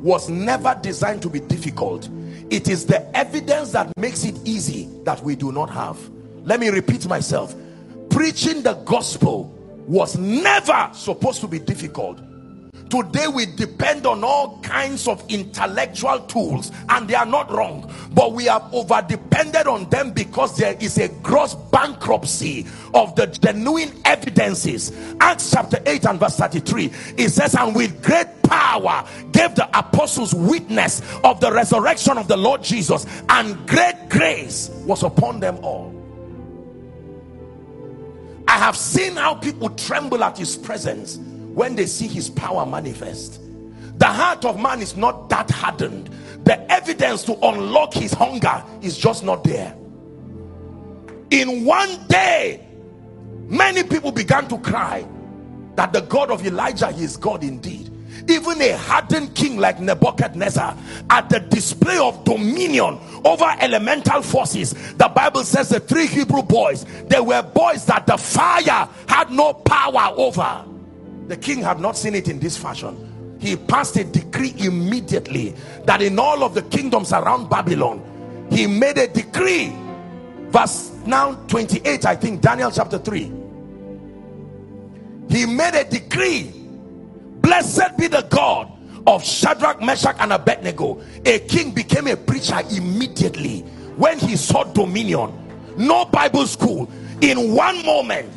was 0.03 0.29
never 0.29 0.77
designed 0.79 1.23
to 1.23 1.29
be 1.29 1.39
difficult. 1.39 2.07
It 2.51 2.67
is 2.67 2.85
the 2.85 3.17
evidence 3.17 3.71
that 3.71 3.91
makes 3.97 4.23
it 4.23 4.35
easy 4.45 4.87
that 5.03 5.23
we 5.23 5.35
do 5.35 5.51
not 5.51 5.71
have. 5.71 5.97
Let 6.43 6.59
me 6.59 6.69
repeat 6.69 7.07
myself. 7.07 7.55
Preaching 8.11 8.61
the 8.61 8.75
gospel 8.85 9.45
was 9.87 10.15
never 10.15 10.91
supposed 10.93 11.41
to 11.41 11.47
be 11.47 11.57
difficult 11.57 12.19
today 12.89 13.27
we 13.27 13.45
depend 13.45 14.05
on 14.05 14.23
all 14.23 14.59
kinds 14.61 15.07
of 15.07 15.23
intellectual 15.29 16.19
tools 16.21 16.71
and 16.89 17.07
they 17.07 17.15
are 17.15 17.25
not 17.25 17.51
wrong 17.51 17.91
but 18.13 18.33
we 18.33 18.45
have 18.45 18.73
over 18.73 19.03
depended 19.07 19.67
on 19.67 19.89
them 19.89 20.11
because 20.11 20.57
there 20.57 20.75
is 20.79 20.97
a 20.97 21.09
gross 21.21 21.55
bankruptcy 21.55 22.65
of 22.93 23.15
the 23.15 23.27
genuine 23.27 23.91
evidences. 24.05 24.91
Acts 25.19 25.51
chapter 25.51 25.79
8 25.85 26.05
and 26.05 26.19
verse 26.19 26.37
33 26.37 26.85
it 27.17 27.29
says 27.29 27.55
and 27.55 27.75
with 27.75 28.03
great 28.03 28.27
power 28.43 29.05
gave 29.31 29.55
the 29.55 29.67
apostles 29.77 30.33
witness 30.33 31.01
of 31.23 31.39
the 31.39 31.51
resurrection 31.51 32.17
of 32.17 32.27
the 32.27 32.37
lord 32.37 32.63
jesus 32.63 33.05
and 33.29 33.67
great 33.67 34.09
grace 34.09 34.69
was 34.85 35.03
upon 35.03 35.39
them 35.39 35.57
all. 35.63 35.93
I 38.47 38.57
have 38.57 38.77
seen 38.77 39.17
how 39.17 39.35
people 39.35 39.69
tremble 39.71 40.23
at 40.23 40.37
his 40.37 40.55
presence 40.55 41.19
when 41.57 41.75
they 41.75 41.87
see 41.87 42.07
his 42.07 42.29
power 42.29 42.65
manifest 42.65 43.41
the 43.97 44.05
heart 44.05 44.45
of 44.45 44.59
man 44.59 44.81
is 44.81 44.95
not 44.95 45.27
that 45.29 45.49
hardened. 45.49 46.09
The 46.43 46.71
evidence 46.71 47.23
to 47.23 47.33
unlock 47.45 47.93
his 47.93 48.13
hunger 48.13 48.63
is 48.81 48.97
just 48.97 49.23
not 49.23 49.43
there. 49.43 49.75
In 51.31 51.65
one 51.65 52.05
day 52.07 52.65
many 53.47 53.83
people 53.83 54.11
began 54.11 54.47
to 54.49 54.57
cry 54.59 55.05
that 55.75 55.93
the 55.93 56.01
God 56.01 56.31
of 56.31 56.45
Elijah 56.45 56.89
is 56.89 57.17
God 57.17 57.43
indeed. 57.43 57.91
Even 58.29 58.61
a 58.61 58.77
hardened 58.77 59.33
king 59.35 59.57
like 59.57 59.79
Nebuchadnezzar, 59.79 60.77
at 61.09 61.29
the 61.29 61.39
display 61.39 61.97
of 61.97 62.23
dominion 62.23 62.99
over 63.23 63.45
elemental 63.59 64.21
forces, 64.21 64.73
the 64.93 65.07
Bible 65.07 65.43
says 65.43 65.69
the 65.69 65.79
three 65.79 66.07
Hebrew 66.07 66.43
boys, 66.43 66.85
they 67.07 67.19
were 67.19 67.41
boys 67.41 67.85
that 67.85 68.05
the 68.05 68.17
fire 68.17 68.89
had 69.07 69.31
no 69.31 69.53
power 69.53 70.13
over. 70.17 70.65
The 71.27 71.37
king 71.37 71.61
had 71.61 71.79
not 71.79 71.97
seen 71.97 72.15
it 72.15 72.27
in 72.27 72.39
this 72.39 72.57
fashion. 72.57 73.37
He 73.39 73.55
passed 73.55 73.95
a 73.97 74.03
decree 74.03 74.53
immediately 74.57 75.55
that 75.85 76.01
in 76.01 76.17
all 76.17 76.43
of 76.43 76.53
the 76.53 76.63
kingdoms 76.63 77.13
around 77.13 77.49
Babylon, 77.49 78.01
he 78.51 78.65
made 78.65 78.97
a 78.97 79.07
decree. 79.07 79.73
Verse 80.49 80.91
now 81.05 81.33
28, 81.47 82.05
I 82.05 82.15
think, 82.15 82.41
Daniel 82.41 82.71
chapter 82.71 82.97
3. 82.97 83.31
He 85.29 85.45
made 85.45 85.75
a 85.75 85.83
decree 85.83 86.57
Blessed 87.47 87.97
be 87.97 88.07
the 88.07 88.23
God 88.29 88.69
of 89.07 89.23
Shadrach, 89.23 89.81
Meshach, 89.81 90.17
and 90.19 90.33
Abednego. 90.33 91.01
A 91.25 91.39
king 91.39 91.71
became 91.71 92.07
a 92.07 92.17
preacher 92.17 92.59
immediately 92.71 93.61
when 93.95 94.19
he 94.19 94.35
saw 94.35 94.65
dominion. 94.65 95.31
No 95.77 96.03
Bible 96.03 96.45
school. 96.45 96.91
In 97.21 97.53
one 97.55 97.85
moment, 97.85 98.29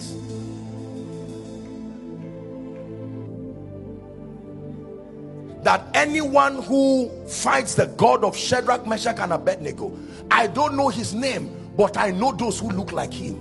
that 5.63 5.85
anyone 5.95 6.63
who 6.63 7.11
fights 7.27 7.75
the 7.75 7.87
God 7.87 8.25
of 8.25 8.37
Shadrach, 8.37 8.87
Meshach, 8.87 9.19
and 9.19 9.33
Abednego, 9.33 9.97
I 10.31 10.47
don't 10.47 10.77
know 10.77 10.89
his 10.89 11.15
name, 11.15 11.55
but 11.77 11.97
I 11.97 12.11
know 12.11 12.33
those 12.33 12.59
who 12.59 12.71
look 12.71 12.93
like 12.93 13.13
him. 13.13 13.39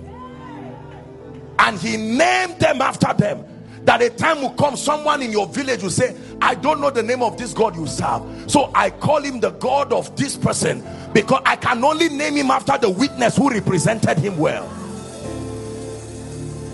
And 1.58 1.78
he 1.78 1.96
named 1.96 2.58
them 2.58 2.80
after 2.82 3.12
them. 3.14 3.44
That 3.84 4.02
a 4.02 4.10
time 4.10 4.42
will 4.42 4.50
come 4.50 4.76
someone 4.76 5.22
in 5.22 5.32
your 5.32 5.46
village 5.46 5.82
will 5.82 5.90
say 5.90 6.14
i 6.42 6.54
don't 6.54 6.82
know 6.82 6.90
the 6.90 7.02
name 7.02 7.22
of 7.22 7.38
this 7.38 7.54
god 7.54 7.74
you 7.74 7.86
serve. 7.86 8.22
So 8.46 8.70
i 8.74 8.90
call 8.90 9.22
him 9.22 9.40
the 9.40 9.52
god 9.52 9.90
of 9.90 10.14
this 10.16 10.36
person 10.36 10.86
because 11.14 11.40
i 11.46 11.56
can 11.56 11.82
only 11.82 12.10
name 12.10 12.36
him 12.36 12.50
after 12.50 12.76
the 12.76 12.90
witness 12.90 13.38
who 13.38 13.48
represented 13.50 14.18
him 14.18 14.36
well. 14.36 14.68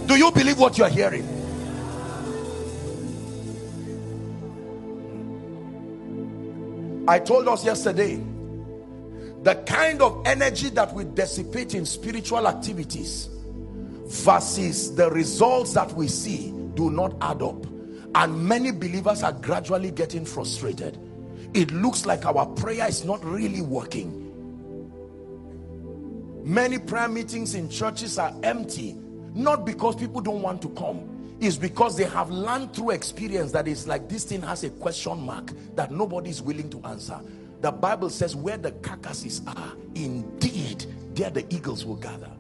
Do 0.06 0.16
you 0.16 0.32
believe 0.32 0.58
what 0.58 0.78
you're 0.78 0.88
hearing 0.88 1.35
i 7.08 7.18
told 7.18 7.48
us 7.48 7.64
yesterday 7.64 8.22
the 9.46 9.54
kind 9.64 10.02
of 10.02 10.26
energy 10.26 10.70
that 10.70 10.92
we 10.92 11.04
dissipate 11.04 11.74
in 11.74 11.86
spiritual 11.86 12.48
activities 12.48 13.28
versus 14.06 14.94
the 14.96 15.08
results 15.10 15.74
that 15.74 15.92
we 15.92 16.08
see 16.08 16.52
do 16.74 16.90
not 16.90 17.14
add 17.20 17.42
up. 17.42 17.64
And 18.14 18.44
many 18.48 18.72
believers 18.72 19.22
are 19.22 19.32
gradually 19.32 19.92
getting 19.92 20.24
frustrated. 20.24 20.98
It 21.54 21.70
looks 21.70 22.06
like 22.06 22.26
our 22.26 22.46
prayer 22.46 22.88
is 22.88 23.04
not 23.04 23.24
really 23.24 23.60
working. 23.60 24.22
Many 26.44 26.78
prayer 26.78 27.08
meetings 27.08 27.54
in 27.54 27.68
churches 27.68 28.18
are 28.18 28.34
empty 28.42 28.96
not 29.34 29.64
because 29.66 29.94
people 29.94 30.20
don't 30.20 30.42
want 30.42 30.62
to 30.62 30.70
come 30.70 31.15
it's 31.40 31.56
because 31.56 31.96
they 31.96 32.04
have 32.04 32.30
learned 32.30 32.72
through 32.74 32.90
experience 32.90 33.52
that 33.52 33.68
it's 33.68 33.86
like 33.86 34.08
this 34.08 34.24
thing 34.24 34.40
has 34.42 34.64
a 34.64 34.70
question 34.70 35.18
mark 35.20 35.52
that 35.74 35.90
nobody 35.90 36.30
is 36.30 36.40
willing 36.42 36.70
to 36.70 36.80
answer 36.86 37.20
the 37.60 37.70
bible 37.70 38.10
says 38.10 38.34
where 38.34 38.56
the 38.56 38.72
carcasses 38.72 39.42
are 39.46 39.72
indeed 39.94 40.86
there 41.14 41.30
the 41.30 41.44
eagles 41.54 41.84
will 41.84 41.96
gather 41.96 42.30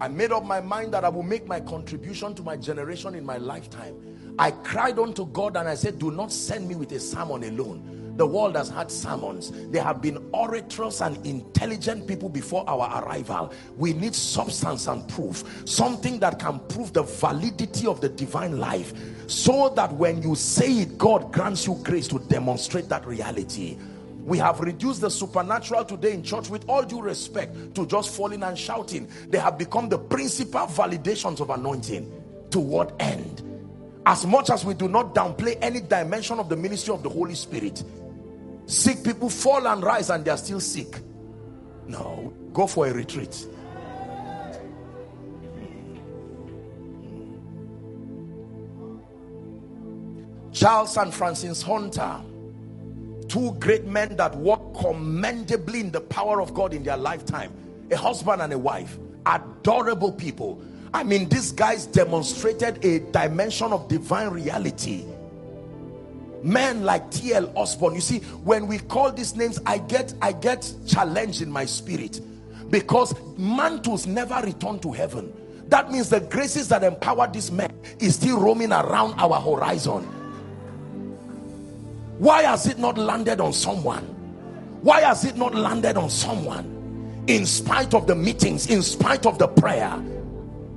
I 0.00 0.08
made 0.08 0.30
up 0.30 0.44
my 0.44 0.60
mind 0.60 0.94
that 0.94 1.04
I 1.04 1.08
will 1.08 1.24
make 1.24 1.46
my 1.48 1.60
contribution 1.60 2.34
to 2.36 2.42
my 2.42 2.56
generation 2.56 3.14
in 3.14 3.26
my 3.26 3.36
lifetime. 3.36 3.96
I 4.38 4.52
cried 4.52 4.98
unto 4.98 5.26
God 5.26 5.56
and 5.56 5.68
I 5.68 5.74
said, 5.74 5.98
do 5.98 6.12
not 6.12 6.30
send 6.30 6.68
me 6.68 6.76
with 6.76 6.92
a 6.92 7.00
sermon 7.00 7.42
alone. 7.42 7.97
The 8.18 8.26
world 8.26 8.56
has 8.56 8.68
had 8.68 8.90
sermons. 8.90 9.52
There 9.70 9.82
have 9.84 10.02
been 10.02 10.28
orators 10.32 11.00
and 11.00 11.24
intelligent 11.24 12.08
people 12.08 12.28
before 12.28 12.68
our 12.68 13.04
arrival. 13.04 13.52
We 13.76 13.92
need 13.92 14.12
substance 14.12 14.88
and 14.88 15.08
proof. 15.08 15.44
Something 15.66 16.18
that 16.18 16.40
can 16.40 16.58
prove 16.66 16.92
the 16.92 17.04
validity 17.04 17.86
of 17.86 18.00
the 18.00 18.08
divine 18.08 18.58
life. 18.58 18.92
So 19.28 19.68
that 19.76 19.92
when 19.92 20.20
you 20.20 20.34
say 20.34 20.80
it, 20.80 20.98
God 20.98 21.32
grants 21.32 21.64
you 21.64 21.78
grace 21.84 22.08
to 22.08 22.18
demonstrate 22.18 22.88
that 22.88 23.06
reality 23.06 23.78
we 24.24 24.36
have 24.36 24.60
reduced 24.60 25.00
the 25.00 25.08
supernatural 25.08 25.86
today 25.86 26.12
in 26.12 26.22
church 26.22 26.50
with 26.50 26.62
all 26.68 26.82
due 26.82 27.00
respect 27.00 27.74
to 27.74 27.86
just 27.86 28.14
falling 28.14 28.42
and 28.42 28.58
shouting 28.58 29.08
they 29.30 29.38
have 29.38 29.56
become 29.56 29.88
the 29.88 29.96
principal 29.96 30.66
validations 30.66 31.40
of 31.40 31.48
anointing 31.48 32.12
to 32.50 32.60
what 32.60 32.94
end 33.00 33.42
as 34.04 34.26
much 34.26 34.50
as 34.50 34.64
we 34.64 34.74
do 34.74 34.88
not 34.88 35.14
downplay 35.14 35.56
any 35.62 35.80
dimension 35.80 36.38
of 36.38 36.48
the 36.48 36.56
ministry 36.56 36.92
of 36.92 37.02
the 37.02 37.08
Holy 37.08 37.34
Spirit 37.34 37.84
sick 38.68 39.02
people 39.02 39.30
fall 39.30 39.66
and 39.66 39.82
rise 39.82 40.10
and 40.10 40.24
they 40.24 40.30
are 40.30 40.36
still 40.36 40.60
sick. 40.60 41.00
No 41.86 42.32
go 42.52 42.66
for 42.66 42.86
a 42.86 42.92
retreat. 42.92 43.46
Charles 50.52 50.96
and 50.96 51.14
Francis 51.14 51.62
Hunter 51.62 52.20
two 53.28 53.52
great 53.60 53.84
men 53.84 54.16
that 54.16 54.34
walk 54.36 54.76
commendably 54.78 55.80
in 55.80 55.90
the 55.92 56.00
power 56.00 56.40
of 56.40 56.52
God 56.54 56.74
in 56.74 56.82
their 56.82 56.96
lifetime 56.96 57.52
a 57.90 57.96
husband 57.96 58.42
and 58.42 58.52
a 58.52 58.58
wife 58.58 58.98
adorable 59.26 60.12
people. 60.12 60.60
I 60.92 61.04
mean 61.04 61.28
these 61.28 61.52
guys 61.52 61.86
demonstrated 61.86 62.84
a 62.84 63.00
dimension 63.12 63.72
of 63.72 63.88
divine 63.88 64.30
reality 64.30 65.04
men 66.42 66.84
like 66.84 67.10
T.L. 67.10 67.52
Osborn. 67.56 67.94
you 67.94 68.00
see 68.00 68.20
when 68.44 68.66
we 68.66 68.78
call 68.78 69.12
these 69.12 69.34
names 69.36 69.60
I 69.66 69.78
get 69.78 70.14
I 70.22 70.32
get 70.32 70.72
challenged 70.86 71.42
in 71.42 71.50
my 71.50 71.64
spirit 71.64 72.20
because 72.70 73.14
mantles 73.36 74.06
never 74.06 74.40
return 74.44 74.78
to 74.80 74.92
heaven. 74.92 75.32
That 75.68 75.90
means 75.90 76.08
the 76.08 76.20
graces 76.20 76.68
that 76.68 76.82
empower 76.82 77.28
these 77.30 77.50
men 77.50 77.72
is 77.98 78.14
still 78.14 78.40
roaming 78.40 78.72
around 78.72 79.18
our 79.18 79.40
horizon. 79.40 80.04
Why 82.18 82.42
has 82.42 82.66
it 82.66 82.78
not 82.78 82.98
landed 82.98 83.40
on 83.40 83.52
someone? 83.52 84.04
Why 84.82 85.02
has 85.02 85.24
it 85.24 85.36
not 85.36 85.54
landed 85.54 85.96
on 85.96 86.10
someone? 86.10 87.24
In 87.26 87.44
spite 87.44 87.94
of 87.94 88.06
the 88.06 88.14
meetings 88.14 88.68
in 88.68 88.82
spite 88.82 89.26
of 89.26 89.38
the 89.38 89.48
prayer 89.48 90.02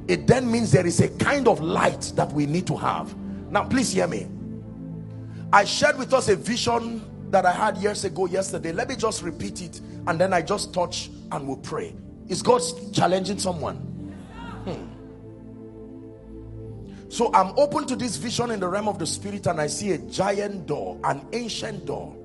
it 0.08 0.28
then 0.28 0.52
means 0.52 0.72
there 0.72 0.86
is 0.86 1.00
a 1.00 1.08
kind 1.08 1.48
of 1.48 1.62
light 1.62 2.12
that 2.16 2.32
we 2.34 2.46
need 2.46 2.68
to 2.68 2.76
have. 2.76 3.16
Now 3.50 3.64
please 3.64 3.94
hear 3.94 4.08
me 4.08 4.28
i 5.54 5.64
shared 5.64 5.98
with 5.98 6.14
us 6.14 6.30
a 6.30 6.36
vision 6.36 7.02
that 7.32 7.46
i 7.46 7.52
had 7.52 7.78
years 7.78 8.04
ago 8.04 8.26
yesterday 8.26 8.72
let 8.72 8.88
me 8.90 8.96
just 8.96 9.22
repeat 9.22 9.62
it 9.62 9.82
and 10.08 10.20
then 10.20 10.34
i 10.34 10.42
just 10.42 10.74
touch 10.74 11.10
and 11.32 11.48
we'll 11.48 11.58
pray 11.58 11.96
is 12.28 12.42
god 12.42 12.62
challenging 12.94 13.38
someone 13.40 13.76
hmm. 13.76 14.92
So 17.12 17.30
I'm 17.34 17.52
open 17.58 17.88
to 17.88 17.98
this 17.98 18.16
vision 18.16 18.52
in 18.52 18.62
the 18.62 18.70
realm 18.70 18.88
of 18.88 18.98
the 18.98 19.06
spirit 19.06 19.46
and 19.46 19.60
I 19.60 19.68
see 19.68 19.92
a 19.92 19.98
giant 19.98 20.66
door, 20.66 20.98
an 21.04 21.28
ancient 21.34 21.86
door. 21.86 22.16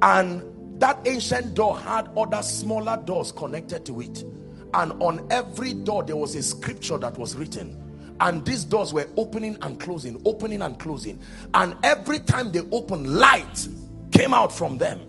And 0.00 0.80
that 0.80 1.06
ancient 1.06 1.52
door 1.52 1.78
had 1.78 2.08
other 2.16 2.40
smaller 2.40 2.96
doors 3.04 3.32
connected 3.32 3.84
to 3.84 4.00
it. 4.00 4.24
And 4.72 4.92
on 5.02 5.26
every 5.30 5.74
door 5.74 6.04
there 6.04 6.16
was 6.16 6.34
a 6.36 6.42
scripture 6.42 6.96
that 6.96 7.18
was 7.18 7.36
written. 7.36 7.85
And 8.20 8.44
these 8.44 8.64
doors 8.64 8.92
were 8.92 9.06
opening 9.16 9.58
and 9.62 9.78
closing, 9.78 10.20
opening 10.24 10.62
and 10.62 10.78
closing. 10.78 11.18
And 11.54 11.76
every 11.82 12.18
time 12.18 12.52
they 12.52 12.60
opened, 12.72 13.14
light 13.14 13.68
came 14.10 14.32
out 14.32 14.52
from 14.52 14.78
them. 14.78 15.00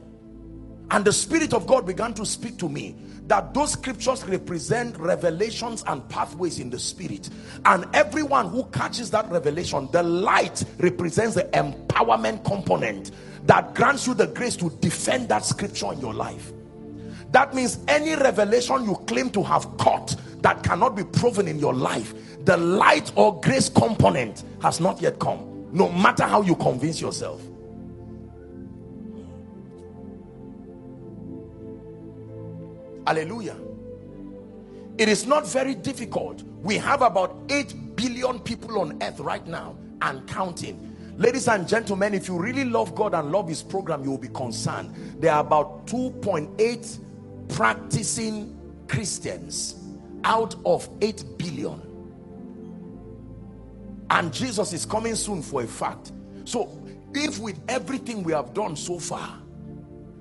And 0.91 1.03
the 1.03 1.13
Spirit 1.13 1.53
of 1.53 1.67
God 1.67 1.85
began 1.85 2.13
to 2.15 2.25
speak 2.25 2.57
to 2.59 2.69
me 2.69 2.95
that 3.27 3.53
those 3.53 3.73
scriptures 3.73 4.23
represent 4.25 4.97
revelations 4.97 5.83
and 5.87 6.07
pathways 6.09 6.59
in 6.59 6.69
the 6.69 6.79
spirit 6.79 7.29
and 7.65 7.85
everyone 7.93 8.49
who 8.49 8.63
catches 8.65 9.11
that 9.11 9.29
revelation 9.29 9.87
the 9.91 10.01
light 10.01 10.63
represents 10.79 11.35
the 11.35 11.43
empowerment 11.53 12.43
component 12.45 13.11
that 13.45 13.75
grants 13.75 14.07
you 14.07 14.13
the 14.13 14.27
grace 14.27 14.55
to 14.55 14.69
defend 14.79 15.27
that 15.29 15.43
scripture 15.43 15.91
in 15.91 15.99
your 15.99 16.13
life 16.13 16.53
that 17.31 17.53
means 17.53 17.79
any 17.89 18.15
revelation 18.15 18.85
you 18.85 18.95
claim 19.07 19.29
to 19.29 19.43
have 19.43 19.77
caught 19.77 20.15
that 20.41 20.63
cannot 20.63 20.95
be 20.95 21.03
proven 21.03 21.47
in 21.47 21.59
your 21.59 21.73
life 21.73 22.13
the 22.47 22.57
light 22.57 23.11
or 23.15 23.39
grace 23.41 23.69
component 23.69 24.43
has 24.61 24.79
not 24.79 25.01
yet 25.01 25.19
come 25.19 25.67
no 25.71 25.89
matter 25.91 26.23
how 26.23 26.41
you 26.41 26.55
convince 26.55 26.99
yourself 27.01 27.41
Hallelujah. 33.07 33.55
It 34.97 35.07
is 35.07 35.25
not 35.25 35.47
very 35.47 35.75
difficult. 35.75 36.43
We 36.61 36.75
have 36.75 37.01
about 37.01 37.37
8 37.47 37.95
billion 37.95 38.37
people 38.41 38.81
on 38.81 39.01
earth 39.01 39.21
right 39.21 39.47
now 39.47 39.77
and 40.01 40.27
counting. 40.27 40.93
Ladies 41.15 41.47
and 41.47 41.65
gentlemen, 41.69 42.13
if 42.13 42.27
you 42.27 42.37
really 42.37 42.65
love 42.65 42.95
God 42.95 43.13
and 43.13 43.31
love 43.31 43.47
his 43.47 43.63
program, 43.63 44.03
you 44.03 44.09
will 44.11 44.17
be 44.17 44.27
concerned. 44.27 44.93
There 45.21 45.31
are 45.31 45.39
about 45.39 45.87
2.8 45.87 46.99
practicing 47.47 48.59
Christians 48.89 49.75
out 50.25 50.55
of 50.65 50.89
8 51.01 51.23
billion. 51.37 51.86
And 54.09 54.33
Jesus 54.33 54.73
is 54.73 54.85
coming 54.85 55.15
soon 55.15 55.41
for 55.41 55.63
a 55.63 55.67
fact. 55.67 56.11
So 56.45 56.83
if 57.13 57.39
with 57.39 57.59
everything 57.67 58.23
we 58.23 58.33
have 58.33 58.53
done 58.53 58.75
so 58.75 58.99
far, 58.99 59.39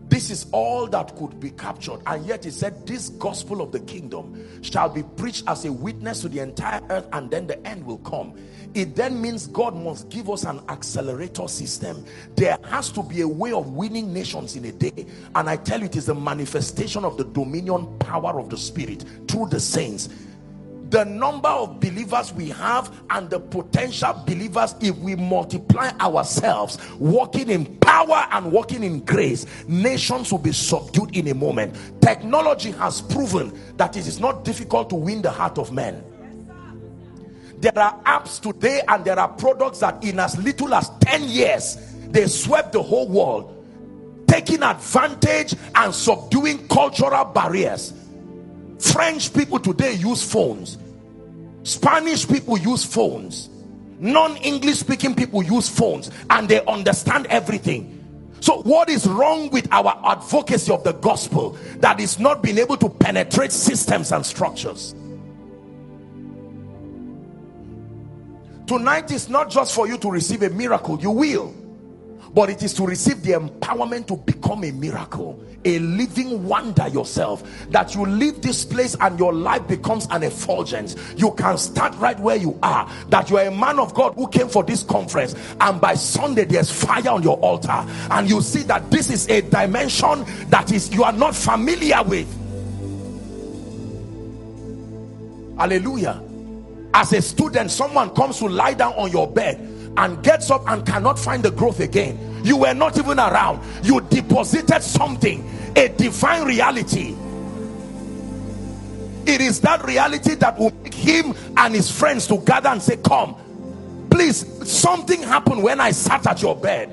this 0.09 0.31
is 0.31 0.47
all 0.53 0.87
that 0.89 1.17
could 1.17 1.41
be 1.41 1.51
captured 1.51 2.01
and 2.07 2.25
yet 2.25 2.45
he 2.45 2.51
said 2.51 2.87
this 2.87 3.09
gospel 3.09 3.61
of 3.61 3.73
the 3.73 3.81
kingdom 3.81 4.63
shall 4.63 4.89
be 4.89 5.03
preached 5.03 5.43
as 5.49 5.65
a 5.65 5.73
witness 5.73 6.21
to 6.21 6.29
the 6.29 6.39
entire 6.39 6.81
earth 6.91 7.09
and 7.13 7.29
then 7.29 7.49
the 7.49 7.67
end 7.67 7.85
will 7.85 7.99
come 7.99 8.37
it 8.77 8.95
then 8.95 9.23
means 9.23 9.47
God 9.47 9.75
must 9.75 10.11
give 10.11 10.29
us 10.29 10.45
an 10.45 10.61
accelerator 10.69 11.49
system. 11.49 12.05
There 12.35 12.59
has 12.65 12.91
to 12.91 13.03
be 13.03 13.23
a 13.23 13.29
way 13.29 13.53
of 13.53 13.73
winning 13.73 14.13
nations 14.13 14.55
in 14.55 14.67
a 14.67 14.73
day. 14.73 15.07
And 15.35 15.49
I 15.49 15.57
tell 15.57 15.81
you, 15.81 15.87
it 15.87 15.97
is 15.97 16.05
the 16.05 16.15
manifestation 16.15 17.03
of 17.03 17.17
the 17.17 17.25
dominion 17.25 17.99
power 18.01 18.39
of 18.39 18.51
the 18.51 18.59
Spirit 18.59 19.07
through 19.29 19.49
the 19.49 19.61
saints 19.61 20.11
the 20.91 21.05
number 21.05 21.49
of 21.49 21.81
believers 21.81 22.33
we 22.33 22.49
have 22.51 22.93
and 23.11 23.29
the 23.31 23.41
potential 23.41 24.13
believers 24.27 24.75
if 24.81 24.97
we 24.99 25.17
multiply 25.17 25.91
ourselves 26.01 26.79
walking 26.99 27.51
in 27.51 27.67
power 27.79 28.27
and 28.33 28.51
walking 28.53 28.85
in 28.85 29.01
grace 29.01 29.47
nations 29.67 30.31
will 30.31 30.39
be 30.39 30.53
subdued 30.53 31.17
in 31.17 31.29
a 31.29 31.35
moment. 31.35 31.75
Technology 32.01 32.71
has 32.73 33.01
proven 33.01 33.59
that 33.77 33.97
it 33.97 34.07
is 34.07 34.21
not 34.21 34.45
difficult 34.45 34.89
to 34.91 34.95
win 34.95 35.23
the 35.23 35.31
heart 35.31 35.59
of 35.59 35.73
men. 35.73 36.03
There 37.59 37.77
are 37.79 37.99
apps 38.05 38.41
today 38.41 38.83
and 38.87 39.05
there 39.05 39.19
are 39.19 39.29
products 39.29 39.81
that 39.81 40.05
in 40.05 40.21
as 40.21 40.37
little 40.39 40.75
as 40.75 40.91
10 41.01 41.25
years 41.25 41.79
they 42.09 42.27
swept 42.27 42.73
the 42.73 42.83
whole 42.83 43.09
world 43.09 43.53
taking 44.27 44.63
advantage 44.63 45.55
and 45.75 45.95
subduing 45.95 46.67
cultural 46.69 47.25
barriers 47.25 47.93
French 48.79 49.33
people 49.33 49.59
today 49.59 49.95
use 49.95 50.23
phones. 50.23 50.79
Spanish 51.63 52.29
people 52.29 52.59
use 52.59 52.85
phones. 52.85 53.49
Non-English 53.99 54.79
speaking 54.81 55.15
people 55.15 55.43
use 55.43 55.69
phones 55.69 56.11
and 56.31 56.49
they 56.49 56.65
understand 56.67 57.27
everything. 57.27 57.93
So 58.41 58.61
what 58.63 58.91
is 58.91 59.07
wrong 59.07 59.51
with 59.51 59.67
our 59.73 59.99
advocacy 60.05 60.71
of 60.71 60.85
the 60.85 60.93
gospel 60.93 61.59
that 61.79 61.99
is 62.01 62.19
not 62.19 62.43
being 62.43 62.59
able 62.59 62.77
to 62.77 62.89
penetrate 62.89 63.51
systems 63.51 64.13
and 64.13 64.25
structures? 64.25 64.95
Tonight 68.67 69.11
is 69.11 69.29
not 69.29 69.49
just 69.49 69.75
for 69.75 69.89
you 69.89 69.97
to 69.99 70.11
receive 70.11 70.43
a 70.43 70.51
miracle, 70.51 71.01
you 71.01 71.11
will 71.11 71.55
but 72.37 72.51
it 72.51 72.63
is 72.63 72.75
to 72.75 72.87
receive 72.87 73.23
the 73.23 73.33
empowerment 73.33 74.07
to 74.07 74.17
become 74.19 74.63
a 74.63 74.71
miracle 74.71 75.43
a 75.67 75.79
living 75.81 76.45
wonder 76.47 76.87
yourself. 76.89 77.43
That 77.71 77.95
you 77.95 78.07
leave 78.07 78.41
this 78.41 78.65
place 78.65 78.97
and 79.01 79.19
your 79.19 79.35
life 79.35 79.67
becomes 79.67 80.07
an 80.11 80.23
effulgence. 80.23 80.97
You 81.17 81.33
can 81.33 81.59
start 81.59 81.95
right 81.97 82.19
where 82.21 82.37
you 82.37 82.57
are. 82.63 82.89
That 83.09 83.29
you 83.31 83.39
are 83.39 83.47
a 83.47 83.51
man 83.51 83.79
of 83.79 83.93
God 83.93 84.15
who 84.15 84.29
came 84.29 84.49
for 84.49 84.63
this 84.63 84.85
conference 84.85 85.35
and 85.61 85.81
by 85.81 85.95
Sunday 85.95 86.45
there's 86.45 86.71
fire 86.71 87.09
on 87.09 87.23
your 87.23 87.37
altar 87.39 87.85
and 88.11 88.31
you 88.31 88.41
see 88.41 88.63
that 88.63 88.91
this 88.91 89.11
is 89.11 89.29
a 89.29 89.43
dimension 89.43 90.25
that 90.51 90.73
is 90.73 90.93
you 90.95 91.03
are 91.03 91.13
not 91.13 91.35
familiar 91.35 92.03
with. 92.05 92.33
Hallelujah. 95.59 96.23
As 96.95 97.13
a 97.13 97.21
student 97.21 97.71
someone 97.73 98.15
comes 98.15 98.39
to 98.39 98.47
lie 98.47 98.75
down 98.75 98.93
on 98.95 99.11
your 99.11 99.27
bed 99.31 99.76
and 99.97 100.23
gets 100.23 100.51
up 100.51 100.69
and 100.69 100.85
cannot 100.87 101.19
find 101.19 101.43
the 101.43 101.51
growth 101.51 101.81
again. 101.81 102.19
You 102.45 102.59
were 102.59 102.75
not 102.75 102.99
even 102.99 103.19
around. 103.19 103.63
You 103.85 104.01
deposited 104.03 104.83
something 104.83 105.49
a 105.77 105.89
divine 105.89 106.47
reality. 106.47 107.17
It 109.27 109.41
is 109.41 109.61
that 109.63 109.85
reality 109.85 110.35
that 110.37 110.59
will 110.59 110.71
make 110.83 110.95
him 110.95 111.35
and 111.57 111.75
his 111.75 111.91
friends 111.91 112.27
to 112.29 112.39
gather 112.39 112.69
and 112.69 112.81
say 112.81 112.97
come 112.99 113.37
please 114.17 114.47
something 114.67 115.23
happened 115.23 115.63
when 115.63 115.79
i 115.79 115.91
sat 115.91 116.27
at 116.27 116.41
your 116.41 116.57
bed. 116.57 116.89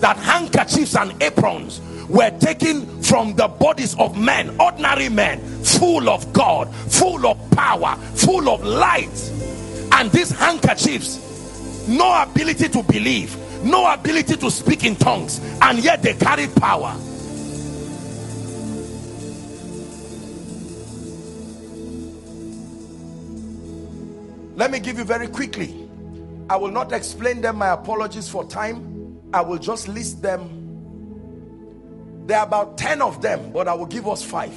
That 0.00 0.16
handkerchiefs 0.18 0.94
and 0.94 1.22
aprons 1.22 1.80
were 2.08 2.30
taken 2.38 3.02
from 3.02 3.34
the 3.34 3.48
bodies 3.48 3.96
of 3.98 4.16
men 4.18 4.54
ordinary 4.60 5.08
men 5.08 5.40
full 5.62 6.08
of 6.08 6.32
God 6.32 6.72
full 6.74 7.26
of 7.26 7.50
power 7.50 7.96
full 8.14 8.48
of 8.48 8.62
light. 8.64 9.32
And 9.92 10.10
these 10.10 10.30
handkerchiefs 10.30 11.88
no 11.88 12.22
ability 12.22 12.68
to 12.68 12.82
believe 12.82 13.36
no 13.64 13.90
ability 13.92 14.36
to 14.36 14.50
speak 14.50 14.84
in 14.84 14.96
tongues 14.96 15.40
and 15.62 15.78
yet 15.78 16.02
they 16.02 16.14
carried 16.14 16.54
power. 16.56 16.94
Let 24.56 24.70
me 24.70 24.78
give 24.78 24.98
you 24.98 25.04
very 25.04 25.26
quickly. 25.26 25.88
I 26.48 26.56
will 26.56 26.70
not 26.70 26.92
explain 26.92 27.40
them 27.40 27.56
my 27.56 27.70
apologies 27.70 28.28
for 28.28 28.44
time. 28.44 29.20
I 29.32 29.40
will 29.40 29.58
just 29.58 29.88
list 29.88 30.22
them 30.22 30.63
there 32.26 32.38
are 32.38 32.46
about 32.46 32.78
10 32.78 33.02
of 33.02 33.20
them, 33.20 33.52
but 33.52 33.68
I 33.68 33.74
will 33.74 33.86
give 33.86 34.08
us 34.08 34.24
five. 34.24 34.54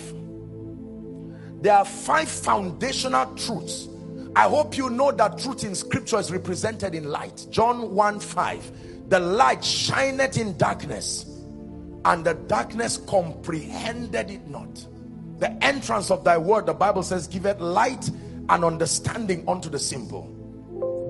There 1.62 1.74
are 1.74 1.86
five 1.86 2.30
foundational 2.30 3.34
truths. 3.36 3.88
I 4.36 4.48
hope 4.48 4.78
you 4.78 4.90
know 4.90 5.12
that 5.12 5.40
truth 5.40 5.64
in 5.64 5.74
scripture 5.76 6.20
is 6.20 6.32
represented 6.32 6.94
in 6.94 7.06
light. 7.10 7.48
John 7.50 7.96
1 7.96 8.20
5. 8.20 9.10
The 9.10 9.20
light 9.20 9.64
shineth 9.64 10.38
in 10.38 10.58
darkness, 10.58 11.26
and 12.06 12.24
the 12.24 12.36
darkness 12.36 12.98
comprehended 12.98 14.30
it 14.30 14.48
not. 14.48 14.86
The 15.40 15.52
entrance 15.64 16.12
of 16.12 16.24
thy 16.24 16.38
word, 16.38 16.66
the 16.68 16.74
Bible 16.74 17.04
says, 17.04 17.28
giveth 17.28 17.60
light 17.60 18.10
and 18.50 18.64
understanding 18.64 19.44
unto 19.48 19.70
the 19.70 19.80
simple. 19.80 20.37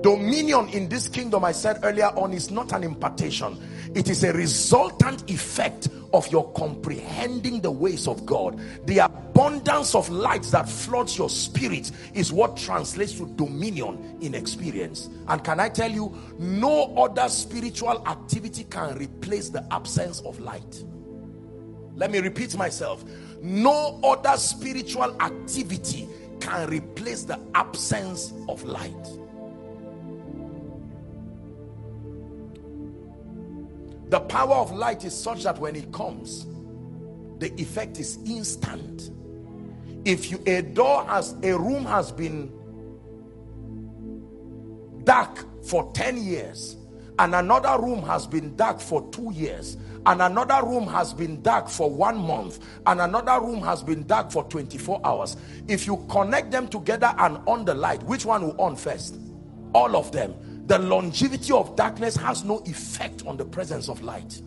Dominion 0.02 0.68
in 0.68 0.88
this 0.88 1.08
kingdom, 1.08 1.44
I 1.44 1.52
said 1.52 1.80
earlier 1.82 2.08
on, 2.16 2.32
is 2.32 2.50
not 2.50 2.72
an 2.72 2.84
impartation, 2.84 3.58
it 3.94 4.08
is 4.08 4.22
a 4.22 4.32
resultant 4.32 5.30
effect 5.30 5.88
of 6.12 6.28
your 6.28 6.52
comprehending 6.52 7.60
the 7.60 7.70
ways 7.70 8.06
of 8.06 8.24
God. 8.24 8.60
The 8.86 8.98
abundance 8.98 9.94
of 9.94 10.08
light 10.08 10.42
that 10.44 10.68
floods 10.68 11.18
your 11.18 11.28
spirit 11.28 11.90
is 12.14 12.32
what 12.32 12.56
translates 12.56 13.14
to 13.14 13.26
dominion 13.34 14.18
in 14.20 14.34
experience. 14.34 15.10
And 15.26 15.42
can 15.42 15.60
I 15.60 15.68
tell 15.68 15.90
you, 15.90 16.16
no 16.38 16.94
other 16.96 17.28
spiritual 17.28 18.06
activity 18.06 18.64
can 18.64 18.96
replace 18.96 19.48
the 19.48 19.66
absence 19.72 20.20
of 20.20 20.38
light. 20.40 20.84
Let 21.94 22.10
me 22.10 22.20
repeat 22.20 22.56
myself. 22.56 23.04
No 23.42 24.00
other 24.04 24.36
spiritual 24.36 25.20
activity 25.20 26.08
can 26.40 26.68
replace 26.70 27.24
the 27.24 27.40
absence 27.54 28.32
of 28.48 28.62
light. 28.64 29.18
The 34.10 34.20
power 34.20 34.54
of 34.54 34.72
light 34.72 35.04
is 35.04 35.14
such 35.14 35.44
that 35.44 35.58
when 35.58 35.76
it 35.76 35.92
comes, 35.92 36.46
the 37.38 37.52
effect 37.60 37.98
is 37.98 38.18
instant. 38.24 39.10
If 40.04 40.30
you 40.30 40.42
a 40.46 40.62
door 40.62 41.04
has 41.04 41.34
a 41.42 41.58
room 41.58 41.84
has 41.84 42.10
been 42.10 42.52
dark 45.04 45.44
for 45.64 45.90
10 45.92 46.22
years 46.24 46.76
and 47.18 47.34
another 47.34 47.80
room 47.82 48.02
has 48.02 48.26
been 48.26 48.54
dark 48.56 48.80
for 48.80 49.08
two 49.10 49.32
years 49.32 49.76
and 50.06 50.22
another 50.22 50.66
room 50.66 50.86
has 50.86 51.12
been 51.12 51.42
dark 51.42 51.68
for 51.68 51.90
one 51.90 52.16
month 52.16 52.60
and 52.86 53.00
another 53.00 53.40
room 53.40 53.60
has 53.60 53.82
been 53.82 54.06
dark 54.06 54.30
for 54.30 54.44
24 54.44 55.00
hours 55.04 55.36
if 55.66 55.86
you 55.86 56.04
connect 56.08 56.50
them 56.50 56.68
together 56.68 57.12
and 57.18 57.38
on 57.46 57.64
the 57.64 57.74
light 57.74 58.02
which 58.04 58.24
one 58.24 58.42
will 58.42 58.60
on 58.60 58.76
first 58.76 59.18
all 59.74 59.96
of 59.96 60.12
them 60.12 60.34
the 60.68 60.78
longevity 60.78 61.52
of 61.52 61.74
darkness 61.76 62.14
has 62.16 62.44
no 62.44 62.58
effect 62.66 63.26
on 63.26 63.36
the 63.38 63.44
presence 63.44 63.88
of 63.88 64.02
light. 64.02 64.40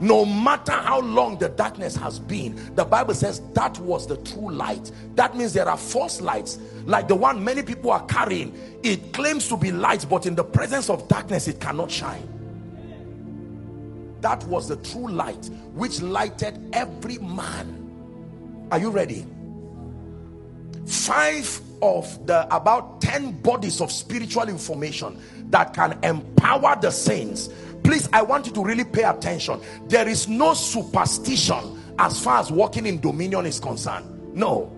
No 0.00 0.24
matter 0.24 0.72
how 0.72 1.00
long 1.00 1.38
the 1.38 1.50
darkness 1.50 1.94
has 1.96 2.18
been 2.18 2.74
the 2.74 2.84
bible 2.84 3.14
says 3.14 3.40
that 3.52 3.78
was 3.78 4.06
the 4.06 4.16
true 4.18 4.50
light. 4.50 4.90
That 5.14 5.36
means 5.36 5.52
there 5.52 5.68
are 5.68 5.76
false 5.76 6.20
lights 6.20 6.58
like 6.84 7.06
the 7.08 7.14
one 7.14 7.44
many 7.44 7.62
people 7.62 7.90
are 7.92 8.04
carrying. 8.06 8.58
It 8.82 9.12
claims 9.12 9.46
to 9.48 9.56
be 9.56 9.70
light 9.70 10.06
but 10.08 10.26
in 10.26 10.34
the 10.34 10.42
presence 10.42 10.90
of 10.90 11.06
darkness 11.08 11.46
it 11.46 11.60
cannot 11.60 11.90
shine. 11.90 12.26
That 14.22 14.42
was 14.44 14.68
the 14.68 14.76
true 14.76 15.08
light 15.08 15.50
which 15.74 16.00
lighted 16.00 16.58
every 16.72 17.18
man. 17.18 18.66
Are 18.72 18.78
you 18.78 18.88
ready? 18.88 19.26
Five 20.86 21.60
of 21.84 22.26
the 22.26 22.54
about 22.54 23.02
10 23.02 23.42
bodies 23.42 23.82
of 23.82 23.92
spiritual 23.92 24.48
information 24.48 25.20
that 25.50 25.74
can 25.74 25.98
empower 26.02 26.76
the 26.80 26.90
saints. 26.90 27.50
Please 27.82 28.08
i 28.14 28.22
want 28.22 28.46
you 28.46 28.52
to 28.52 28.64
really 28.64 28.84
pay 28.84 29.02
attention. 29.02 29.60
There 29.88 30.08
is 30.08 30.26
no 30.26 30.54
superstition 30.54 31.82
as 31.98 32.18
far 32.22 32.40
as 32.40 32.50
walking 32.50 32.86
in 32.86 33.00
dominion 33.00 33.44
is 33.44 33.60
concerned. 33.60 34.34
No. 34.34 34.72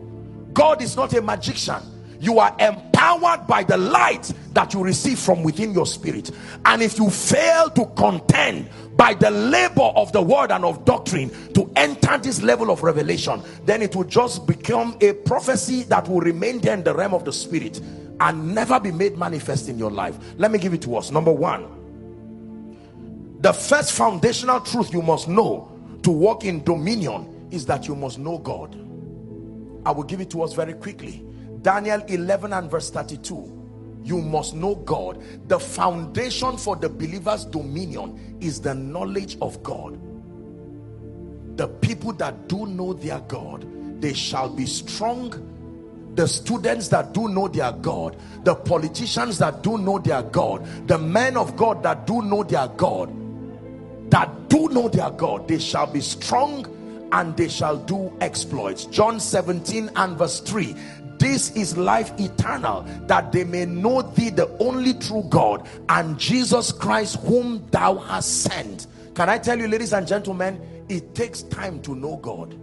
God 0.53 0.83
is 0.83 0.97
not 0.97 1.13
a 1.15 1.23
magician. 1.23 1.81
You 2.19 2.41
are 2.41 2.55
empowered 2.59 3.47
by 3.47 3.63
the 3.63 3.77
light 3.77 4.33
that 4.55 4.75
you 4.75 4.83
receive 4.83 5.19
from 5.19 5.45
within 5.45 5.73
your 5.73 5.87
spirit. 5.87 6.31
And 6.65 6.83
if 6.83 6.99
you 6.99 7.09
fail 7.11 7.71
to 7.71 7.87
contend 7.97 8.69
by 8.97 9.15
the 9.15 9.31
labor 9.31 9.83
of 9.83 10.13
the 10.13 10.23
word 10.23 10.51
and 10.51 10.65
of 10.65 10.85
doctrine 10.85 11.31
to 11.53 11.71
enter 11.77 12.17
this 12.19 12.43
level 12.43 12.71
of 12.71 12.83
revelation 12.83 13.43
then 13.65 13.83
it 13.83 13.95
will 13.95 14.05
just 14.05 14.47
become 14.47 14.97
a 15.01 15.13
prophecy 15.13 15.83
that 15.85 16.09
will 16.09 16.21
remain 16.21 16.61
there 16.61 16.75
in 16.75 16.83
the 16.83 16.95
realm 16.95 17.15
of 17.15 17.25
the 17.25 17.33
spirit 17.33 17.81
and 18.21 18.55
never 18.55 18.81
be 18.81 18.91
made 18.91 19.19
manifest 19.19 19.69
in 19.69 19.79
your 19.79 19.91
life. 19.91 20.17
Let 20.39 20.51
me 20.51 20.59
give 20.59 20.73
it 20.73 20.81
to 20.83 20.97
us. 20.97 21.11
Number 21.11 21.33
one 21.33 21.77
the 23.41 23.53
first 23.53 23.93
foundational 23.93 24.61
truth 24.61 24.93
you 24.93 25.03
must 25.03 25.29
know 25.29 25.71
to 26.03 26.11
walk 26.11 26.45
in 26.45 26.65
dominion 26.65 27.49
is 27.51 27.67
that 27.67 27.87
you 27.87 27.95
must 27.95 28.19
know 28.19 28.39
God. 28.39 28.75
I 29.85 29.91
will 29.93 30.05
give 30.05 30.21
it 30.21 30.31
to 30.31 30.43
us 30.43 30.53
very 30.53 30.73
quickly. 30.75 31.25
Daniel 31.63 32.03
11 32.09 32.53
and 32.53 32.71
verse 32.71 32.91
32 32.91 33.56
you 34.07 34.23
must 34.23 34.55
know 34.55 34.77
God. 34.77 35.21
The 35.49 35.59
foundation 35.59 36.57
for 36.57 36.77
the 36.77 36.89
believer's 36.89 37.45
dominion 37.45 38.39
is 38.41 38.61
the 38.61 38.75
knowledge 38.75 39.37
of 39.43 39.63
God. 39.63 39.99
The 41.59 41.69
people 41.69 42.13
that 42.15 42.49
do 42.49 42.67
know 42.67 42.93
their 42.93 43.21
God, 43.21 43.67
they 44.01 44.15
shall 44.15 44.49
be 44.49 44.67
strong. 44.67 45.53
The 46.15 46.29
students 46.29 46.89
that 46.89 47.13
do 47.13 47.29
know 47.29 47.49
their 47.49 47.73
God, 47.73 48.17
the 48.45 48.55
politicians 48.55 49.39
that 49.39 49.63
do 49.63 49.77
know 49.77 49.99
their 49.99 50.23
God, 50.23 50.65
the 50.87 50.99
men 50.99 51.37
of 51.37 51.57
God 51.57 51.83
that 51.83 52.07
do 52.07 52.23
know 52.23 52.45
their 52.45 52.69
God, 52.69 53.13
that 54.11 54.49
do 54.49 54.69
know 54.69 54.89
their 54.89 55.11
God, 55.11 55.49
they 55.49 55.59
shall 55.59 55.87
be 55.87 56.01
strong 56.01 56.65
and 57.13 57.37
they 57.37 57.49
shall 57.49 57.77
do 57.77 58.13
exploits. 58.21 58.85
John 58.87 59.21
17 59.21 59.91
and 59.97 60.17
verse 60.17 60.41
3 60.41 60.75
this 61.19 61.51
is 61.53 61.77
life 61.77 62.13
eternal 62.19 62.83
that 63.07 63.33
they 63.33 63.45
may 63.45 63.65
know 63.65 64.03
thee 64.03 64.31
the 64.31 64.49
only 64.59 64.95
true 64.95 65.25
God 65.29 65.69
and 65.89 66.19
Jesus 66.19 66.73
Christ 66.73 67.21
whom 67.21 67.67
thou 67.71 67.97
hast 67.97 68.43
sent. 68.43 68.87
Can 69.15 69.29
I 69.29 69.39
tell 69.39 69.59
you 69.59 69.69
ladies 69.69 69.93
and 69.93 70.07
gentlemen 70.07 70.61
it 70.89 71.15
takes 71.15 71.43
time 71.43 71.81
to 71.83 71.95
know 71.95 72.17
God. 72.17 72.59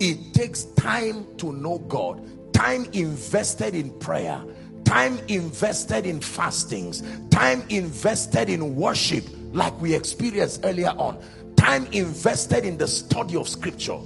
It 0.00 0.34
takes 0.34 0.64
time 0.64 1.26
to 1.38 1.52
know 1.52 1.78
God. 1.78 2.22
Time 2.52 2.86
invested 2.92 3.74
in 3.74 3.90
prayer. 4.00 4.42
Time 4.84 5.18
invested 5.28 6.04
in 6.04 6.20
fastings. 6.20 7.02
Time 7.30 7.62
invested 7.68 8.50
in 8.50 8.76
worship 8.76 9.24
like 9.52 9.78
we 9.80 9.94
experienced 9.94 10.60
earlier 10.64 10.90
on. 10.90 11.22
Time 11.56 11.86
invested 11.92 12.64
in 12.64 12.76
the 12.76 12.86
study 12.86 13.36
of 13.36 13.48
scripture 13.48 13.98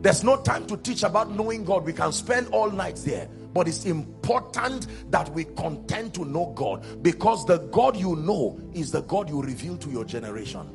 there's 0.00 0.22
no 0.22 0.36
time 0.36 0.66
to 0.66 0.76
teach 0.76 1.02
about 1.02 1.30
knowing 1.32 1.64
God. 1.64 1.84
We 1.84 1.92
can 1.92 2.12
spend 2.12 2.48
all 2.48 2.70
night 2.70 2.96
there. 3.04 3.28
But 3.52 3.66
it's 3.66 3.84
important 3.84 4.86
that 5.10 5.32
we 5.32 5.44
contend 5.44 6.14
to 6.14 6.24
know 6.24 6.52
God 6.54 7.02
because 7.02 7.44
the 7.46 7.58
God 7.58 7.96
you 7.96 8.14
know 8.14 8.60
is 8.74 8.92
the 8.92 9.00
God 9.02 9.28
you 9.28 9.42
reveal 9.42 9.76
to 9.78 9.90
your 9.90 10.04
generation. 10.04 10.68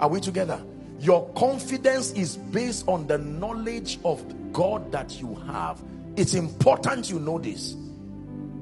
Are 0.00 0.08
we 0.08 0.20
together? 0.20 0.64
Your 1.00 1.28
confidence 1.34 2.12
is 2.12 2.36
based 2.36 2.88
on 2.88 3.06
the 3.06 3.18
knowledge 3.18 3.98
of 4.04 4.24
God 4.52 4.90
that 4.92 5.20
you 5.20 5.34
have. 5.46 5.82
It's 6.16 6.34
important 6.34 7.10
you 7.10 7.18
know 7.18 7.38
this. 7.38 7.76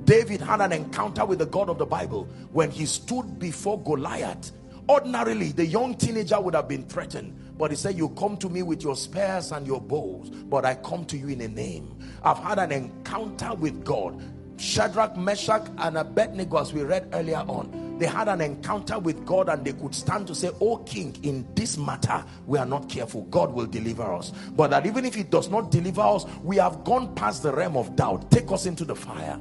David 0.04 0.40
had 0.40 0.60
an 0.60 0.72
encounter 0.72 1.24
with 1.24 1.38
the 1.38 1.46
God 1.46 1.68
of 1.68 1.78
the 1.78 1.86
Bible 1.86 2.24
when 2.52 2.70
he 2.70 2.86
stood 2.86 3.38
before 3.38 3.80
Goliath. 3.82 4.52
Ordinarily, 4.88 5.52
the 5.52 5.66
young 5.66 5.94
teenager 5.96 6.40
would 6.40 6.54
have 6.54 6.68
been 6.68 6.84
threatened 6.84 7.45
but 7.58 7.70
he 7.70 7.76
said, 7.76 7.96
You 7.96 8.10
come 8.10 8.36
to 8.38 8.48
me 8.48 8.62
with 8.62 8.82
your 8.82 8.96
spears 8.96 9.52
and 9.52 9.66
your 9.66 9.80
bows, 9.80 10.30
but 10.30 10.64
I 10.64 10.74
come 10.74 11.04
to 11.06 11.16
you 11.16 11.28
in 11.28 11.40
a 11.40 11.48
name. 11.48 11.96
I've 12.22 12.38
had 12.38 12.58
an 12.58 12.72
encounter 12.72 13.54
with 13.54 13.84
God. 13.84 14.22
Shadrach, 14.58 15.16
Meshach, 15.16 15.66
and 15.78 15.98
Abednego, 15.98 16.58
as 16.58 16.72
we 16.72 16.82
read 16.82 17.10
earlier 17.12 17.44
on, 17.46 17.98
they 17.98 18.06
had 18.06 18.28
an 18.28 18.40
encounter 18.40 18.98
with 18.98 19.24
God 19.24 19.48
and 19.48 19.64
they 19.64 19.72
could 19.72 19.94
stand 19.94 20.26
to 20.28 20.34
say, 20.34 20.50
Oh 20.60 20.78
King, 20.78 21.16
in 21.22 21.46
this 21.54 21.76
matter, 21.76 22.24
we 22.46 22.58
are 22.58 22.66
not 22.66 22.88
careful. 22.88 23.22
God 23.24 23.52
will 23.52 23.66
deliver 23.66 24.02
us. 24.02 24.32
But 24.54 24.70
that 24.70 24.86
even 24.86 25.04
if 25.04 25.14
He 25.14 25.22
does 25.22 25.48
not 25.48 25.70
deliver 25.70 26.02
us, 26.02 26.26
we 26.42 26.56
have 26.56 26.84
gone 26.84 27.14
past 27.14 27.42
the 27.42 27.52
realm 27.52 27.76
of 27.76 27.96
doubt. 27.96 28.30
Take 28.30 28.50
us 28.50 28.66
into 28.66 28.84
the 28.84 28.96
fire. 28.96 29.38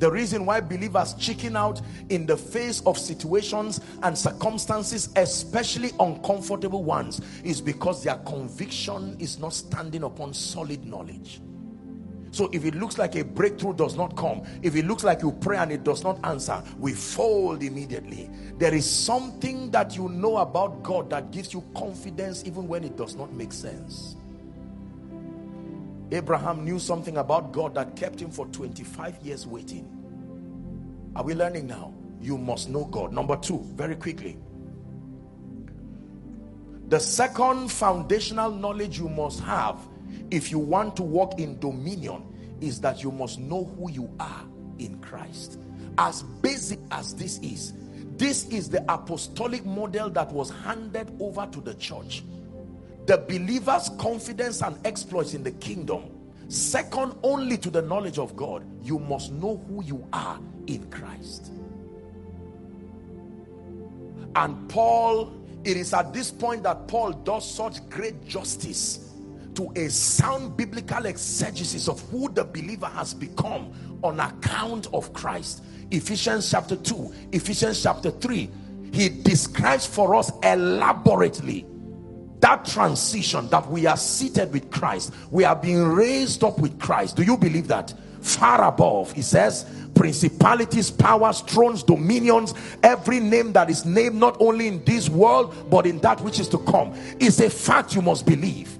The 0.00 0.10
reason 0.10 0.46
why 0.46 0.62
believers 0.62 1.12
chicken 1.12 1.56
out 1.56 1.82
in 2.08 2.24
the 2.24 2.34
face 2.34 2.80
of 2.86 2.96
situations 2.96 3.82
and 4.02 4.16
circumstances, 4.16 5.10
especially 5.16 5.90
uncomfortable 6.00 6.82
ones, 6.82 7.20
is 7.44 7.60
because 7.60 8.02
their 8.02 8.16
conviction 8.16 9.14
is 9.20 9.38
not 9.38 9.52
standing 9.52 10.04
upon 10.04 10.32
solid 10.32 10.86
knowledge. 10.86 11.42
So 12.30 12.48
if 12.50 12.64
it 12.64 12.76
looks 12.76 12.96
like 12.96 13.14
a 13.14 13.24
breakthrough 13.24 13.74
does 13.74 13.94
not 13.94 14.16
come, 14.16 14.42
if 14.62 14.74
it 14.74 14.86
looks 14.86 15.04
like 15.04 15.20
you 15.20 15.32
pray 15.32 15.58
and 15.58 15.70
it 15.70 15.84
does 15.84 16.02
not 16.02 16.18
answer, 16.24 16.62
we 16.78 16.94
fold 16.94 17.62
immediately. 17.62 18.30
There 18.56 18.72
is 18.72 18.90
something 18.90 19.70
that 19.72 19.96
you 19.96 20.08
know 20.08 20.38
about 20.38 20.82
God 20.82 21.10
that 21.10 21.30
gives 21.30 21.52
you 21.52 21.62
confidence 21.76 22.42
even 22.46 22.66
when 22.68 22.84
it 22.84 22.96
does 22.96 23.16
not 23.16 23.34
make 23.34 23.52
sense. 23.52 24.16
Abraham 26.12 26.64
knew 26.64 26.78
something 26.78 27.18
about 27.18 27.52
God 27.52 27.74
that 27.74 27.94
kept 27.94 28.20
him 28.20 28.30
for 28.30 28.46
25 28.46 29.20
years 29.22 29.46
waiting. 29.46 29.88
Are 31.14 31.22
we 31.22 31.34
learning 31.34 31.66
now? 31.66 31.94
You 32.20 32.36
must 32.36 32.68
know 32.68 32.84
God. 32.84 33.12
Number 33.12 33.36
two, 33.36 33.60
very 33.74 33.96
quickly. 33.96 34.36
The 36.88 36.98
second 36.98 37.70
foundational 37.70 38.50
knowledge 38.50 38.98
you 38.98 39.08
must 39.08 39.40
have 39.40 39.78
if 40.30 40.50
you 40.50 40.58
want 40.58 40.96
to 40.96 41.02
walk 41.02 41.38
in 41.38 41.58
dominion 41.60 42.24
is 42.60 42.80
that 42.80 43.02
you 43.02 43.12
must 43.12 43.38
know 43.38 43.64
who 43.76 43.90
you 43.90 44.10
are 44.18 44.44
in 44.78 44.98
Christ. 45.00 45.58
As 45.98 46.22
basic 46.22 46.80
as 46.90 47.14
this 47.14 47.38
is, 47.38 47.74
this 48.16 48.48
is 48.48 48.68
the 48.68 48.84
apostolic 48.92 49.64
model 49.64 50.10
that 50.10 50.32
was 50.32 50.50
handed 50.50 51.16
over 51.20 51.48
to 51.52 51.60
the 51.60 51.74
church 51.74 52.22
the 53.06 53.18
believer's 53.18 53.90
confidence 53.98 54.62
and 54.62 54.78
exploits 54.86 55.34
in 55.34 55.42
the 55.42 55.52
kingdom. 55.52 56.10
Second 56.48 57.14
only 57.22 57.56
to 57.58 57.70
the 57.70 57.82
knowledge 57.82 58.18
of 58.18 58.34
God 58.36 58.64
you 58.82 58.98
must 58.98 59.32
know 59.32 59.64
who 59.68 59.84
you 59.84 60.06
are 60.12 60.38
in 60.66 60.88
Christ. 60.90 61.52
And 64.34 64.68
Paul 64.68 65.32
it 65.62 65.76
is 65.76 65.92
at 65.92 66.12
this 66.12 66.30
point 66.30 66.62
that 66.62 66.88
Paul 66.88 67.12
does 67.12 67.48
such 67.48 67.86
great 67.90 68.24
justice 68.24 69.10
to 69.54 69.70
a 69.76 69.90
sound 69.90 70.56
biblical 70.56 71.06
exegesis 71.06 71.88
of 71.88 72.00
who 72.10 72.30
the 72.30 72.44
believer 72.44 72.86
has 72.86 73.12
become 73.12 73.72
on 74.02 74.20
account 74.20 74.86
of 74.94 75.12
Christ. 75.12 75.62
Ephesians 75.90 76.50
chapter 76.50 76.76
2 76.76 77.14
Ephesians 77.32 77.82
chapter 77.82 78.10
3 78.10 78.50
he 78.92 79.08
describes 79.08 79.86
for 79.86 80.14
us 80.14 80.32
elaborately 80.42 81.66
that 82.40 82.64
transition 82.64 83.48
that 83.48 83.68
we 83.68 83.86
are 83.86 83.96
seated 83.96 84.52
with 84.52 84.70
Christ 84.70 85.12
we 85.30 85.44
are 85.44 85.56
being 85.56 85.82
raised 85.82 86.42
up 86.44 86.58
with 86.58 86.78
Christ. 86.78 87.16
Do 87.16 87.22
you 87.22 87.36
believe 87.36 87.68
that? 87.68 87.94
Far 88.20 88.64
above 88.64 89.12
he 89.12 89.22
says 89.22 89.66
principalities 89.94 90.90
powers 90.90 91.40
thrones 91.40 91.82
dominions 91.82 92.54
every 92.82 93.20
name 93.20 93.52
that 93.52 93.70
is 93.70 93.84
named 93.84 94.16
not 94.16 94.36
only 94.40 94.66
in 94.66 94.84
this 94.84 95.08
world 95.08 95.54
but 95.70 95.86
in 95.86 95.98
that 96.00 96.20
which 96.20 96.38
is 96.38 96.48
to 96.48 96.58
come. 96.58 96.94
Is 97.18 97.40
a 97.40 97.50
fact 97.50 97.94
you 97.94 98.02
must 98.02 98.26
believe. 98.26 98.78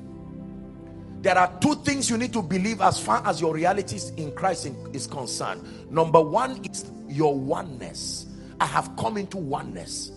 There 1.23 1.37
are 1.37 1.53
two 1.61 1.75
things 1.77 2.09
you 2.09 2.17
need 2.17 2.33
to 2.33 2.43
believe 2.43 2.81
as 2.81 2.99
far 2.99 3.27
as 3.27 3.41
your 3.41 3.55
realities 3.55 4.11
in 4.17 4.33
Christ 4.33 4.71
is 4.95 5.07
concerned. 5.07 5.63
Number 5.91 6.21
one 6.21 6.65
is 6.65 6.91
your 7.09 7.39
oneness. 7.39 8.27
I 8.59 8.67
have 8.67 8.95
come 8.97 9.19
into 9.19 9.37
oneness 9.37 10.13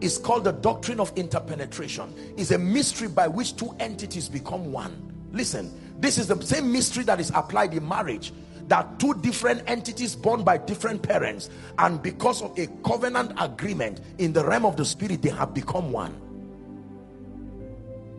is 0.00 0.18
called 0.18 0.44
the 0.44 0.52
doctrine 0.52 1.00
of 1.00 1.12
interpenetration. 1.16 2.14
Is 2.36 2.50
a 2.50 2.58
mystery 2.58 3.08
by 3.08 3.28
which 3.28 3.56
two 3.56 3.74
entities 3.80 4.28
become 4.28 4.72
one. 4.72 5.12
Listen 5.32 5.72
this 5.98 6.18
is 6.18 6.26
the 6.26 6.40
same 6.42 6.72
mystery 6.72 7.04
that 7.04 7.20
is 7.20 7.30
applied 7.34 7.72
in 7.74 7.86
marriage 7.86 8.32
that 8.68 8.98
two 8.98 9.14
different 9.14 9.62
entities 9.66 10.16
born 10.16 10.42
by 10.42 10.56
different 10.56 11.02
parents 11.02 11.50
and 11.78 12.02
because 12.02 12.42
of 12.42 12.58
a 12.58 12.66
covenant 12.84 13.32
agreement 13.38 14.00
in 14.18 14.32
the 14.32 14.44
realm 14.44 14.64
of 14.64 14.76
the 14.76 14.84
spirit 14.84 15.22
they 15.22 15.28
have 15.28 15.52
become 15.54 15.92
one. 15.92 16.20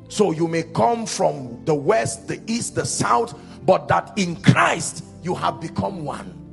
So 0.07 0.32
you 0.32 0.47
may 0.47 0.63
come 0.63 1.05
from 1.05 1.63
the 1.65 1.73
west 1.73 2.28
the 2.28 2.41
east 2.47 2.76
the 2.76 2.86
south 2.86 3.38
but 3.65 3.88
that 3.88 4.13
in 4.17 4.36
christ 4.38 5.03
you 5.23 5.34
have 5.34 5.59
become 5.59 6.05
one 6.05 6.44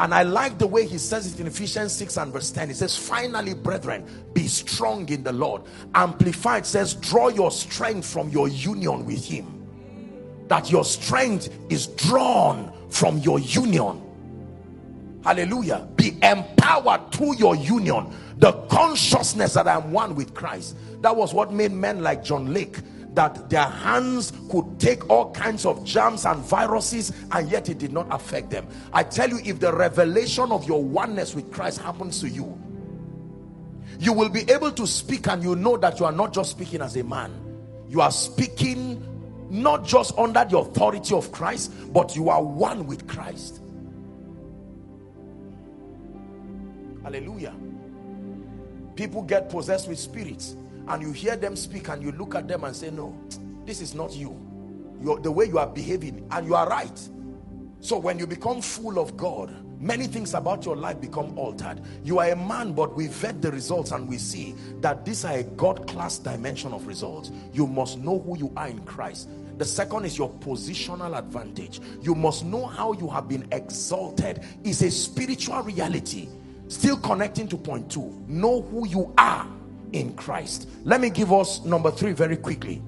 and 0.00 0.14
I 0.14 0.22
like 0.22 0.58
the 0.58 0.66
way 0.66 0.86
he 0.86 0.98
says 0.98 1.32
it 1.32 1.40
in 1.40 1.46
Ephesians 1.48 1.92
6 1.92 2.16
and 2.18 2.32
verse 2.32 2.50
10. 2.50 2.68
He 2.68 2.74
says, 2.74 2.96
finally, 2.96 3.54
brethren, 3.54 4.04
be 4.32 4.46
strong 4.46 5.08
in 5.08 5.24
the 5.24 5.32
Lord. 5.32 5.62
Amplified 5.94 6.64
says, 6.66 6.94
draw 6.94 7.28
your 7.28 7.50
strength 7.50 8.06
from 8.06 8.28
your 8.28 8.48
union 8.48 9.04
with 9.04 9.24
him. 9.24 9.66
That 10.46 10.70
your 10.70 10.84
strength 10.84 11.48
is 11.68 11.88
drawn 11.88 12.72
from 12.90 13.18
your 13.18 13.40
union. 13.40 14.02
Hallelujah. 15.24 15.88
Be 15.96 16.16
empowered 16.22 17.12
through 17.12 17.36
your 17.36 17.56
union. 17.56 18.14
The 18.38 18.52
consciousness 18.68 19.54
that 19.54 19.66
I'm 19.66 19.90
one 19.90 20.14
with 20.14 20.32
Christ. 20.32 20.76
That 21.02 21.16
was 21.16 21.34
what 21.34 21.52
made 21.52 21.72
men 21.72 22.02
like 22.02 22.22
John 22.22 22.54
Lake 22.54 22.78
that 23.18 23.50
their 23.50 23.64
hands 23.64 24.32
could 24.48 24.78
take 24.78 25.10
all 25.10 25.32
kinds 25.32 25.66
of 25.66 25.84
germs 25.84 26.24
and 26.24 26.40
viruses 26.44 27.12
and 27.32 27.50
yet 27.50 27.68
it 27.68 27.76
did 27.78 27.92
not 27.92 28.06
affect 28.12 28.48
them. 28.48 28.64
I 28.92 29.02
tell 29.02 29.28
you, 29.28 29.40
if 29.44 29.58
the 29.58 29.74
revelation 29.74 30.52
of 30.52 30.68
your 30.68 30.84
oneness 30.84 31.34
with 31.34 31.50
Christ 31.52 31.80
happens 31.80 32.20
to 32.20 32.28
you, 32.28 32.56
you 33.98 34.12
will 34.12 34.28
be 34.28 34.48
able 34.48 34.70
to 34.70 34.86
speak 34.86 35.26
and 35.26 35.42
you 35.42 35.56
know 35.56 35.76
that 35.78 35.98
you 35.98 36.06
are 36.06 36.12
not 36.12 36.32
just 36.32 36.52
speaking 36.52 36.80
as 36.80 36.94
a 36.94 37.02
man. 37.02 37.32
You 37.88 38.02
are 38.02 38.12
speaking 38.12 39.02
not 39.50 39.84
just 39.84 40.16
under 40.16 40.44
the 40.44 40.56
authority 40.56 41.12
of 41.12 41.32
Christ, 41.32 41.72
but 41.92 42.14
you 42.14 42.28
are 42.28 42.40
one 42.40 42.86
with 42.86 43.08
Christ. 43.08 43.60
Hallelujah. 47.02 47.56
People 48.94 49.22
get 49.22 49.50
possessed 49.50 49.88
with 49.88 49.98
spirits 49.98 50.54
and 50.88 51.02
you 51.02 51.12
hear 51.12 51.36
them 51.36 51.54
speak 51.56 51.88
and 51.88 52.02
you 52.02 52.12
look 52.12 52.34
at 52.34 52.48
them 52.48 52.64
and 52.64 52.74
say, 52.74 52.90
no, 52.90 53.16
this 53.64 53.80
is 53.80 53.94
not 53.94 54.14
you. 54.14 54.36
You're, 55.02 55.20
the 55.20 55.30
way 55.30 55.44
you 55.44 55.58
are 55.58 55.66
behaving 55.66 56.26
and 56.30 56.46
you 56.46 56.54
are 56.54 56.68
right. 56.68 57.08
So 57.80 57.98
when 57.98 58.18
you 58.18 58.26
become 58.26 58.60
full 58.60 58.98
of 58.98 59.16
God, 59.16 59.54
many 59.80 60.08
things 60.08 60.34
about 60.34 60.64
your 60.64 60.74
life 60.74 61.00
become 61.00 61.38
altered. 61.38 61.80
You 62.02 62.18
are 62.18 62.30
a 62.30 62.36
man, 62.36 62.72
but 62.72 62.96
we 62.96 63.06
vet 63.06 63.40
the 63.40 63.52
results 63.52 63.92
and 63.92 64.08
we 64.08 64.18
see 64.18 64.54
that 64.80 65.04
these 65.04 65.24
are 65.24 65.34
a 65.34 65.44
God-class 65.44 66.18
dimension 66.18 66.72
of 66.72 66.86
results. 66.86 67.30
You 67.52 67.66
must 67.66 67.98
know 67.98 68.18
who 68.18 68.36
you 68.36 68.52
are 68.56 68.68
in 68.68 68.80
Christ. 68.80 69.28
The 69.58 69.64
second 69.64 70.04
is 70.04 70.18
your 70.18 70.30
positional 70.30 71.16
advantage. 71.16 71.80
You 72.02 72.14
must 72.14 72.44
know 72.44 72.66
how 72.66 72.92
you 72.94 73.08
have 73.08 73.28
been 73.28 73.46
exalted. 73.52 74.44
Is 74.64 74.82
a 74.82 74.90
spiritual 74.90 75.62
reality. 75.62 76.28
Still 76.68 76.96
connecting 76.96 77.48
to 77.48 77.56
point 77.56 77.90
two. 77.90 78.22
Know 78.26 78.62
who 78.62 78.86
you 78.88 79.12
are 79.18 79.46
in 79.92 80.14
Christ. 80.14 80.68
Let 80.84 81.00
me 81.00 81.10
give 81.10 81.32
us 81.32 81.64
number 81.64 81.90
three 81.90 82.12
very 82.12 82.36
quickly. 82.36 82.82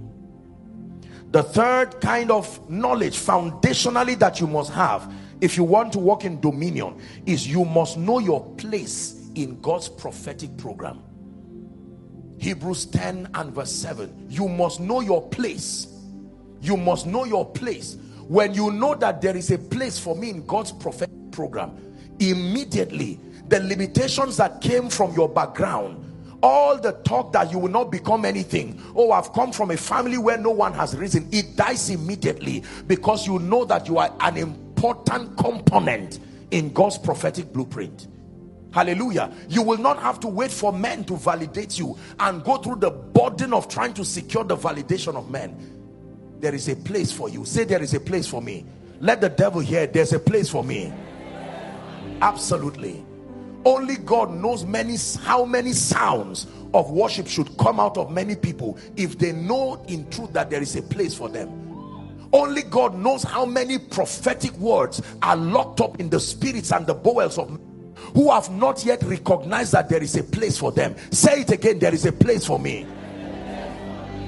The 1.31 1.43
third 1.43 2.01
kind 2.01 2.31
of 2.31 2.69
knowledge 2.69 3.17
foundationally 3.17 4.19
that 4.19 4.41
you 4.41 4.47
must 4.47 4.73
have 4.73 5.13
if 5.41 5.57
you 5.57 5.65
want 5.65 5.93
to 5.93 5.99
walk 5.99 6.25
in 6.25 6.41
dominion 6.41 7.01
is 7.25 7.47
you 7.47 7.65
must 7.65 7.97
know 7.97 8.19
your 8.19 8.45
place 8.57 9.31
in 9.35 9.61
God's 9.61 9.89
prophetic 9.89 10.57
program. 10.57 11.03
Hebrews 12.39 12.87
10 12.87 13.29
and 13.35 13.53
verse 13.53 13.73
7. 13.73 14.27
You 14.29 14.49
must 14.49 14.81
know 14.81 15.01
your 15.01 15.27
place. 15.29 15.87
You 16.61 16.77
must 16.77 17.07
know 17.07 17.25
your 17.25 17.51
place. 17.51 17.97
When 18.29 18.55
you 18.55 18.71
know 18.71 18.95
that 18.95 19.21
there 19.21 19.37
is 19.37 19.51
a 19.51 19.59
place 19.59 19.99
for 19.99 20.17
me 20.17 20.31
in 20.31 20.47
God's 20.47 20.73
prophetic 20.73 21.31
program, 21.33 21.77
immediately 22.19 23.21
the 23.49 23.61
limitations 23.61 24.37
that 24.37 24.61
came 24.61 24.89
from 24.89 25.15
your 25.15 25.29
background 25.29 26.05
all 26.43 26.79
the 26.79 26.93
talk 27.05 27.33
that 27.33 27.51
you 27.51 27.59
will 27.59 27.71
not 27.71 27.91
become 27.91 28.25
anything. 28.25 28.81
Oh 28.95 29.13
i've 29.13 29.33
come 29.33 29.53
from 29.53 29.71
a 29.71 29.77
family 29.77 30.19
where 30.19 30.39
no 30.39 30.51
one 30.51 30.73
has 30.75 30.97
risen. 30.97 31.29
It 31.33 31.57
dies 31.57 31.91
immediately 31.91 32.65
because 32.87 33.27
you 33.27 33.39
know 33.39 33.65
that 33.67 33.89
you 33.89 33.99
are 33.99 34.15
an 34.21 34.37
important 34.37 35.37
component 35.37 36.21
in 36.51 36.73
god's 36.73 36.99
prophetic 36.99 37.53
blueprint. 37.53 38.09
Hallelujah. 38.73 39.33
You 39.49 39.63
will 39.63 39.79
not 39.79 39.99
have 40.01 40.21
to 40.21 40.29
wait 40.29 40.51
for 40.53 40.73
men 40.73 41.05
to 41.05 41.17
validate 41.17 41.79
you 41.79 41.99
and 42.21 42.45
go 42.45 42.57
through 42.57 42.77
the 42.77 42.91
burden 42.91 43.53
of 43.53 43.69
trying 43.69 43.95
to 43.95 44.05
secure 44.05 44.45
the 44.45 44.57
validation 44.57 45.17
of 45.17 45.29
men. 45.29 46.37
There 46.39 46.55
is 46.55 46.69
a 46.69 46.77
place 46.77 47.11
for 47.11 47.29
you. 47.29 47.45
Say 47.45 47.65
there 47.65 47.83
is 47.83 47.95
a 47.95 48.01
place 48.01 48.29
for 48.29 48.41
me. 48.41 48.65
Let 49.01 49.21
the 49.21 49.29
devil 49.29 49.61
hear 49.61 49.87
there's 49.89 50.13
a 50.13 50.21
place 50.21 50.49
for 50.49 50.63
me. 50.63 50.93
Absolutely 52.23 53.05
only 53.65 53.97
God 53.97 54.33
knows 54.33 54.65
many 54.65 54.97
how 55.23 55.45
many 55.45 55.73
sounds 55.73 56.47
of 56.73 56.91
worship 56.91 57.27
should 57.27 57.57
come 57.59 57.81
out 57.81 57.97
of 57.99 58.11
many 58.11 58.37
people 58.37 58.79
if 58.97 59.19
they 59.19 59.33
know 59.33 59.83
in 59.89 60.09
truth 60.11 60.33
that 60.33 60.51
there 60.51 60.63
is 60.63 60.77
a 60.77 60.83
place 60.83 61.15
for 61.15 61.29
them. 61.29 62.29
Only 62.33 62.63
God 62.63 62.95
knows 62.95 63.23
how 63.23 63.45
many 63.45 63.79
prophetic 63.79 64.53
words 64.53 65.03
are 65.23 65.37
locked 65.37 65.81
up 65.81 65.99
in 65.99 66.09
the 66.11 66.21
spirits 66.21 66.73
and 66.73 66.87
the 66.87 66.95
bowels 66.95 67.39
of 67.39 67.59
who 68.15 68.31
have 68.31 68.51
not 68.51 68.85
yet 68.85 69.03
recognized 69.03 69.73
that 69.73 69.89
there 69.89 70.03
is 70.03 70.17
a 70.17 70.25
place 70.25 70.57
for 70.57 70.73
them. 70.73 70.95
Say 71.11 71.43
it 71.43 71.51
again 71.51 71.79
there 71.81 71.93
is 71.93 72.07
a 72.07 72.13
place 72.13 72.47
for 72.47 72.59
me. 72.59 72.87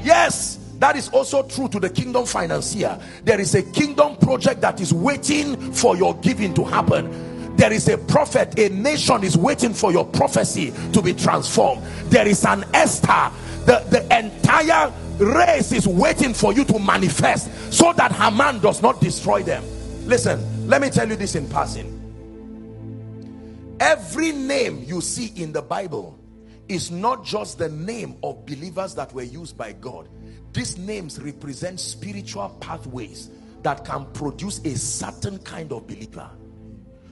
Yes 0.03 0.59
that 0.79 0.97
is 0.97 1.09
also 1.11 1.45
true 1.45 1.69
to 1.69 1.79
the 1.79 1.89
kingdom 1.89 2.27
financier. 2.27 3.01
There 3.23 3.41
is 3.41 3.55
a 3.55 3.63
kingdom 3.63 4.17
project 4.17 4.63
that 4.63 4.81
is 4.81 4.93
waiting 4.93 5.73
for 5.73 5.97
your 5.97 6.17
giving 6.17 6.53
to 6.55 6.65
happen 6.65 7.32
there 7.63 7.73
is 7.73 7.87
a 7.87 7.97
prophet 7.97 8.59
a 8.59 8.71
nation 8.71 9.23
is 9.23 9.37
waiting 9.37 9.73
for 9.73 9.93
your 9.93 10.05
prophecy 10.05 10.73
to 10.93 11.01
be 11.01 11.15
transformed. 11.15 11.81
There 12.11 12.27
is 12.27 12.45
an 12.45 12.65
esther. 12.75 13.31
The 13.67 13.87
the 13.89 14.03
entire 14.19 14.93
race 15.19 15.71
is 15.71 15.87
waiting 15.87 16.35
for 16.35 16.53
you 16.53 16.65
to 16.65 16.81
manifest 16.81 17.73
so 17.73 17.93
that 17.93 18.11
haman 18.11 18.59
does 18.59 18.83
not 18.83 19.01
destroy 19.01 19.45
them. 19.45 19.63
Listen 20.09 20.41
let 20.69 20.83
me 20.83 20.91
tell 20.91 21.09
you 21.09 21.15
this 21.15 21.37
in 21.37 21.49
passing. 21.49 21.87
Every 23.79 24.33
name 24.33 24.83
you 24.85 25.01
see 25.01 25.31
in 25.41 25.53
the 25.53 25.63
bible 25.63 26.19
is 26.69 26.91
not 26.91 27.25
just 27.25 27.59
the 27.59 27.69
name 27.69 28.17
of 28.25 28.45
believers 28.45 28.93
that 28.97 29.13
were 29.13 29.23
used 29.23 29.57
by 29.57 29.71
god. 29.71 30.09
These 30.53 30.79
names 30.79 31.21
represent 31.23 31.79
spiritual 31.79 32.49
pathways 32.59 33.31
that 33.63 33.85
can 33.85 34.07
produce 34.15 34.59
a 34.65 34.77
certain 34.77 35.39
kind 35.39 35.71
of 35.71 35.87
believer 35.87 36.29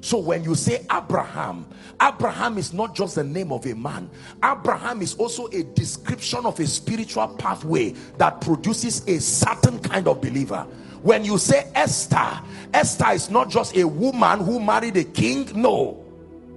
so 0.01 0.18
when 0.18 0.44
you 0.44 0.55
say 0.55 0.86
Abraham, 0.90 1.66
Abraham 2.01 2.57
is 2.57 2.72
not 2.72 2.94
just 2.94 3.16
the 3.16 3.24
name 3.24 3.53
of 3.53 3.66
a 3.66 3.74
man. 3.74 4.09
Abraham 4.42 5.03
is 5.03 5.14
also 5.14 5.46
a 5.48 5.62
description 5.62 6.46
of 6.46 6.59
a 6.59 6.66
spiritual 6.66 7.28
pathway 7.28 7.90
that 8.16 8.40
produces 8.40 9.07
a 9.07 9.20
certain 9.20 9.78
kind 9.78 10.09
of 10.09 10.20
believer. 10.20 10.66
When 11.03 11.24
you 11.24 11.38
say 11.38 11.70
Esther, 11.74 12.40
Esther 12.72 13.12
is 13.12 13.30
not 13.30 13.51
just 13.51 13.76
a 13.76 13.86
woman 13.86 14.40
who 14.40 14.61
married 14.61 14.96
a 14.96 15.05
king. 15.05 15.51
No, 15.55 16.03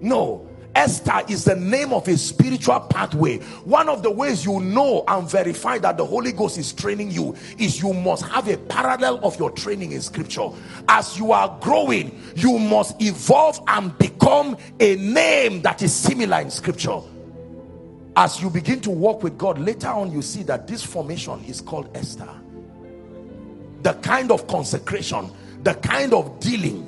no. 0.01 0.47
Esther 0.75 1.21
is 1.29 1.43
the 1.43 1.55
name 1.55 1.93
of 1.93 2.07
a 2.07 2.17
spiritual 2.17 2.79
pathway. 2.79 3.37
One 3.63 3.89
of 3.89 4.01
the 4.01 4.09
ways 4.09 4.43
you 4.43 4.59
know 4.59 5.03
and 5.07 5.29
verify 5.29 5.77
that 5.79 5.97
the 5.97 6.05
Holy 6.05 6.31
Ghost 6.31 6.57
is 6.57 6.73
training 6.73 7.11
you 7.11 7.35
is 7.59 7.81
you 7.81 7.93
must 7.93 8.25
have 8.25 8.47
a 8.47 8.57
parallel 8.57 9.19
of 9.23 9.37
your 9.37 9.51
training 9.51 9.91
in 9.91 10.01
scripture. 10.01 10.49
As 10.89 11.17
you 11.17 11.31
are 11.31 11.55
growing, 11.61 12.19
you 12.35 12.57
must 12.57 12.99
evolve 13.01 13.61
and 13.67 13.95
become 13.99 14.57
a 14.79 14.95
name 14.95 15.61
that 15.61 15.83
is 15.83 15.93
similar 15.93 16.39
in 16.39 16.49
scripture. 16.49 16.99
As 18.15 18.41
you 18.41 18.49
begin 18.49 18.79
to 18.81 18.89
walk 18.89 19.21
with 19.23 19.37
God, 19.37 19.59
later 19.59 19.89
on 19.89 20.11
you 20.11 20.21
see 20.21 20.43
that 20.43 20.67
this 20.67 20.83
formation 20.83 21.43
is 21.45 21.61
called 21.61 21.95
Esther. 21.95 22.29
The 23.83 23.93
kind 23.95 24.31
of 24.31 24.47
consecration, 24.47 25.31
the 25.63 25.75
kind 25.75 26.13
of 26.13 26.39
dealing. 26.39 26.83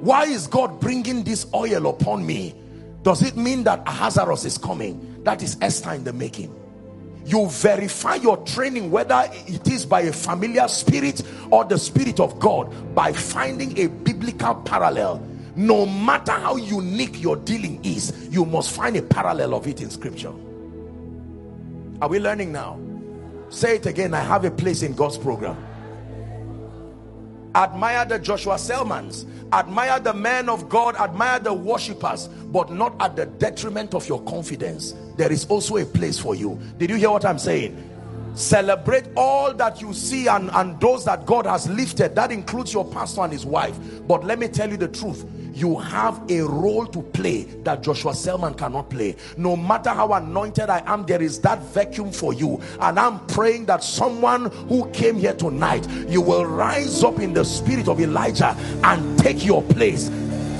Why 0.00 0.24
is 0.24 0.46
God 0.46 0.80
bringing 0.80 1.24
this 1.24 1.46
oil 1.54 1.88
upon 1.88 2.26
me? 2.26 2.54
Does 3.02 3.22
it 3.22 3.36
mean 3.36 3.64
that 3.64 3.80
Ahasuerus 3.86 4.44
is 4.44 4.58
coming? 4.58 5.22
That 5.24 5.42
is 5.42 5.56
Esther 5.60 5.92
in 5.92 6.04
the 6.04 6.12
making. 6.12 6.54
You 7.24 7.48
verify 7.48 8.16
your 8.16 8.38
training 8.38 8.90
whether 8.90 9.28
it 9.46 9.68
is 9.68 9.86
by 9.86 10.02
a 10.02 10.12
familiar 10.12 10.66
spirit 10.68 11.22
or 11.50 11.64
the 11.64 11.78
spirit 11.78 12.18
of 12.18 12.38
God 12.38 12.94
by 12.94 13.12
finding 13.12 13.78
a 13.78 13.88
biblical 13.88 14.54
parallel. 14.54 15.26
No 15.56 15.84
matter 15.86 16.32
how 16.32 16.56
unique 16.56 17.20
your 17.20 17.36
dealing 17.36 17.84
is, 17.84 18.28
you 18.30 18.44
must 18.44 18.74
find 18.74 18.96
a 18.96 19.02
parallel 19.02 19.54
of 19.54 19.66
it 19.66 19.80
in 19.80 19.90
scripture. 19.90 20.32
Are 22.00 22.08
we 22.08 22.18
learning 22.18 22.52
now? 22.52 22.80
Say 23.50 23.76
it 23.76 23.86
again. 23.86 24.14
I 24.14 24.20
have 24.20 24.44
a 24.44 24.50
place 24.50 24.82
in 24.82 24.94
God's 24.94 25.18
program. 25.18 25.56
Admire 27.54 28.04
the 28.04 28.18
Joshua 28.18 28.54
Selmans. 28.54 29.26
Admire 29.52 29.98
the 30.00 30.14
men 30.14 30.48
of 30.48 30.68
God. 30.68 30.96
Admire 30.96 31.40
the 31.40 31.52
worshippers 31.52 32.28
but 32.28 32.70
not 32.70 32.94
at 33.00 33.16
the 33.16 33.26
detriment 33.26 33.94
of 33.94 34.08
your 34.08 34.22
confidence. 34.22 34.94
There 35.16 35.30
is 35.30 35.46
also 35.46 35.76
a 35.76 35.84
place 35.84 36.18
for 36.18 36.34
you. 36.34 36.60
Did 36.78 36.90
you 36.90 36.96
hear 36.96 37.10
what 37.10 37.24
I'm 37.24 37.38
saying? 37.38 37.90
Celebrate 38.34 39.04
all 39.16 39.52
that 39.54 39.80
you 39.80 39.92
see 39.92 40.28
and, 40.28 40.50
and 40.52 40.80
those 40.80 41.04
that 41.04 41.26
God 41.26 41.46
has 41.46 41.68
lifted. 41.68 42.14
That 42.14 42.30
includes 42.30 42.72
your 42.72 42.84
pastor 42.84 43.22
and 43.22 43.32
his 43.32 43.44
wife. 43.44 43.76
But 44.06 44.24
let 44.24 44.38
me 44.38 44.48
tell 44.48 44.70
you 44.70 44.76
the 44.76 44.88
truth 44.88 45.24
you 45.54 45.78
have 45.78 46.30
a 46.30 46.40
role 46.40 46.86
to 46.86 47.02
play 47.02 47.42
that 47.64 47.82
Joshua 47.82 48.14
Selman 48.14 48.54
cannot 48.54 48.90
play. 48.90 49.16
No 49.36 49.56
matter 49.56 49.90
how 49.90 50.12
anointed 50.12 50.70
I 50.70 50.82
am, 50.86 51.06
there 51.06 51.22
is 51.22 51.40
that 51.40 51.62
vacuum 51.64 52.12
for 52.12 52.32
you. 52.32 52.60
And 52.80 52.98
I'm 52.98 53.24
praying 53.26 53.66
that 53.66 53.82
someone 53.82 54.50
who 54.68 54.88
came 54.90 55.16
here 55.16 55.34
tonight, 55.34 55.88
you 56.08 56.20
will 56.20 56.46
rise 56.46 57.02
up 57.02 57.18
in 57.18 57.32
the 57.32 57.44
spirit 57.44 57.88
of 57.88 58.00
Elijah 58.00 58.56
and 58.84 59.18
take 59.18 59.44
your 59.44 59.62
place 59.62 60.10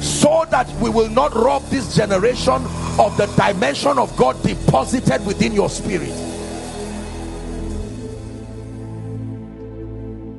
so 0.00 0.44
that 0.50 0.70
we 0.80 0.88
will 0.88 1.10
not 1.10 1.34
rob 1.34 1.62
this 1.64 1.94
generation 1.94 2.64
of 2.98 3.16
the 3.16 3.26
dimension 3.36 3.98
of 3.98 4.14
God 4.16 4.42
deposited 4.42 5.24
within 5.26 5.52
your 5.52 5.68
spirit. 5.68 6.29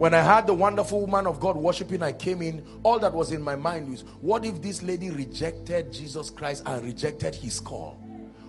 When 0.02 0.16
I 0.16 0.22
had 0.24 0.48
the 0.48 0.54
wonderful 0.56 1.02
woman 1.02 1.28
of 1.28 1.40
God 1.40 1.56
worshiping, 1.56 2.02
I 2.02 2.12
came 2.12 2.42
in. 2.42 2.66
All 2.82 2.98
that 2.98 3.14
was 3.14 3.32
in 3.32 3.40
my 3.40 3.56
mind 3.56 3.88
was, 3.88 4.02
what 4.22 4.44
if 4.44 4.60
this 4.60 4.82
lady 4.82 5.12
rejected 5.12 5.94
Jesus 5.94 6.32
Christ 6.32 6.64
and 6.66 6.84
rejected 6.84 7.36
his 7.36 7.60
call? 7.60 8.02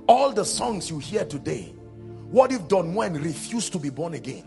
All 0.07 0.33
the 0.33 0.47
songs 0.47 0.89
you 0.89 0.99
hear 0.99 1.27
today, 1.27 1.75
what 2.31 2.53
if 2.53 2.67
Don 2.69 2.95
Moen 2.95 3.23
refused 3.23 3.71
to 3.75 3.79
be 3.79 3.91
born 3.91 4.15
again? 4.15 4.45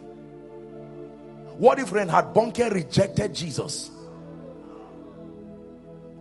What 1.60 1.78
if 1.78 1.91
Reinhard 1.91 2.34
Bonnke 2.34 2.74
rejected 2.74 3.36
Jesus? 3.36 3.91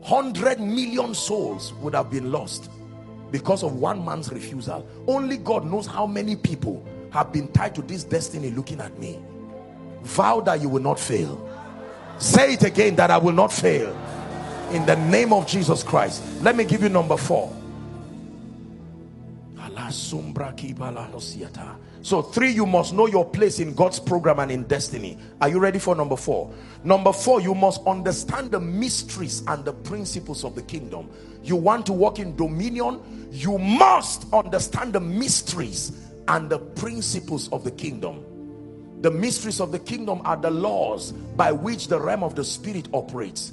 100 0.01 0.61
million 0.61 1.15
souls 1.15 1.73
would 1.81 1.95
have 1.95 2.11
been 2.11 2.31
lost 2.31 2.71
because 3.31 3.63
of 3.63 3.77
one 3.77 4.05
man's 4.05 4.31
refusal. 4.31 4.87
Only 5.07 5.39
God 5.39 5.65
knows 5.65 5.87
how 5.87 6.07
many 6.07 6.37
people 6.37 6.87
have 7.11 7.33
been 7.33 7.49
tied 7.53 7.75
to 7.77 7.81
this 7.81 8.05
destiny 8.05 8.51
looking 8.51 8.83
at 8.83 8.99
me. 8.99 9.19
Vow 10.05 10.41
that 10.43 10.61
you 10.61 10.69
will 10.69 10.83
not 10.83 11.01
fail. 11.01 11.51
Say 12.19 12.55
it 12.55 12.63
again 12.63 12.97
that 12.97 13.11
I 13.11 13.19
will 13.19 13.33
not 13.33 13.53
fail. 13.53 13.91
In 14.71 14.87
the 14.87 14.97
name 14.97 15.33
of 15.33 15.47
Jesus 15.47 15.83
Christ. 15.83 16.23
Let 16.43 16.57
me 16.57 16.65
give 16.65 16.83
you 16.83 16.89
number 16.89 17.17
four. 17.17 17.55
So 22.03 22.23
three, 22.23 22.51
you 22.51 22.67
must 22.67 22.93
know 22.93 23.07
your 23.07 23.25
place 23.25 23.61
in 23.61 23.75
God's 23.75 23.99
program 23.99 24.39
and 24.39 24.51
in 24.51 24.65
destiny. 24.65 25.19
Are 25.41 25.49
you 25.49 25.59
ready 25.59 25.79
for 25.79 25.95
number 25.95 26.17
four? 26.17 26.53
Number 26.83 27.13
four, 27.13 27.41
you 27.41 27.55
must 27.55 27.83
understand 27.87 28.51
the 28.51 28.61
mysteries 28.61 29.43
and 29.47 29.65
the 29.65 29.73
principles 29.73 30.45
of 30.45 30.55
the 30.55 30.63
kingdom. 30.63 31.09
You 31.43 31.57
want 31.57 31.87
to 31.87 31.93
walk 31.93 32.19
in 32.19 32.37
dominion, 32.37 33.01
you 33.31 33.59
must 33.59 34.33
understand 34.33 34.93
the 34.93 35.01
mysteries 35.01 36.11
and 36.29 36.49
the 36.49 36.59
principles 36.59 37.51
of 37.53 37.65
the 37.65 37.71
kingdom. 37.71 38.25
The 39.05 39.11
mysteries 39.11 39.61
of 39.61 39.71
the 39.71 39.79
kingdom 39.79 40.23
are 40.25 40.39
the 40.39 40.51
laws 40.51 41.13
by 41.13 41.53
which 41.53 41.89
the 41.89 42.01
realm 42.01 42.23
of 42.23 42.35
the 42.35 42.43
spirit 42.43 42.89
operates. 42.95 43.53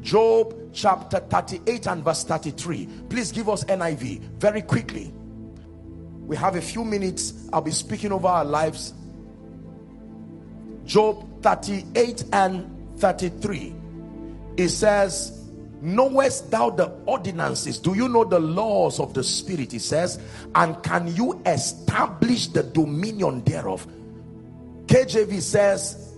Job 0.00 0.52
chapter 0.72 1.20
38 1.20 1.86
and 1.86 2.02
verse 2.02 2.24
33. 2.24 2.88
Please 3.08 3.30
give 3.30 3.48
us 3.48 3.62
NIV 3.62 4.18
very 4.40 4.62
quickly. 4.62 5.14
We 6.26 6.34
have 6.34 6.56
a 6.56 6.60
few 6.60 6.82
minutes. 6.82 7.48
I'll 7.52 7.60
be 7.60 7.70
speaking 7.70 8.10
over 8.10 8.26
our 8.26 8.44
lives. 8.44 8.94
Job 10.84 11.24
38 11.42 12.24
and 12.32 12.98
33. 12.98 13.76
It 14.56 14.70
says, 14.70 15.36
Knowest 15.80 16.50
thou 16.50 16.70
the 16.70 16.86
ordinances? 17.06 17.78
Do 17.78 17.94
you 17.94 18.08
know 18.08 18.24
the 18.24 18.40
laws 18.40 18.98
of 18.98 19.14
the 19.14 19.22
spirit? 19.22 19.72
It 19.72 19.82
says, 19.82 20.18
and 20.56 20.82
can 20.82 21.14
you 21.14 21.40
establish 21.46 22.48
the 22.48 22.64
dominion 22.64 23.44
thereof? 23.44 23.86
KJV 24.86 25.40
says, 25.42 26.16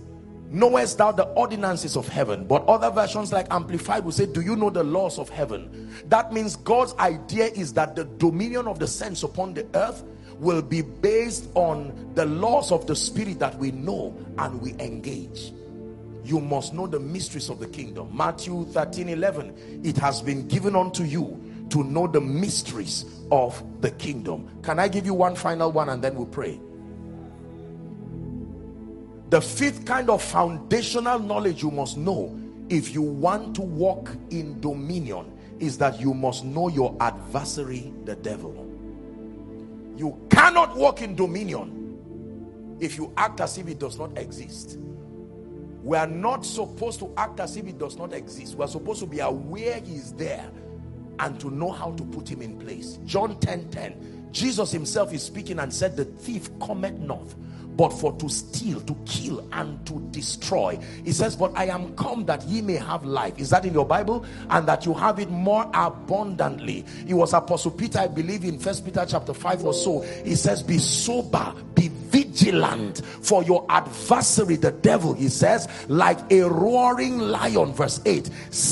knowest 0.51 0.97
thou 0.99 1.11
the 1.11 1.23
ordinances 1.29 1.95
of 1.97 2.07
heaven? 2.07 2.45
But 2.45 2.65
other 2.65 2.91
versions 2.91 3.33
like 3.33 3.47
amplified 3.51 4.03
will 4.05 4.11
say 4.11 4.25
do 4.25 4.41
you 4.41 4.55
know 4.55 4.69
the 4.69 4.83
laws 4.83 5.17
of 5.17 5.29
heaven? 5.29 5.91
That 6.07 6.31
means 6.33 6.55
god's 6.55 6.93
idea 6.95 7.45
is 7.45 7.73
that 7.73 7.95
the 7.95 8.05
dominion 8.05 8.67
of 8.67 8.79
the 8.79 8.87
sense 8.87 9.23
upon 9.23 9.53
the 9.55 9.65
earth 9.73 10.03
will 10.37 10.61
be 10.61 10.81
based 10.81 11.49
on 11.55 12.11
the 12.13 12.25
laws 12.25 12.71
of 12.71 12.85
the 12.87 12.95
spirit 12.95 13.39
that 13.39 13.57
we 13.57 13.71
know 13.71 14.15
and 14.37 14.61
we 14.61 14.71
engage. 14.73 15.51
You 16.23 16.39
must 16.39 16.73
know 16.73 16.85
the 16.85 16.99
mysteries 16.99 17.49
of 17.49 17.59
the 17.59 17.67
kingdom. 17.67 18.15
Matthew 18.15 18.65
13 18.65 19.09
11 19.09 19.81
it 19.83 19.97
has 19.97 20.21
been 20.21 20.47
given 20.47 20.75
unto 20.75 21.03
you 21.03 21.43
to 21.71 21.83
know 21.83 22.05
the 22.05 22.21
mysteries 22.21 23.05
of 23.31 23.63
the 23.81 23.91
kingdom. 23.91 24.47
Can 24.61 24.77
i 24.77 24.87
give 24.87 25.07
you 25.07 25.15
one 25.15 25.35
final 25.35 25.71
one 25.71 25.89
and 25.89 26.03
then 26.03 26.15
we'll 26.15 26.27
pray 26.27 26.59
the 29.29 29.41
fifth 29.41 29.85
kind 29.85 30.09
of 30.09 30.23
foundational 30.23 31.19
knowledge 31.19 31.61
you 31.61 31.71
must 31.71 31.97
know 31.97 32.37
if 32.69 32.93
you 32.93 33.01
want 33.01 33.55
to 33.55 33.61
walk 33.61 34.15
in 34.29 34.59
dominion 34.59 35.31
is 35.59 35.77
that 35.77 35.99
you 35.99 36.13
must 36.13 36.45
know 36.45 36.67
your 36.69 36.95
adversary, 36.99 37.93
the 38.05 38.15
devil. 38.15 38.65
You 39.97 40.19
cannot 40.29 40.75
walk 40.75 41.01
in 41.01 41.15
dominion 41.15 42.77
if 42.79 42.97
you 42.97 43.11
act 43.17 43.41
as 43.41 43.57
if 43.57 43.67
it 43.67 43.79
does 43.79 43.99
not 43.99 44.17
exist. 44.17 44.77
We 45.83 45.97
are 45.97 46.07
not 46.07 46.45
supposed 46.45 46.99
to 46.99 47.13
act 47.17 47.39
as 47.39 47.57
if 47.57 47.67
it 47.67 47.77
does 47.77 47.97
not 47.97 48.13
exist. 48.13 48.55
We 48.55 48.63
are 48.63 48.69
supposed 48.69 48.99
to 49.01 49.05
be 49.05 49.19
aware 49.19 49.79
he 49.81 49.95
is 49.95 50.13
there 50.13 50.49
and 51.19 51.39
to 51.39 51.49
know 51.49 51.71
how 51.71 51.91
to 51.91 52.03
put 52.03 52.29
him 52.29 52.41
in 52.41 52.57
place. 52.57 52.99
John 53.05 53.39
10 53.39 53.69
10. 53.69 54.29
Jesus 54.31 54.71
himself 54.71 55.13
is 55.13 55.23
speaking 55.23 55.59
and 55.59 55.73
said, 55.73 55.97
The 55.97 56.05
thief 56.05 56.49
cometh 56.59 56.97
not 56.99 57.33
but 57.79 57.93
for 57.93 58.11
to 58.17 58.27
steal, 58.27 58.81
to 58.81 58.93
kill, 59.05 59.39
and 59.53 59.87
to 59.87 60.01
destroy. 60.11 60.77
He 61.05 61.13
says, 61.13 61.37
But 61.37 61.57
I 61.57 61.67
am 61.67 61.95
come 61.95 62.25
that 62.25 62.43
ye 62.43 62.61
may 62.61 62.75
have 62.75 63.05
life. 63.05 63.39
Is 63.39 63.51
that 63.51 63.63
in 63.63 63.73
your 63.73 63.85
Bible? 63.85 64.25
And 64.49 64.67
that 64.67 64.85
you 64.85 64.93
have 64.93 65.17
it 65.17 65.29
more 65.29 65.65
abundantly. 65.73 66.83
It 67.07 67.13
was 67.13 67.31
Apostle 67.31 67.71
Peter, 67.71 67.99
I 67.99 68.07
believe, 68.07 68.43
in 68.43 68.59
First 68.59 68.83
Peter 68.83 69.05
chapter 69.07 69.33
5 69.33 69.63
or 69.63 69.73
so. 69.73 70.01
He 70.25 70.35
says, 70.35 70.61
Be 70.61 70.77
sober, 70.77 71.55
be 71.73 71.87
vigilant 71.87 73.01
for 73.05 73.43
your 73.45 73.65
adversary, 73.69 74.57
the 74.57 74.73
devil. 74.73 75.13
He 75.13 75.29
says, 75.29 75.69
like 75.87 76.19
a 76.33 76.41
roaring 76.41 77.19
lion, 77.19 77.71
verse 77.71 78.01
8, 78.05 78.29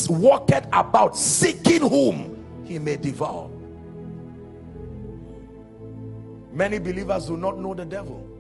walketh 0.09 0.67
about 0.73 1.15
seeking 1.15 1.87
whom 1.87 2.45
he 2.65 2.77
may 2.77 2.97
devour. 2.97 3.49
Many 6.51 6.79
believers 6.79 7.27
do 7.27 7.37
not 7.37 7.57
know 7.57 7.73
the 7.73 7.85
devil 7.85 8.33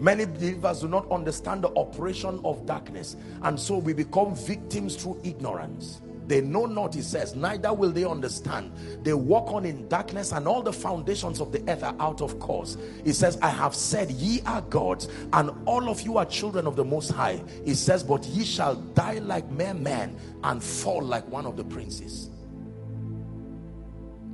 Many 0.00 0.24
believers 0.24 0.80
do 0.80 0.88
not 0.88 1.10
understand 1.12 1.62
the 1.62 1.68
operation 1.76 2.40
of 2.42 2.64
darkness, 2.64 3.16
and 3.42 3.60
so 3.60 3.76
we 3.76 3.92
become 3.92 4.34
victims 4.34 4.96
through 4.96 5.20
ignorance. 5.22 6.00
They 6.26 6.40
know 6.40 6.64
not, 6.64 6.94
he 6.94 7.02
says, 7.02 7.34
neither 7.36 7.74
will 7.74 7.90
they 7.90 8.04
understand. 8.04 8.72
They 9.02 9.12
walk 9.12 9.52
on 9.52 9.66
in 9.66 9.88
darkness, 9.88 10.32
and 10.32 10.48
all 10.48 10.62
the 10.62 10.72
foundations 10.72 11.38
of 11.38 11.52
the 11.52 11.62
earth 11.70 11.82
are 11.82 11.94
out 12.00 12.22
of 12.22 12.38
course. 12.38 12.78
He 13.04 13.12
says, 13.12 13.36
I 13.42 13.50
have 13.50 13.74
said, 13.74 14.10
Ye 14.12 14.40
are 14.46 14.62
gods, 14.62 15.08
and 15.34 15.50
all 15.66 15.90
of 15.90 16.00
you 16.00 16.16
are 16.16 16.24
children 16.24 16.66
of 16.66 16.76
the 16.76 16.84
Most 16.84 17.10
High. 17.10 17.42
He 17.66 17.74
says, 17.74 18.02
But 18.02 18.24
ye 18.24 18.44
shall 18.44 18.76
die 18.76 19.18
like 19.18 19.50
mere 19.50 19.74
men 19.74 20.16
and 20.44 20.62
fall 20.62 21.02
like 21.02 21.28
one 21.28 21.44
of 21.44 21.58
the 21.58 21.64
princes. 21.64 22.30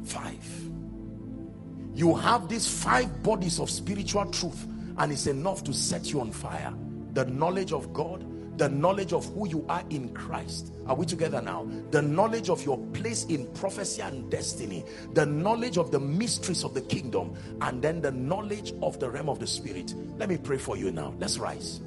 Five. 0.05 0.47
You 1.95 2.15
have 2.15 2.49
these 2.49 2.69
five 2.69 3.23
bodies 3.25 3.59
of 3.59 3.69
spiritual 3.69 4.27
truth 4.27 4.67
and 4.99 5.13
it's 5.13 5.27
enough 5.27 5.65
to 5.65 5.73
set 5.73 6.13
you 6.13 6.21
on 6.21 6.31
fire. 6.31 6.73
The 7.13 7.25
knowledge 7.27 7.73
of 7.73 7.93
God 7.93 8.25
the 8.57 8.69
knowledge 8.69 9.13
of 9.13 9.27
who 9.35 9.49
you 9.49 9.65
are 9.69 9.85
in 9.91 10.09
Christ. 10.15 10.73
Are 10.87 10.95
we 10.95 11.05
together 11.05 11.43
now? 11.43 11.69
The 11.91 12.01
knowledge 12.01 12.49
of 12.49 12.65
your 12.65 12.79
place 12.95 13.25
in 13.25 13.47
prophecy 13.53 14.03
and 14.03 14.31
destiny. 14.31 14.85
The 15.13 15.27
knowledge 15.27 15.77
of 15.77 15.91
the 15.91 16.01
mysteries 16.01 16.65
of 16.65 16.73
the 16.75 16.81
kingdom. 16.81 17.35
And 17.61 17.83
then 17.83 18.01
the 18.01 18.13
knowledge 18.13 18.73
of 18.83 18.99
the 18.99 19.11
realm 19.11 19.29
of 19.29 19.39
the 19.39 19.47
spirit. 19.47 19.95
Let 20.17 20.29
me 20.29 20.39
pray 20.39 20.59
for 20.59 20.77
you 20.77 20.91
now. 20.91 21.15
Let's 21.19 21.39
rise. 21.39 21.81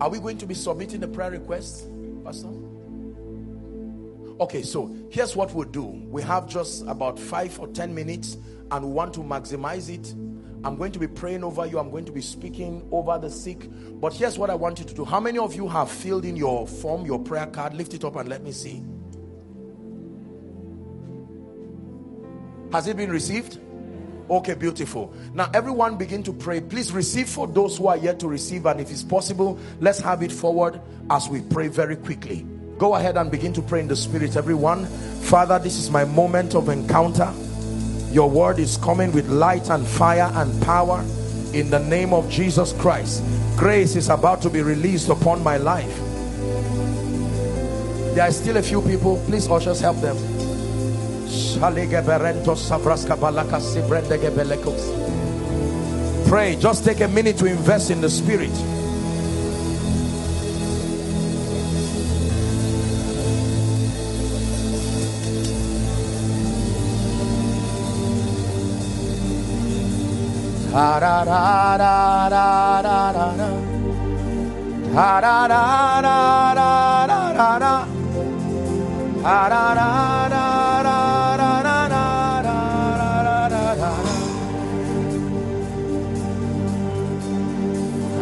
Are 0.00 0.08
we 0.08 0.18
going 0.18 0.38
to 0.38 0.46
be 0.46 0.54
submitting 0.54 1.00
the 1.00 1.06
prayer 1.06 1.30
request, 1.30 1.86
pastor 2.24 2.48
Okay, 4.42 4.62
so 4.62 4.92
here's 5.08 5.36
what 5.36 5.54
we'll 5.54 5.68
do. 5.68 5.84
We 5.84 6.20
have 6.22 6.48
just 6.48 6.84
about 6.88 7.16
five 7.16 7.60
or 7.60 7.68
ten 7.68 7.94
minutes 7.94 8.38
and 8.72 8.84
we 8.84 8.90
want 8.90 9.14
to 9.14 9.20
maximize 9.20 9.88
it. 9.88 10.12
I'm 10.64 10.74
going 10.74 10.90
to 10.90 10.98
be 10.98 11.06
praying 11.06 11.44
over 11.44 11.64
you. 11.64 11.78
I'm 11.78 11.92
going 11.92 12.04
to 12.06 12.10
be 12.10 12.20
speaking 12.20 12.84
over 12.90 13.16
the 13.18 13.30
sick. 13.30 13.68
But 14.00 14.14
here's 14.14 14.38
what 14.40 14.50
I 14.50 14.56
want 14.56 14.80
you 14.80 14.84
to 14.84 14.94
do. 14.94 15.04
How 15.04 15.20
many 15.20 15.38
of 15.38 15.54
you 15.54 15.68
have 15.68 15.88
filled 15.88 16.24
in 16.24 16.34
your 16.34 16.66
form, 16.66 17.06
your 17.06 17.20
prayer 17.20 17.46
card? 17.46 17.74
Lift 17.74 17.94
it 17.94 18.02
up 18.02 18.16
and 18.16 18.28
let 18.28 18.42
me 18.42 18.50
see. 18.50 18.82
Has 22.72 22.88
it 22.88 22.96
been 22.96 23.12
received? 23.12 23.60
Okay, 24.28 24.54
beautiful. 24.54 25.14
Now, 25.34 25.52
everyone 25.54 25.98
begin 25.98 26.24
to 26.24 26.32
pray. 26.32 26.60
Please 26.60 26.90
receive 26.90 27.28
for 27.28 27.46
those 27.46 27.78
who 27.78 27.86
are 27.86 27.96
yet 27.96 28.18
to 28.18 28.26
receive. 28.26 28.66
And 28.66 28.80
if 28.80 28.90
it's 28.90 29.04
possible, 29.04 29.56
let's 29.78 30.00
have 30.00 30.20
it 30.20 30.32
forward 30.32 30.80
as 31.10 31.28
we 31.28 31.42
pray 31.42 31.68
very 31.68 31.94
quickly. 31.94 32.44
Go 32.78 32.94
ahead 32.94 33.16
and 33.16 33.30
begin 33.30 33.52
to 33.54 33.62
pray 33.62 33.80
in 33.80 33.88
the 33.88 33.96
spirit, 33.96 34.36
everyone. 34.36 34.86
Father, 35.22 35.58
this 35.58 35.78
is 35.78 35.90
my 35.90 36.04
moment 36.04 36.54
of 36.54 36.68
encounter. 36.68 37.32
Your 38.10 38.28
word 38.28 38.58
is 38.58 38.76
coming 38.78 39.12
with 39.12 39.28
light 39.28 39.70
and 39.70 39.86
fire 39.86 40.30
and 40.34 40.62
power 40.62 41.04
in 41.52 41.70
the 41.70 41.78
name 41.78 42.12
of 42.12 42.28
Jesus 42.28 42.72
Christ. 42.74 43.22
Grace 43.56 43.96
is 43.96 44.08
about 44.08 44.42
to 44.42 44.50
be 44.50 44.62
released 44.62 45.08
upon 45.08 45.42
my 45.42 45.56
life. 45.56 45.96
There 48.14 48.22
are 48.22 48.32
still 48.32 48.56
a 48.56 48.62
few 48.62 48.82
people. 48.82 49.22
Please, 49.26 49.48
ushers, 49.48 49.80
help 49.80 50.00
them. 50.00 50.16
Pray. 56.28 56.56
Just 56.56 56.84
take 56.84 57.00
a 57.00 57.08
minute 57.08 57.38
to 57.38 57.46
invest 57.46 57.90
in 57.90 58.00
the 58.00 58.10
spirit. 58.10 58.50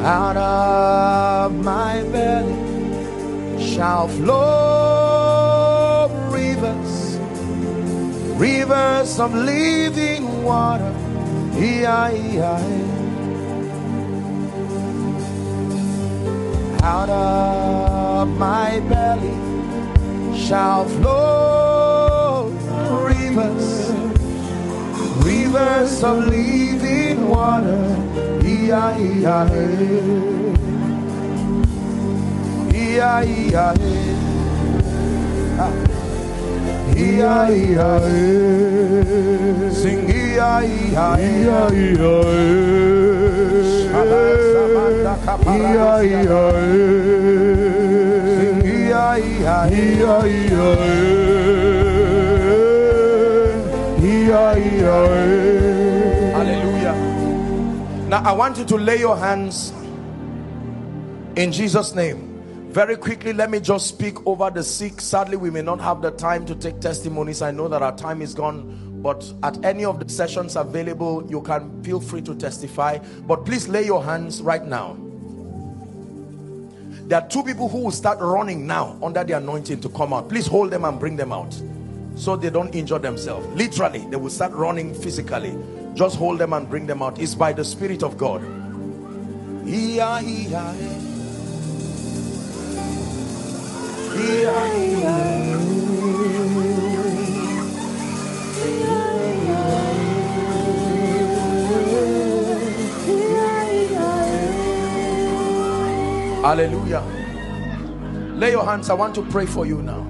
out 0.02 0.36
of 0.36 1.64
my 1.64 2.02
belly 2.10 3.62
shall 3.62 4.08
flow 4.08 6.08
rivers, 6.30 7.18
rivers 8.40 9.20
of 9.20 9.34
living 9.34 10.42
water. 10.42 10.99
Out 16.82 17.08
of 17.08 18.28
my 18.38 18.80
belly 18.88 19.36
shall 20.36 20.84
flow 20.88 22.48
rivers, 23.06 23.90
rivers 25.24 26.02
of 26.02 26.26
living 26.26 27.28
water. 27.28 28.00
Sing 39.72 40.10
Hallelujah. 56.32 56.94
Now 58.08 58.22
I 58.22 58.32
want 58.32 58.58
you 58.58 58.64
to 58.66 58.76
lay 58.76 58.98
your 58.98 59.16
hands 59.16 59.72
in 61.36 61.52
Jesus' 61.52 61.94
name. 61.94 62.30
Very 62.70 62.96
quickly, 62.96 63.32
let 63.32 63.50
me 63.50 63.58
just 63.58 63.88
speak 63.88 64.24
over 64.26 64.48
the 64.48 64.62
sick. 64.62 65.00
Sadly, 65.00 65.36
we 65.36 65.50
may 65.50 65.62
not 65.62 65.80
have 65.80 66.02
the 66.02 66.12
time 66.12 66.46
to 66.46 66.54
take 66.54 66.80
testimonies. 66.80 67.42
I 67.42 67.50
know 67.50 67.66
that 67.66 67.82
our 67.82 67.96
time 67.96 68.22
is 68.22 68.32
gone, 68.32 68.89
but 69.02 69.32
at 69.42 69.64
any 69.64 69.84
of 69.84 69.98
the 69.98 70.08
sessions 70.08 70.56
available, 70.56 71.26
you 71.28 71.40
can 71.42 71.82
feel 71.82 72.00
free 72.00 72.22
to 72.22 72.34
testify. 72.34 72.98
But 73.26 73.44
please 73.46 73.68
lay 73.68 73.84
your 73.84 74.04
hands 74.04 74.42
right 74.42 74.64
now. 74.64 74.96
There 77.08 77.20
are 77.20 77.28
two 77.28 77.42
people 77.42 77.68
who 77.68 77.78
will 77.78 77.90
start 77.90 78.18
running 78.20 78.66
now 78.66 78.98
under 79.02 79.24
the 79.24 79.32
anointing 79.32 79.80
to 79.80 79.88
come 79.88 80.12
out. 80.12 80.28
Please 80.28 80.46
hold 80.46 80.70
them 80.70 80.84
and 80.84 80.98
bring 81.00 81.16
them 81.16 81.32
out 81.32 81.60
so 82.14 82.36
they 82.36 82.50
don't 82.50 82.74
injure 82.74 82.98
themselves. 82.98 83.46
Literally, 83.56 84.06
they 84.10 84.16
will 84.16 84.30
start 84.30 84.52
running 84.52 84.94
physically. 84.94 85.56
Just 85.94 86.16
hold 86.16 86.38
them 86.38 86.52
and 86.52 86.68
bring 86.68 86.86
them 86.86 87.02
out. 87.02 87.18
It's 87.18 87.34
by 87.34 87.52
the 87.52 87.64
Spirit 87.64 88.02
of 88.02 88.16
God. 88.16 88.44
Eh. 89.66 89.98
Eh. 95.02 95.79
Hallelujah. 106.42 107.04
Lay 108.34 108.50
your 108.50 108.64
hands. 108.64 108.90
I 108.90 108.94
want 108.94 109.14
to 109.14 109.22
pray 109.22 109.46
for 109.46 109.66
you 109.66 109.82
now. 109.82 110.02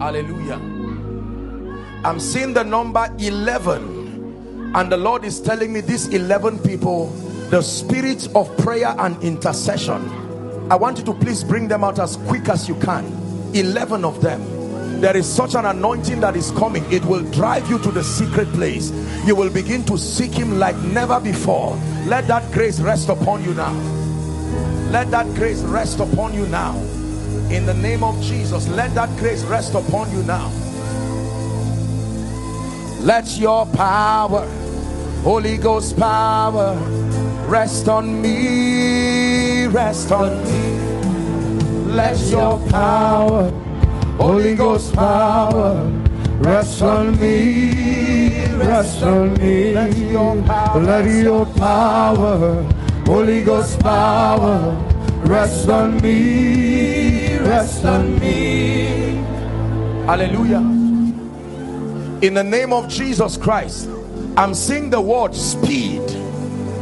Hallelujah. 0.00 0.60
I'm 2.04 2.20
seeing 2.20 2.54
the 2.54 2.62
number 2.62 3.08
11 3.18 4.72
and 4.74 4.92
the 4.92 4.96
Lord 4.96 5.24
is 5.24 5.40
telling 5.40 5.72
me 5.72 5.80
these 5.80 6.08
11 6.08 6.58
people 6.60 7.08
the 7.50 7.62
spirit 7.62 8.28
of 8.34 8.54
prayer 8.58 8.94
and 8.98 9.22
intercession 9.22 10.08
I 10.70 10.76
want 10.76 10.98
you 10.98 11.04
to 11.04 11.14
please 11.14 11.42
bring 11.44 11.68
them 11.68 11.82
out 11.84 11.98
as 11.98 12.16
quick 12.28 12.48
as 12.48 12.68
you 12.68 12.74
can 12.76 13.04
11 13.54 14.04
of 14.04 14.20
them 14.20 14.42
there 15.04 15.18
is 15.18 15.30
such 15.30 15.54
an 15.54 15.66
anointing 15.66 16.20
that 16.20 16.34
is 16.34 16.50
coming. 16.52 16.82
It 16.90 17.04
will 17.04 17.22
drive 17.30 17.68
you 17.68 17.78
to 17.80 17.90
the 17.90 18.02
secret 18.02 18.50
place. 18.54 18.90
You 19.26 19.36
will 19.36 19.50
begin 19.50 19.84
to 19.84 19.98
seek 19.98 20.32
him 20.32 20.58
like 20.58 20.78
never 20.78 21.20
before. 21.20 21.76
Let 22.06 22.26
that 22.28 22.50
grace 22.52 22.80
rest 22.80 23.10
upon 23.10 23.44
you 23.44 23.52
now. 23.52 23.74
Let 24.90 25.10
that 25.10 25.26
grace 25.34 25.60
rest 25.60 26.00
upon 26.00 26.32
you 26.32 26.46
now. 26.46 26.74
In 27.50 27.66
the 27.66 27.74
name 27.74 28.02
of 28.02 28.18
Jesus 28.22 28.66
let 28.68 28.94
that 28.94 29.14
grace 29.18 29.44
rest 29.44 29.74
upon 29.74 30.10
you 30.10 30.22
now. 30.22 30.50
Let 33.00 33.36
your 33.36 33.66
power 33.66 34.46
Holy 35.22 35.58
Ghost 35.58 35.98
power 35.98 36.76
rest 37.46 37.88
on 37.88 38.22
me 38.22 39.66
rest 39.66 40.12
on 40.12 40.42
me. 40.44 41.92
Let 41.92 42.18
your 42.30 42.58
power 42.70 43.63
Holy 44.18 44.54
Ghost 44.54 44.94
power 44.94 45.90
rest 46.38 46.82
on 46.82 47.18
me 47.20 48.46
rest 48.54 49.02
on 49.02 49.34
me. 49.34 49.72
Let 49.74 49.96
your 49.96 50.40
power, 50.42 50.80
let 50.80 51.04
your 51.04 51.46
power 51.46 52.62
Holy 53.06 53.42
Ghost 53.42 53.80
power 53.80 54.76
rest 55.24 55.68
on 55.68 56.00
me 56.00 57.38
rest 57.38 57.84
on 57.84 58.18
me. 58.20 59.16
Hallelujah. 60.06 60.60
In 62.22 62.34
the 62.34 62.44
name 62.44 62.72
of 62.72 62.88
Jesus 62.88 63.36
Christ 63.36 63.88
I'm 64.36 64.54
seeing 64.54 64.90
the 64.90 65.00
word 65.00 65.34
speed. 65.34 66.02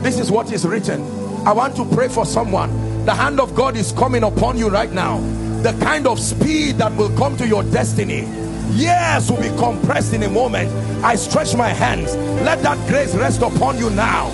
This 0.02 0.18
is 0.18 0.30
what 0.30 0.52
is 0.52 0.66
written. 0.66 1.02
I 1.46 1.52
want 1.52 1.76
to 1.76 1.84
pray 1.86 2.08
for 2.08 2.26
someone. 2.26 3.04
The 3.06 3.14
hand 3.14 3.40
of 3.40 3.54
God 3.54 3.76
is 3.76 3.90
coming 3.92 4.22
upon 4.22 4.58
you 4.58 4.68
right 4.68 4.92
now 4.92 5.18
the 5.62 5.72
kind 5.84 6.08
of 6.08 6.18
speed 6.18 6.76
that 6.78 6.92
will 6.96 7.16
come 7.16 7.36
to 7.36 7.46
your 7.46 7.62
destiny. 7.62 8.26
Years 8.72 9.30
will 9.30 9.40
be 9.40 9.50
compressed 9.58 10.12
in 10.12 10.22
a 10.24 10.28
moment. 10.28 10.70
I 11.04 11.14
stretch 11.14 11.54
my 11.54 11.68
hands. 11.68 12.16
Let 12.42 12.62
that 12.62 12.78
grace 12.88 13.14
rest 13.14 13.42
upon 13.42 13.78
you 13.78 13.90
now. 13.90 14.28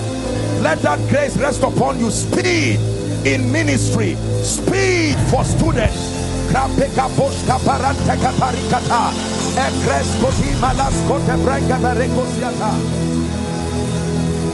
Let 0.62 0.78
that 0.82 0.98
grace 1.10 1.36
rest 1.36 1.62
upon 1.62 1.98
you. 1.98 2.10
Speed 2.10 2.80
in 3.26 3.52
ministry. 3.52 4.14
Speed 4.42 5.16
for 5.30 5.44
students. 5.44 6.16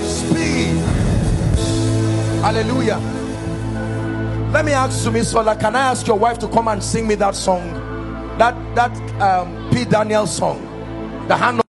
Speed. 0.04 0.76
Hallelujah 2.42 3.23
let 4.54 4.64
me 4.64 4.72
ask 4.72 5.04
Sumisola 5.04 5.58
can 5.58 5.74
I 5.74 5.90
ask 5.90 6.06
your 6.06 6.16
wife 6.16 6.38
to 6.38 6.46
come 6.48 6.68
and 6.68 6.80
sing 6.82 7.08
me 7.08 7.16
that 7.16 7.34
song? 7.34 7.68
That 8.38 8.54
that 8.76 8.92
um, 9.20 9.68
P. 9.72 9.84
Daniel 9.84 10.28
song. 10.28 10.62
The 11.26 11.36
hand 11.36 11.58
of 11.58 11.64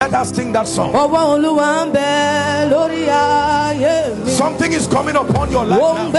Let 0.00 0.14
us 0.14 0.34
sing 0.34 0.52
that 0.52 0.66
song. 0.66 0.92
Something 4.26 4.72
is 4.72 4.86
coming 4.86 5.16
upon 5.16 5.52
your 5.52 5.66
life 5.66 5.78
now. 5.78 6.10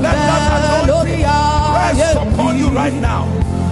Let 0.00 0.14
that 0.14 0.84
anointing 0.84 1.20
rest 2.00 2.16
upon 2.16 2.58
you 2.58 2.68
right 2.68 2.94
now. 2.94 3.61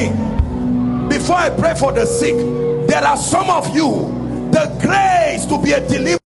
me. 0.00 1.08
Before 1.08 1.36
I 1.36 1.50
pray 1.50 1.74
for 1.74 1.92
the 1.92 2.06
sick, 2.06 2.36
there 2.86 3.04
are 3.04 3.16
some 3.16 3.50
of 3.50 3.74
you 3.74 4.16
the 4.50 4.66
grace 4.80 5.46
to 5.46 5.60
be 5.62 5.72
a 5.72 5.80
deliverer 5.86 6.18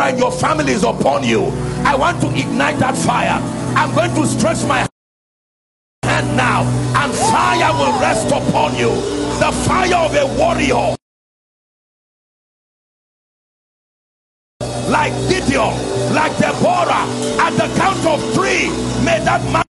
and 0.00 0.18
your 0.18 0.30
family 0.30 0.72
is 0.72 0.84
upon 0.84 1.24
you. 1.24 1.46
I 1.84 1.96
want 1.96 2.20
to 2.20 2.28
ignite 2.28 2.78
that 2.78 2.96
fire. 2.96 3.40
I'm 3.76 3.94
going 3.94 4.14
to 4.14 4.26
stretch 4.26 4.64
my 4.64 4.86
hand 6.02 6.36
now, 6.36 6.62
and 6.96 7.12
fire 7.12 7.72
will 7.72 8.00
rest 8.00 8.28
upon 8.28 8.76
you. 8.76 8.90
The 9.40 9.52
fire 9.66 9.96
of 9.96 10.14
a 10.14 10.26
warrior. 10.38 10.94
like 14.88 15.12
Gideon, 15.28 15.74
like 16.14 16.36
Deborah. 16.38 17.04
At 17.38 17.50
the 17.50 17.68
count 17.76 18.06
of 18.06 18.34
three, 18.34 18.68
may 19.04 19.20
that 19.24 19.42
man 19.52 19.67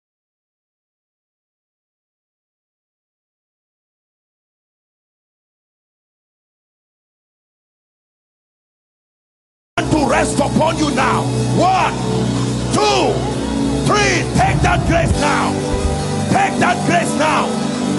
upon 10.58 10.76
you 10.76 10.90
now. 10.90 11.22
One, 11.54 11.94
two, 12.74 13.14
three. 13.86 14.26
Take 14.34 14.58
that 14.66 14.82
grace 14.90 15.14
now. 15.22 15.54
Take 16.34 16.58
that 16.58 16.74
grace 16.90 17.14
now. 17.14 17.46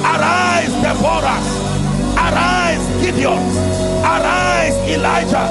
Arise, 0.04 0.74
Deborah. 0.84 1.40
Arise, 2.20 2.84
Gideon. 3.00 3.40
Arise, 4.04 4.76
Elijah. 4.92 5.48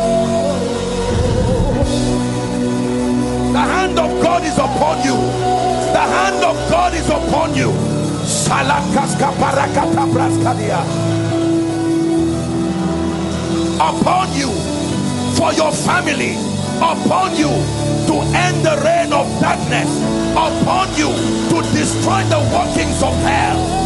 The 3.56 3.64
hand 3.72 3.98
of 3.98 4.10
God 4.22 4.44
is 4.44 4.58
upon 4.58 4.98
you. 5.00 5.16
The 5.96 6.04
hand 6.12 6.44
of 6.44 6.56
God 6.68 6.92
is 6.92 7.08
upon 7.08 7.54
you. 7.54 7.72
Upon 13.80 14.28
you 14.36 14.50
for 15.38 15.52
your 15.54 15.72
family, 15.72 16.57
upon 16.78 17.36
you 17.36 17.50
to 18.06 18.14
end 18.34 18.64
the 18.64 18.80
reign 18.84 19.12
of 19.12 19.26
darkness, 19.40 19.90
upon 20.32 20.88
you 20.96 21.10
to 21.50 21.62
destroy 21.76 22.22
the 22.24 22.40
workings 22.54 23.02
of 23.02 23.14
hell. 23.22 23.78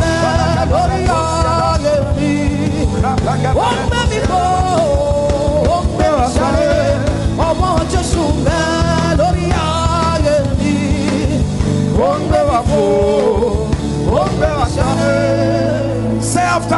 Say 0.00 0.07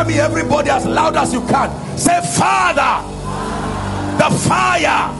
after 0.01 0.13
me, 0.13 0.19
everybody, 0.19 0.71
as 0.71 0.87
loud 0.87 1.17
as 1.17 1.33
you 1.33 1.41
can. 1.47 1.99
Say, 1.99 2.21
Father, 2.39 3.07
the 4.17 4.31
fire 4.49 5.13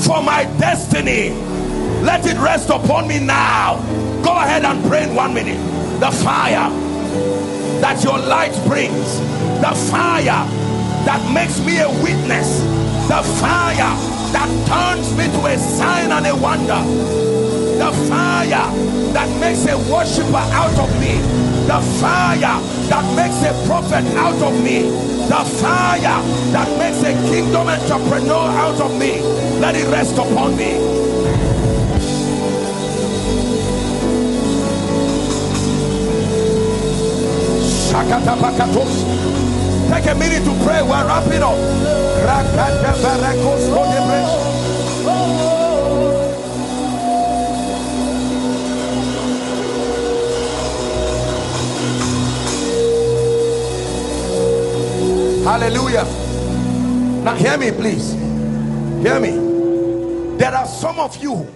for 0.00 0.22
my 0.22 0.44
destiny, 0.58 1.30
let 2.02 2.24
it 2.26 2.38
rest 2.38 2.70
upon 2.70 3.08
me 3.08 3.18
now. 3.18 3.76
Go 4.22 4.32
ahead 4.32 4.64
and 4.64 4.84
pray 4.86 5.04
in 5.04 5.14
one 5.14 5.34
minute. 5.34 5.58
The 6.00 6.10
fire 6.10 6.70
that 7.80 8.02
your 8.02 8.18
light 8.18 8.54
brings, 8.66 9.18
the 9.60 9.72
fire 9.90 10.46
that 11.04 11.32
makes 11.32 11.60
me 11.60 11.78
a 11.78 11.88
witness, 12.02 12.60
the 13.08 13.22
fire 13.40 13.92
that 14.32 14.48
turns 14.68 15.16
me 15.16 15.24
to 15.26 15.46
a 15.46 15.58
sign 15.58 16.12
and 16.12 16.26
a 16.26 16.36
wonder, 16.36 16.80
the 17.78 17.92
fire 18.08 18.72
that 19.12 19.40
makes 19.40 19.66
a 19.66 19.76
worshiper 19.90 20.36
out 20.36 20.78
of 20.78 21.00
me, 21.00 21.57
the 21.68 21.80
fire 22.00 22.56
that 22.88 23.04
makes 23.14 23.44
a 23.44 23.52
prophet 23.66 24.02
out 24.16 24.40
of 24.40 24.54
me, 24.64 24.88
the 25.28 25.44
fire 25.60 26.00
that 26.00 26.78
makes 26.78 27.02
a 27.02 27.12
kingdom 27.28 27.68
entrepreneur 27.68 28.48
out 28.56 28.80
of 28.80 28.98
me, 28.98 29.20
let 29.60 29.76
it 29.76 29.86
rest 29.88 30.16
upon 30.16 30.56
me. 30.56 30.78
Take 39.90 40.06
a 40.06 40.14
minute 40.14 40.44
to 40.44 40.64
pray. 40.64 40.80
We're 40.80 41.06
wrapping 41.06 41.42
up. 41.42 41.58
Hallelujah. 55.48 56.04
Now, 57.24 57.34
hear 57.34 57.56
me, 57.56 57.70
please. 57.70 58.12
Hear 58.12 59.18
me. 59.18 59.30
There 60.36 60.54
are 60.54 60.66
some 60.66 61.00
of 61.00 61.16
you 61.22 61.48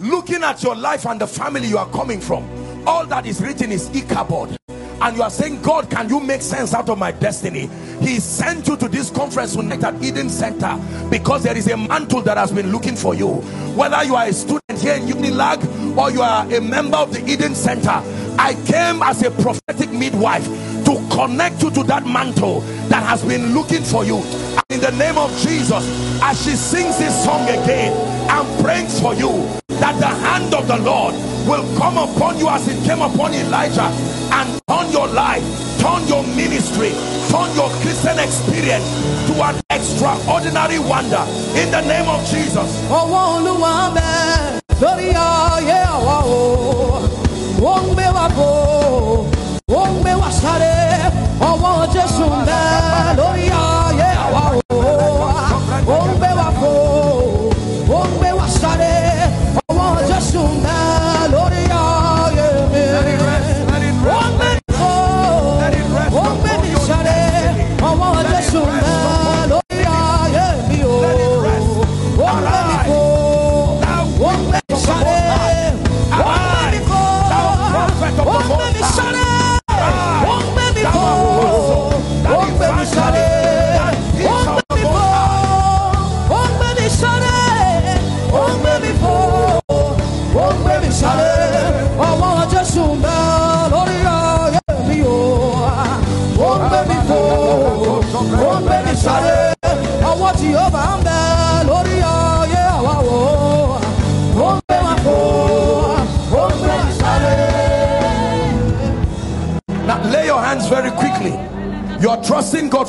looking 0.00 0.42
at 0.44 0.62
your 0.62 0.76
life 0.76 1.06
and 1.06 1.18
the 1.18 1.26
family 1.26 1.66
you 1.66 1.78
are 1.78 1.88
coming 1.88 2.20
from. 2.20 2.44
All 2.86 3.06
that 3.06 3.24
is 3.24 3.40
written 3.40 3.72
is 3.72 3.88
Ichabod 3.96 4.54
and 5.02 5.16
you 5.16 5.22
are 5.22 5.30
saying 5.30 5.62
god 5.62 5.88
can 5.90 6.08
you 6.08 6.20
make 6.20 6.42
sense 6.42 6.74
out 6.74 6.88
of 6.88 6.98
my 6.98 7.10
destiny 7.10 7.70
he 8.00 8.20
sent 8.20 8.68
you 8.68 8.76
to 8.76 8.88
this 8.88 9.10
conference 9.10 9.54
tonight 9.56 9.82
at 9.82 10.02
eden 10.02 10.28
center 10.28 10.78
because 11.08 11.42
there 11.42 11.56
is 11.56 11.68
a 11.68 11.76
mantle 11.76 12.20
that 12.20 12.36
has 12.36 12.52
been 12.52 12.70
looking 12.70 12.94
for 12.94 13.14
you 13.14 13.28
whether 13.76 14.02
you 14.04 14.14
are 14.14 14.26
a 14.26 14.32
student 14.32 14.78
here 14.78 14.94
in 14.94 15.04
unilag 15.04 15.96
or 15.96 16.10
you 16.10 16.20
are 16.20 16.44
a 16.52 16.60
member 16.60 16.98
of 16.98 17.12
the 17.12 17.24
eden 17.30 17.54
center 17.54 18.02
i 18.38 18.54
came 18.66 19.02
as 19.02 19.22
a 19.22 19.30
prophetic 19.42 19.90
midwife 19.90 20.46
to 20.90 21.14
connect 21.14 21.62
you 21.62 21.70
to 21.70 21.84
that 21.84 22.04
mantle 22.04 22.60
that 22.88 23.02
has 23.04 23.24
been 23.24 23.54
looking 23.54 23.82
for 23.82 24.04
you 24.04 24.18
in 24.70 24.80
the 24.80 24.90
name 24.98 25.16
of 25.16 25.30
jesus 25.38 25.86
as 26.22 26.42
she 26.42 26.50
sings 26.50 26.98
this 26.98 27.24
song 27.24 27.42
again 27.48 27.92
i'm 28.28 28.46
praying 28.62 28.88
for 28.88 29.14
you 29.14 29.30
that 29.78 29.94
the 30.00 30.06
hand 30.26 30.52
of 30.52 30.66
the 30.66 30.76
lord 30.78 31.14
will 31.46 31.64
come 31.78 31.96
upon 31.96 32.36
you 32.38 32.48
as 32.48 32.66
it 32.66 32.82
came 32.84 33.00
upon 33.00 33.32
elijah 33.34 33.86
and 34.32 34.60
turn 34.68 34.90
your 34.92 35.08
life, 35.08 35.42
turn 35.80 36.06
your 36.06 36.22
ministry, 36.36 36.90
turn 37.30 37.50
your 37.56 37.68
Christian 37.82 38.18
experience 38.18 38.86
to 39.26 39.34
an 39.42 39.60
extraordinary 39.70 40.78
wonder 40.78 41.24
in 41.58 41.70
the 41.70 41.80
name 41.82 42.08
of 42.08 42.24
Jesus. 42.26 42.70
Trusting 51.86 52.44
God 52.46 53.49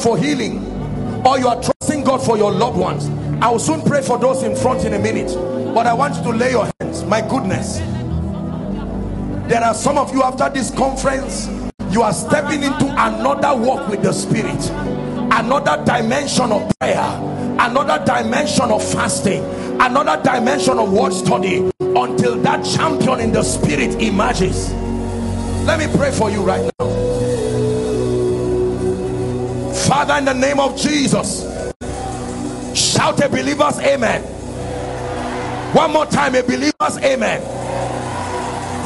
for 0.01 0.17
healing 0.17 0.65
or 1.25 1.39
you 1.39 1.47
are 1.47 1.61
trusting 1.61 2.03
God 2.03 2.23
for 2.23 2.37
your 2.37 2.51
loved 2.51 2.77
ones 2.77 3.09
I 3.41 3.49
will 3.49 3.57
soon 3.57 3.81
pray 3.81 4.03
for 4.03 4.19
those 4.19 4.43
in 4.43 4.55
front 4.55 4.85
in 4.85 4.93
a 4.93 4.99
minute. 4.99 5.33
But 5.73 5.87
I 5.87 5.93
want 5.93 6.15
you 6.15 6.21
to 6.23 6.29
lay 6.29 6.51
your 6.51 6.69
hands. 6.79 7.03
My 7.05 7.21
goodness. 7.21 7.79
There 9.49 9.63
are 9.63 9.73
some 9.73 9.97
of 9.97 10.13
you 10.13 10.21
after 10.21 10.47
this 10.47 10.69
conference 10.69 11.49
you 11.89 12.03
are 12.03 12.13
stepping 12.13 12.61
into 12.61 12.85
another 12.85 13.59
walk 13.59 13.89
with 13.89 14.03
the 14.03 14.13
spirit. 14.13 14.69
Another 15.33 15.83
dimension 15.83 16.51
of 16.51 16.71
prayer. 16.77 17.03
Another 17.59 18.05
dimension 18.05 18.69
of 18.69 18.83
fasting. 18.83 19.43
Another 19.81 20.21
dimension 20.21 20.77
of 20.77 20.93
word 20.93 21.11
study. 21.11 21.71
Until 21.79 22.39
that 22.43 22.63
champion 22.63 23.19
in 23.21 23.31
the 23.31 23.41
spirit 23.41 23.99
emerges. 23.99 24.71
Let 25.65 25.79
me 25.79 25.97
pray 25.97 26.11
for 26.11 26.29
you 26.29 26.43
right 26.43 26.71
now 26.79 26.90
Father, 30.01 30.17
in 30.17 30.25
the 30.25 30.33
name 30.33 30.59
of 30.59 30.75
Jesus, 30.75 31.43
Shout 32.73 33.23
a 33.23 33.29
believer's 33.29 33.77
amen. 33.77 34.23
One 35.75 35.93
more 35.93 36.07
time, 36.07 36.33
a 36.33 36.41
believer's 36.41 36.97
amen. 37.03 37.39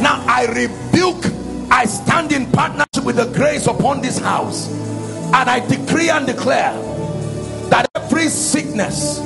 Now 0.03 0.21
I 0.27 0.45
rebuke, 0.47 1.23
I 1.71 1.85
stand 1.85 2.33
in 2.33 2.51
partnership 2.51 3.05
with 3.05 3.15
the 3.15 3.31
grace 3.31 3.65
upon 3.65 4.01
this 4.01 4.19
house, 4.19 4.67
and 4.67 5.49
I 5.49 5.65
decree 5.65 6.09
and 6.09 6.27
declare 6.27 6.73
that 7.69 7.87
every 7.95 8.27
sickness, 8.27 9.19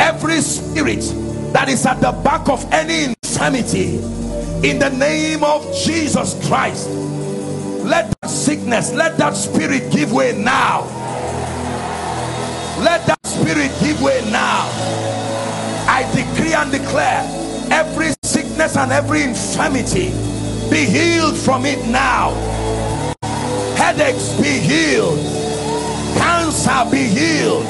every 0.00 0.40
spirit 0.40 1.02
that 1.52 1.68
is 1.68 1.84
at 1.84 2.00
the 2.00 2.12
back 2.24 2.48
of 2.48 2.64
any 2.72 3.04
infirmity, 3.04 3.96
in 4.66 4.78
the 4.78 4.88
name 4.98 5.44
of 5.44 5.62
Jesus 5.76 6.42
Christ, 6.48 6.88
let 7.84 8.18
that 8.22 8.30
sickness, 8.30 8.94
let 8.94 9.18
that 9.18 9.36
spirit 9.36 9.92
give 9.92 10.10
way 10.10 10.32
now. 10.42 11.03
Let 12.82 13.06
that 13.06 13.24
spirit 13.26 13.70
give 13.80 14.02
way 14.02 14.20
now. 14.30 14.68
I 15.86 16.02
decree 16.14 16.54
and 16.54 16.72
declare 16.72 17.22
every 17.70 18.12
sickness 18.22 18.76
and 18.76 18.90
every 18.90 19.22
infirmity 19.22 20.10
be 20.70 20.84
healed 20.84 21.36
from 21.36 21.66
it 21.66 21.86
now. 21.86 22.30
Headaches 23.76 24.32
be 24.40 24.58
healed. 24.58 25.18
Cancer 26.16 26.84
be 26.90 27.04
healed. 27.04 27.64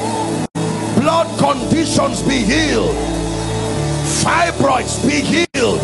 Blood 0.95 1.27
conditions 1.37 2.23
be 2.23 2.37
healed. 2.37 2.95
Fibroids 4.23 5.01
be 5.07 5.21
healed. 5.21 5.81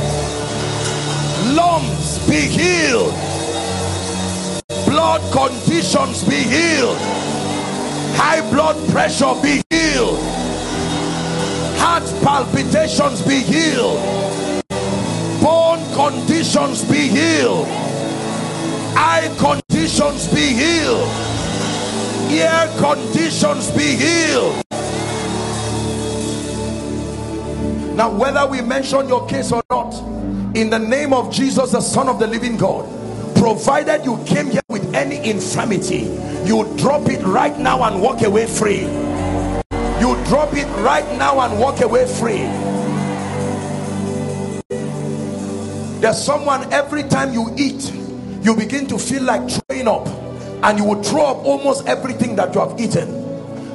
Lumps 1.56 2.18
be 2.28 2.42
healed. 2.42 3.14
Blood 4.86 5.22
conditions 5.32 6.24
be 6.24 6.38
healed. 6.38 6.98
High 8.16 8.42
blood 8.52 8.78
pressure 8.90 9.34
be 9.42 9.62
healed. 9.70 10.20
Heart 11.78 12.04
palpitations 12.24 13.22
be 13.22 13.40
healed. 13.40 14.00
Bone 15.42 15.84
conditions 15.94 16.84
be 16.86 17.08
healed. 17.08 17.68
Eye 18.96 19.34
conditions 19.40 20.28
be 20.34 20.54
healed. 20.54 21.10
Ear 22.32 22.70
conditions 22.78 23.72
be 23.72 23.96
healed. 23.96 24.64
Now, 27.96 28.10
whether 28.10 28.46
we 28.48 28.62
mention 28.62 29.08
your 29.08 29.28
case 29.28 29.52
or 29.52 29.64
not, 29.70 29.94
in 30.56 30.70
the 30.70 30.80
name 30.80 31.14
of 31.14 31.32
Jesus, 31.32 31.72
the 31.72 31.82
Son 31.82 32.08
of 32.08 32.20
the 32.20 32.28
living 32.28 32.58
God, 32.58 32.86
provided 33.42 34.06
you 34.06 34.24
came 34.24 34.52
here 34.52 34.62
with 34.68 34.94
any 34.94 35.18
infirmity, 35.28 36.02
you 36.46 36.64
drop 36.78 37.10
it 37.10 37.20
right 37.24 37.58
now 37.58 37.82
and 37.82 38.00
walk 38.00 38.22
away 38.22 38.46
free. 38.46 38.82
You 40.00 40.16
drop 40.26 40.54
it 40.54 40.68
right 40.84 41.18
now 41.18 41.40
and 41.40 41.60
walk 41.60 41.82
away 41.82 42.06
free. 42.06 42.44
There's 46.02 46.24
someone 46.24 46.72
every 46.72 47.02
time 47.02 47.34
you 47.34 47.52
eat, 47.58 47.92
you 48.44 48.56
begin 48.56 48.86
to 48.86 49.00
feel 49.00 49.24
like 49.24 49.50
throwing 49.50 49.88
up, 49.88 50.06
and 50.64 50.78
you 50.78 50.86
will 50.86 51.02
throw 51.02 51.26
up 51.26 51.38
almost 51.38 51.88
everything 51.88 52.36
that 52.36 52.54
you 52.54 52.62
have 52.62 52.80
eaten, 52.80 53.10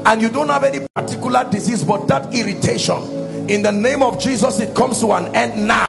and 0.06 0.22
you 0.22 0.28
don't 0.28 0.48
have 0.48 0.62
any 0.62 0.86
particular 0.94 1.42
disease, 1.50 1.82
but 1.82 2.06
that 2.06 2.32
irritation 2.32 3.02
in 3.50 3.62
the 3.62 3.72
name 3.72 4.04
of 4.04 4.20
Jesus 4.20 4.60
it 4.60 4.76
comes 4.76 5.00
to 5.00 5.10
an 5.10 5.34
end 5.34 5.66
now 5.66 5.88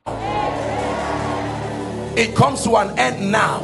it 2.17 2.35
comes 2.35 2.63
to 2.63 2.75
an 2.77 2.97
end 2.97 3.31
now. 3.31 3.61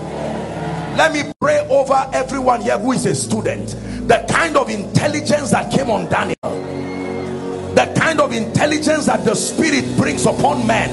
Let 0.95 1.11
me 1.11 1.23
pray 1.41 1.67
over 1.69 2.07
everyone 2.13 2.61
here 2.61 2.77
who 2.77 2.91
is 2.91 3.07
a 3.07 3.15
student. 3.15 3.69
The 4.07 4.23
kind 4.29 4.55
of 4.55 4.69
intelligence 4.69 5.49
that 5.49 5.71
came 5.71 5.89
on 5.89 6.07
Daniel. 6.07 6.37
The 7.73 7.91
kind 7.97 8.21
of 8.21 8.31
intelligence 8.31 9.07
that 9.07 9.25
the 9.25 9.33
spirit 9.33 9.97
brings 9.97 10.27
upon 10.27 10.67
men. 10.67 10.91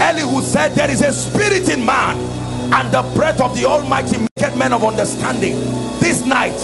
Elihu 0.00 0.40
said 0.40 0.70
there 0.70 0.90
is 0.90 1.02
a 1.02 1.12
spirit 1.12 1.68
in 1.68 1.84
man 1.84 2.16
and 2.72 2.90
the 2.92 3.02
breath 3.14 3.42
of 3.42 3.54
the 3.54 3.66
almighty 3.66 4.16
make 4.18 4.56
men 4.56 4.72
of 4.72 4.84
understanding. 4.84 5.54
This 6.00 6.24
night 6.24 6.56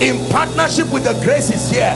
in 0.00 0.16
partnership 0.30 0.90
with 0.90 1.04
the 1.04 1.12
graces 1.22 1.70
here 1.70 1.94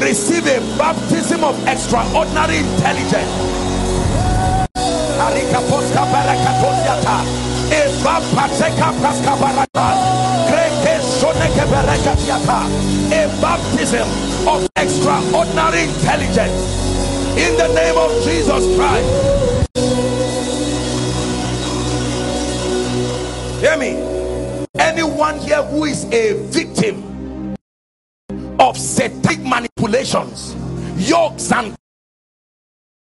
receive 0.00 0.46
a 0.46 0.60
baptism 0.78 1.42
of 1.42 1.60
extraordinary 1.66 2.58
intelligence 2.58 3.55
a 13.12 13.28
baptism 13.40 14.08
of 14.48 14.68
extraordinary 14.76 15.82
intelligence. 15.84 16.52
In 17.36 17.56
the 17.56 17.68
name 17.74 17.96
of 17.96 18.10
Jesus 18.24 18.76
Christ. 18.76 19.08
Hear 23.60 23.76
me. 23.78 23.96
Anyone 24.78 25.38
here 25.38 25.62
who 25.62 25.84
is 25.84 26.04
a 26.12 26.34
victim 26.50 27.56
of 28.58 28.76
satanic 28.76 29.40
manipulations, 29.40 30.54
yokes, 30.96 31.52
and 31.52 31.74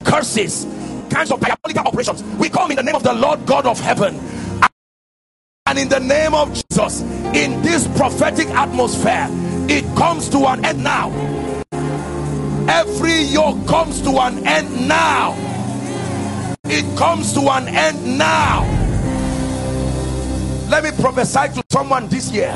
curses, 0.03 0.65
kinds 1.15 1.31
of 1.31 1.39
diabolical 1.39 1.87
operations. 1.87 2.21
We 2.37 2.49
come 2.49 2.71
in 2.71 2.75
the 2.75 2.83
name 2.83 2.95
of 2.95 3.03
the 3.03 3.13
Lord 3.13 3.45
God 3.45 3.65
of 3.65 3.79
heaven 3.79 4.19
and 5.65 5.79
in 5.79 5.87
the 5.87 6.01
name 6.01 6.33
of 6.33 6.53
Jesus 6.53 7.01
in 7.33 7.61
this 7.61 7.87
prophetic 7.97 8.49
atmosphere. 8.49 9.27
It 9.69 9.85
comes 9.95 10.27
to 10.29 10.39
an 10.39 10.65
end 10.65 10.83
now. 10.83 11.09
Every 12.67 13.21
yoke 13.21 13.65
comes 13.65 14.01
to 14.01 14.09
an 14.19 14.45
end 14.45 14.89
now. 14.89 15.35
It 16.65 16.97
comes 16.97 17.31
to 17.33 17.41
an 17.49 17.69
end 17.69 18.17
now. 18.17 18.63
Let 20.69 20.83
me 20.83 20.91
prophesy 20.99 21.53
to 21.53 21.63
someone 21.71 22.09
this 22.09 22.29
year 22.31 22.53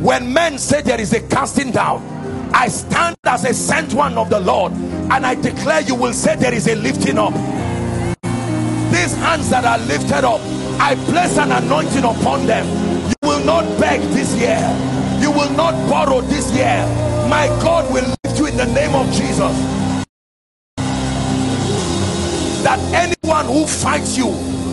when 0.00 0.32
men 0.32 0.58
say 0.58 0.80
there 0.82 1.00
is 1.00 1.12
a 1.12 1.20
casting 1.26 1.72
down 1.72 2.14
I 2.54 2.68
stand 2.68 3.16
as 3.24 3.44
a 3.44 3.52
sent 3.52 3.94
one 3.94 4.16
of 4.16 4.30
the 4.30 4.38
Lord 4.38 4.72
and 4.72 5.26
I 5.26 5.34
declare 5.34 5.80
you 5.80 5.96
will 5.96 6.12
say 6.12 6.36
there 6.36 6.54
is 6.54 6.68
a 6.68 6.76
lifting 6.76 7.18
up 7.18 7.34
these 8.94 9.14
hands 9.16 9.50
that 9.50 9.64
are 9.64 9.78
lifted 9.78 10.24
up 10.24 10.40
I 10.80 10.96
place 10.96 11.38
an 11.38 11.52
anointing 11.52 12.04
upon 12.04 12.46
them. 12.46 12.66
You 13.08 13.28
will 13.28 13.44
not 13.44 13.64
beg 13.80 14.00
this 14.12 14.34
year. 14.36 14.58
You 15.20 15.30
will 15.30 15.50
not 15.52 15.72
borrow 15.88 16.20
this 16.20 16.52
year. 16.52 16.84
My 17.28 17.46
God 17.62 17.90
will 17.92 18.04
lift 18.04 18.38
you 18.38 18.46
in 18.46 18.56
the 18.56 18.66
name 18.66 18.94
of 18.94 19.06
Jesus. 19.12 19.56
That 22.64 22.78
anyone 22.92 23.46
who 23.46 23.66
fights 23.66 24.16
you 24.18 24.26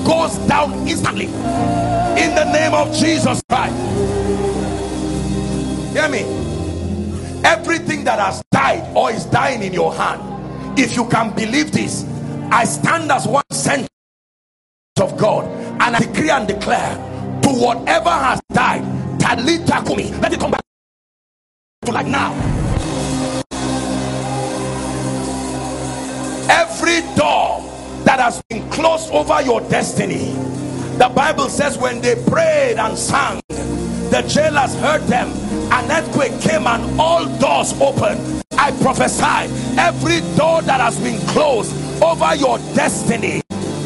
goes 0.05 0.37
down 0.47 0.73
instantly 0.87 1.27
in 1.27 2.35
the 2.35 2.51
name 2.51 2.73
of 2.73 2.93
Jesus 2.93 3.41
Christ. 3.47 3.75
Hear 5.93 6.09
me. 6.09 6.23
Everything 7.43 8.03
that 8.05 8.19
has 8.19 8.43
died 8.51 8.85
or 8.95 9.11
is 9.11 9.25
dying 9.25 9.61
in 9.61 9.71
your 9.73 9.93
hand 9.93 10.79
if 10.79 10.95
you 10.95 11.07
can 11.09 11.33
believe 11.35 11.71
this 11.71 12.05
I 12.51 12.65
stand 12.65 13.11
as 13.11 13.27
one 13.27 13.43
sent 13.51 13.87
of 15.01 15.17
God. 15.17 15.45
And 15.81 15.95
I 15.95 15.99
decree 15.99 16.29
and 16.29 16.47
declare 16.47 16.95
to 17.43 17.49
whatever 17.49 18.09
has 18.09 18.39
died 18.53 18.83
Talita 19.19 19.85
Kumi 19.85 20.11
let 20.19 20.33
it 20.33 20.39
come 20.39 20.51
back 20.51 20.61
to 21.85 21.91
like 21.91 22.07
now. 22.07 22.33
Every 26.49 27.01
door 27.15 27.61
that 28.03 28.19
has 28.19 28.41
been 28.49 28.69
closed 28.69 29.11
over 29.11 29.41
your 29.41 29.61
destiny 29.61 30.31
the 30.97 31.09
Bible 31.15 31.49
says 31.49 31.77
when 31.77 32.01
they 32.01 32.15
prayed 32.27 32.77
and 32.77 32.97
sang 32.97 33.41
the 33.49 34.23
jailers 34.27 34.75
heard 34.75 35.01
them 35.03 35.29
an 35.71 35.89
earthquake 35.91 36.39
came 36.41 36.67
and 36.67 36.99
all 36.99 37.25
doors 37.39 37.73
opened. 37.79 38.43
I 38.51 38.71
prophesy 38.81 39.49
every 39.79 40.19
door 40.35 40.61
that 40.63 40.81
has 40.81 40.99
been 40.99 41.19
closed 41.27 41.73
over 42.03 42.35
your 42.35 42.57
destiny 42.75 43.41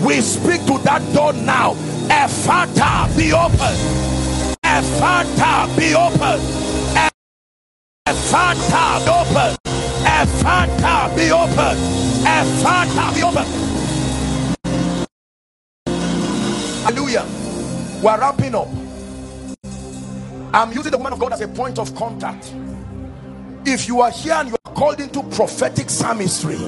we 0.05 0.21
speak 0.21 0.63
to 0.67 0.77
that 0.83 1.01
door 1.13 1.33
now. 1.33 1.73
Ephphatha 2.07 3.17
be 3.17 3.33
open. 3.33 3.75
Ephphatha 4.63 5.75
be 5.75 5.95
open. 5.95 6.39
Ephphatha 8.07 8.99
be 9.03 9.09
open. 9.09 9.57
Ephphatha 10.05 11.15
be 11.15 11.31
open. 11.31 11.77
Ephphatha 12.23 13.15
be 13.15 13.23
open. 13.23 13.45
Hallelujah. 16.83 17.25
We're 18.03 18.19
wrapping 18.19 18.53
up. 18.53 18.67
I'm 20.53 20.71
using 20.71 20.91
the 20.91 20.97
woman 20.97 21.13
of 21.13 21.19
God 21.19 21.33
as 21.33 21.41
a 21.41 21.47
point 21.47 21.79
of 21.79 21.95
contact. 21.95 22.53
If 23.65 23.87
you 23.87 24.01
are 24.01 24.11
here 24.11 24.33
and 24.33 24.49
you 24.49 24.55
are 24.65 24.73
called 24.73 24.99
into 24.99 25.23
prophetic 25.23 25.89
psalmistry, 25.89 26.59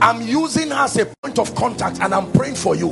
I'm 0.00 0.20
using 0.22 0.70
her 0.70 0.84
as 0.84 0.96
a 0.98 1.06
point 1.22 1.38
of 1.38 1.54
contact 1.54 2.00
and 2.00 2.14
I'm 2.14 2.30
praying 2.32 2.56
for 2.56 2.74
you. 2.74 2.90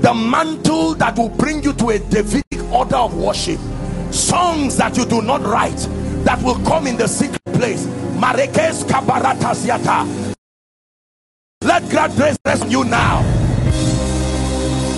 The 0.00 0.14
mantle 0.14 0.94
that 0.94 1.16
will 1.18 1.28
bring 1.28 1.62
you 1.62 1.72
to 1.74 1.90
a 1.90 1.98
Davidic 1.98 2.62
order 2.72 2.96
of 2.96 3.16
worship, 3.16 3.58
songs 4.10 4.76
that 4.76 4.96
you 4.96 5.04
do 5.04 5.22
not 5.22 5.42
write, 5.42 5.88
that 6.24 6.42
will 6.42 6.58
come 6.64 6.86
in 6.86 6.96
the 6.96 7.06
secret 7.06 7.42
place. 7.44 7.86
Marekes 8.18 8.84
kabarataziata. 8.84 10.34
Let 11.62 11.90
God 11.90 12.18
rest 12.18 12.40
on 12.62 12.70
you 12.70 12.84
now. 12.84 13.22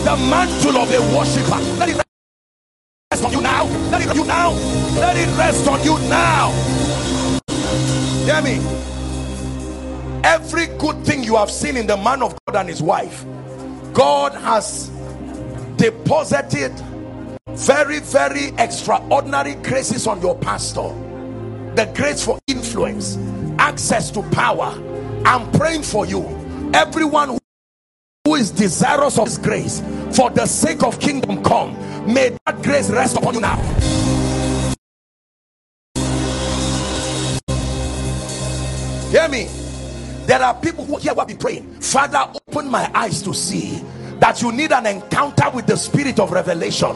The 0.04 0.16
mantle 0.30 0.76
of 0.78 0.90
a 0.92 1.00
worshiper. 1.16 1.58
Let 1.78 1.88
it 1.88 2.02
rest 3.10 3.24
on 3.24 3.32
you 3.32 3.40
now. 3.40 3.64
Let 3.90 4.02
it 4.02 4.06
rest 4.06 4.16
you 4.16 4.24
now. 4.24 4.50
Let 5.00 5.16
it 5.16 5.36
rest 5.36 5.68
on 5.68 5.82
you 5.82 5.98
now. 6.08 6.50
Hear 8.24 8.42
me. 8.42 8.97
Every 10.24 10.66
good 10.78 11.04
thing 11.04 11.22
you 11.22 11.36
have 11.36 11.50
seen 11.50 11.76
in 11.76 11.86
the 11.86 11.96
man 11.96 12.22
of 12.22 12.36
God 12.46 12.56
and 12.56 12.68
his 12.68 12.82
wife, 12.82 13.24
God 13.92 14.34
has 14.34 14.90
deposited 15.76 16.72
very, 17.50 18.00
very 18.00 18.48
extraordinary 18.58 19.54
graces 19.56 20.06
on 20.06 20.20
your 20.20 20.36
pastor. 20.38 20.92
The 21.74 21.90
grace 21.94 22.24
for 22.24 22.38
influence, 22.46 23.16
access 23.58 24.10
to 24.12 24.22
power. 24.30 24.74
I'm 25.24 25.50
praying 25.52 25.82
for 25.82 26.06
you. 26.06 26.26
Everyone 26.74 27.38
who 28.24 28.34
is 28.34 28.50
desirous 28.50 29.18
of 29.18 29.26
this 29.26 29.38
grace 29.38 29.80
for 30.16 30.30
the 30.30 30.46
sake 30.46 30.82
of 30.82 31.00
kingdom 31.00 31.42
come, 31.42 31.76
may 32.12 32.36
that 32.46 32.62
grace 32.62 32.90
rest 32.90 33.16
upon 33.16 33.34
you 33.34 33.40
now. 33.40 33.56
Hear 39.10 39.28
me. 39.28 39.48
There 40.28 40.42
are 40.42 40.52
people 40.52 40.84
who 40.84 40.98
here 40.98 41.14
will 41.14 41.24
be 41.24 41.34
praying. 41.34 41.80
Father, 41.80 42.30
open 42.50 42.70
my 42.70 42.90
eyes 42.94 43.22
to 43.22 43.32
see 43.32 43.82
that 44.20 44.42
you 44.42 44.52
need 44.52 44.72
an 44.72 44.84
encounter 44.84 45.48
with 45.48 45.66
the 45.66 45.74
spirit 45.74 46.20
of 46.20 46.32
revelation. 46.32 46.94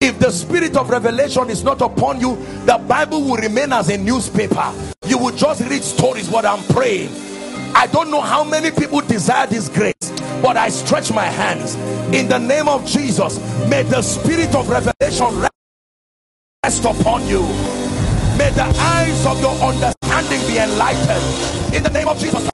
If 0.00 0.18
the 0.18 0.32
spirit 0.32 0.76
of 0.76 0.90
revelation 0.90 1.48
is 1.48 1.62
not 1.62 1.80
upon 1.80 2.20
you, 2.20 2.34
the 2.66 2.84
Bible 2.88 3.20
will 3.22 3.36
remain 3.36 3.72
as 3.72 3.88
a 3.88 3.96
newspaper. 3.96 4.74
You 5.06 5.16
will 5.16 5.30
just 5.30 5.60
read 5.70 5.84
stories. 5.84 6.28
What 6.28 6.44
I'm 6.44 6.60
praying. 6.74 7.10
I 7.72 7.86
don't 7.86 8.10
know 8.10 8.20
how 8.20 8.42
many 8.42 8.72
people 8.72 9.00
desire 9.00 9.46
this 9.46 9.68
grace, 9.68 9.94
but 10.42 10.56
I 10.56 10.68
stretch 10.68 11.12
my 11.12 11.26
hands 11.26 11.76
in 12.12 12.26
the 12.26 12.38
name 12.38 12.66
of 12.66 12.84
Jesus. 12.84 13.38
May 13.68 13.84
the 13.84 14.02
spirit 14.02 14.56
of 14.56 14.68
revelation 14.68 15.46
rest 16.64 16.84
upon 16.84 17.28
you. 17.28 17.42
May 18.36 18.50
the 18.50 18.64
eyes 18.76 19.24
of 19.24 19.40
your 19.40 19.54
understanding 19.62 20.40
be 20.48 20.58
enlightened 20.58 21.76
in 21.76 21.84
the 21.84 21.90
name 21.90 22.08
of 22.08 22.18
Jesus. 22.18 22.50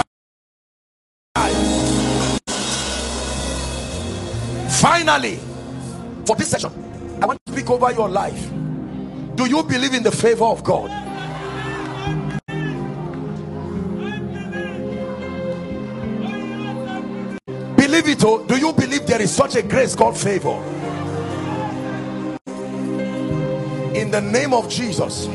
Finally, 4.81 5.37
for 6.25 6.37
this 6.37 6.49
session, 6.49 6.71
I 7.21 7.27
want 7.27 7.45
to 7.47 7.53
speak 7.53 7.69
over 7.69 7.91
your 7.93 8.09
life. 8.09 8.49
Do 9.35 9.47
you 9.47 9.63
believe 9.63 9.95
in 9.95 10.03
the 10.03 10.13
favor 10.13 10.45
of 10.45 10.63
God? 10.63 10.89
Believe 17.77 18.09
it, 18.09 18.25
oh, 18.25 18.45
do 18.47 18.57
you 18.57 18.73
believe 18.73 19.07
there 19.07 19.21
is 19.21 19.35
such 19.35 19.57
a 19.57 19.63
grace 19.63 19.97
called 19.97 20.17
favor? 20.17 20.63
In 23.95 24.11
the 24.11 24.21
name 24.21 24.53
of 24.53 24.69
Jesus, 24.69 25.27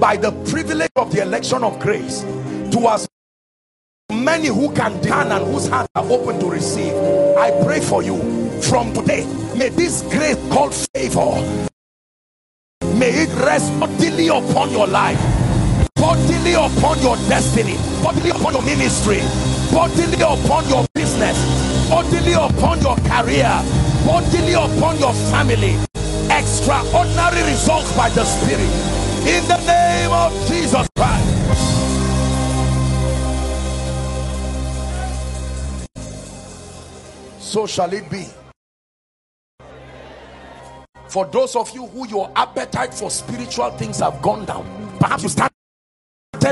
by 0.00 0.16
the 0.16 0.32
privilege 0.50 0.90
of 0.96 1.12
the 1.12 1.22
election 1.22 1.62
of 1.62 1.78
grace, 1.78 2.22
to 2.22 2.88
as 2.88 3.05
many 4.26 4.48
who 4.48 4.74
can 4.74 5.00
turn 5.02 5.30
and 5.30 5.46
whose 5.46 5.68
hearts 5.68 5.88
are 5.94 6.04
open 6.10 6.40
to 6.40 6.50
receive, 6.50 6.92
I 7.38 7.62
pray 7.64 7.78
for 7.78 8.02
you 8.02 8.18
from 8.60 8.92
today. 8.92 9.24
May 9.56 9.68
this 9.68 10.02
grace 10.02 10.36
called 10.50 10.74
favor 10.74 11.30
may 12.98 13.10
it 13.22 13.32
rest 13.44 13.68
bodily 13.78 14.28
upon 14.28 14.70
your 14.70 14.88
life, 14.88 15.20
bodily 15.94 16.54
upon 16.54 16.98
your 17.00 17.16
destiny, 17.28 17.76
bodily 18.02 18.30
upon 18.30 18.54
your 18.54 18.62
ministry, 18.62 19.20
bodily 19.70 20.20
upon 20.22 20.68
your 20.68 20.84
business, 20.92 21.36
bodily 21.88 22.32
upon 22.32 22.80
your 22.80 22.96
career, 23.06 23.52
bodily 24.04 24.54
upon 24.54 24.98
your 24.98 25.14
family. 25.30 25.76
Extraordinary 26.30 27.42
results 27.52 27.94
by 27.96 28.08
the 28.10 28.24
Spirit 28.24 28.72
in 29.28 29.46
the 29.46 29.58
name 29.66 30.10
of 30.10 30.32
Jesus 30.48 30.88
Christ. 30.96 31.35
So 37.46 37.64
shall 37.64 37.92
it 37.92 38.10
be. 38.10 38.26
For 41.08 41.24
those 41.26 41.54
of 41.54 41.70
you 41.70 41.86
who 41.86 42.08
your 42.08 42.28
appetite 42.34 42.92
for 42.92 43.08
spiritual 43.08 43.70
things 43.78 44.00
have 44.00 44.20
gone 44.20 44.44
down, 44.46 44.66
perhaps 44.98 45.22
you 45.22 45.28
started 45.28 45.52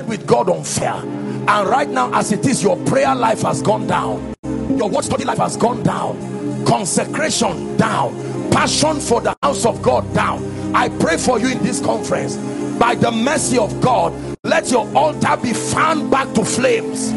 with 0.07 0.25
God 0.25 0.49
unfair, 0.49 0.95
and 0.95 1.69
right 1.69 1.89
now, 1.89 2.15
as 2.15 2.31
it 2.31 2.47
is, 2.47 2.63
your 2.63 2.77
prayer 2.87 3.13
life 3.13 3.43
has 3.43 3.61
gone 3.61 3.89
down, 3.89 4.35
your 4.45 4.89
word 4.89 5.05
study 5.05 5.25
life 5.25 5.39
has 5.39 5.57
gone 5.57 5.83
down, 5.83 6.65
consecration 6.65 7.77
down, 7.77 8.15
passion 8.53 9.01
for 9.01 9.21
the 9.21 9.37
house 9.43 9.67
of 9.67 9.83
God 9.83 10.15
down. 10.15 10.45
I 10.77 10.91
pray 10.91 11.17
for 11.17 11.41
you 11.41 11.49
in 11.49 11.59
this 11.65 11.81
conference 11.81 12.37
by 12.79 12.95
the 12.95 13.11
mercy 13.11 13.59
of 13.59 13.81
God. 13.81 14.15
Let 14.45 14.71
your 14.71 14.87
altar 14.97 15.37
be 15.43 15.53
fanned 15.55 16.09
back 16.13 16.33
to 16.35 16.45
flames 16.45 17.13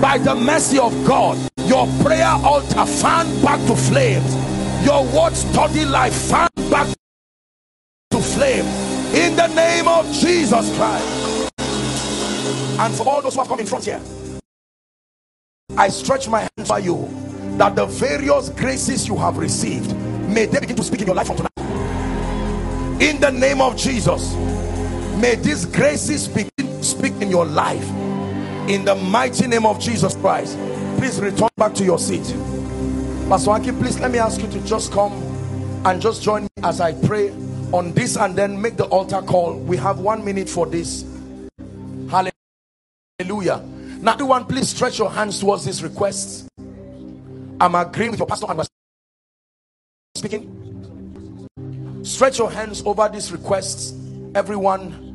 by 0.00 0.18
the 0.18 0.34
mercy 0.34 0.78
of 0.78 0.92
God. 1.06 1.38
Your 1.66 1.86
prayer 2.02 2.26
altar 2.26 2.86
fanned 2.86 3.42
back 3.42 3.60
to 3.66 3.76
flames 3.76 4.48
your 4.84 5.04
word 5.06 5.34
study 5.34 5.84
life 5.84 6.14
fan 6.14 6.48
back 6.70 6.86
to 8.10 8.18
flame 8.18 8.64
in 9.14 9.34
the 9.36 9.46
name 9.48 9.88
of 9.88 10.10
Jesus 10.12 10.74
Christ. 10.76 11.52
And 12.80 12.94
for 12.94 13.08
all 13.08 13.20
those 13.20 13.34
who 13.34 13.40
have 13.40 13.48
come 13.48 13.60
in 13.60 13.66
front 13.66 13.84
here, 13.84 14.00
I 15.76 15.88
stretch 15.88 16.28
my 16.28 16.40
hands 16.40 16.68
for 16.68 16.78
you 16.78 17.08
that 17.58 17.74
the 17.74 17.86
various 17.86 18.50
graces 18.50 19.08
you 19.08 19.16
have 19.16 19.36
received 19.36 19.94
may 20.28 20.46
they 20.46 20.60
begin 20.60 20.76
to 20.76 20.84
speak 20.84 21.00
in 21.00 21.06
your 21.06 21.16
life 21.16 21.26
from 21.26 21.36
tonight. 21.36 23.02
In 23.02 23.20
the 23.20 23.30
name 23.30 23.60
of 23.60 23.76
Jesus, 23.76 24.34
may 25.16 25.34
these 25.34 25.66
graces 25.66 26.28
begin 26.28 26.50
to 26.56 26.84
speak 26.84 27.14
in 27.20 27.30
your 27.30 27.44
life. 27.44 27.86
In 28.68 28.84
the 28.84 28.94
mighty 28.94 29.46
name 29.46 29.64
of 29.64 29.80
Jesus 29.80 30.14
Christ, 30.16 30.58
please 30.98 31.18
return 31.22 31.48
back 31.56 31.72
to 31.72 31.84
your 31.84 31.98
seat. 31.98 32.24
Pastor 33.26 33.52
Akin, 33.52 33.78
please 33.78 33.98
let 33.98 34.10
me 34.10 34.18
ask 34.18 34.42
you 34.42 34.48
to 34.48 34.60
just 34.60 34.92
come 34.92 35.10
and 35.86 36.02
just 36.02 36.22
join 36.22 36.42
me 36.42 36.48
as 36.62 36.78
I 36.78 36.92
pray 37.06 37.30
on 37.72 37.94
this 37.94 38.18
and 38.18 38.36
then 38.36 38.60
make 38.60 38.76
the 38.76 38.84
altar 38.84 39.22
call. 39.22 39.58
We 39.58 39.78
have 39.78 40.00
one 40.00 40.22
minute 40.22 40.50
for 40.50 40.66
this. 40.66 41.06
Hallelujah. 42.10 43.64
Now, 44.02 44.12
everyone, 44.12 44.44
please 44.44 44.68
stretch 44.68 44.98
your 44.98 45.10
hands 45.10 45.40
towards 45.40 45.64
this 45.64 45.80
request. 45.80 46.46
I'm 47.58 47.74
agreeing 47.74 48.10
with 48.10 48.20
your 48.20 48.26
pastor 48.26 48.48
and 48.50 48.68
speaking. 50.14 52.04
Stretch 52.04 52.38
your 52.38 52.50
hands 52.50 52.82
over 52.84 53.08
these 53.08 53.32
requests. 53.32 53.94
Everyone, 54.34 55.07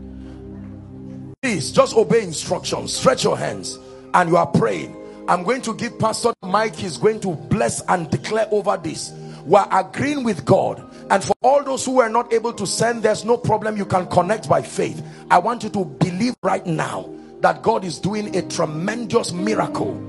please 1.43 1.71
just 1.71 1.95
obey 1.95 2.23
instructions. 2.23 2.95
Stretch 2.95 3.23
your 3.23 3.37
hands 3.37 3.77
and 4.15 4.29
you 4.29 4.37
are 4.37 4.47
praying 4.47 4.95
I'm 5.27 5.43
going 5.43 5.61
to 5.61 5.73
give 5.73 5.97
Pastor 5.99 6.33
Mike, 6.43 6.75
he's 6.75 6.97
going 6.97 7.21
to 7.21 7.33
bless 7.33 7.81
and 7.87 8.09
declare 8.09 8.47
over 8.51 8.75
this. 8.75 9.11
We're 9.45 9.65
agreeing 9.71 10.23
with 10.23 10.43
God. 10.43 10.83
And 11.09 11.23
for 11.23 11.33
all 11.41 11.63
those 11.63 11.85
who 11.85 11.93
were 11.93 12.09
not 12.09 12.33
able 12.33 12.51
to 12.53 12.67
send, 12.67 13.03
there's 13.03 13.23
no 13.23 13.37
problem. 13.37 13.77
You 13.77 13.85
can 13.85 14.07
connect 14.07 14.49
by 14.49 14.61
faith. 14.61 15.01
I 15.31 15.37
want 15.39 15.63
you 15.63 15.69
to 15.71 15.85
believe 15.85 16.35
right 16.43 16.65
now 16.65 17.09
that 17.39 17.61
God 17.61 17.85
is 17.85 17.99
doing 17.99 18.35
a 18.35 18.41
tremendous 18.41 19.31
miracle. 19.31 20.01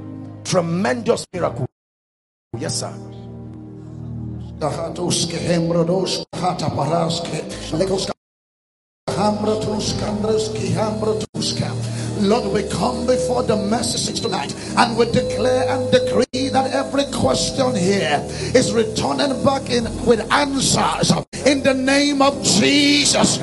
Tremendous 0.44 1.26
miracle. 1.32 1.66
Yes, 2.58 2.80
sir. 2.80 2.92
Lord, 12.18 12.52
we 12.52 12.68
come 12.68 13.06
before 13.06 13.44
the 13.44 13.56
message 13.56 14.20
tonight 14.20 14.52
and 14.76 14.98
we 14.98 15.04
declare 15.06 15.68
and 15.68 15.90
decree 15.92 16.48
that 16.48 16.72
every 16.72 17.04
question 17.12 17.76
here 17.76 18.18
is 18.54 18.72
returning 18.72 19.44
back 19.44 19.70
in 19.70 19.84
with 20.04 20.20
answers 20.32 21.12
in 21.46 21.62
the 21.62 21.74
name 21.74 22.22
of 22.22 22.42
Jesus. 22.42 23.38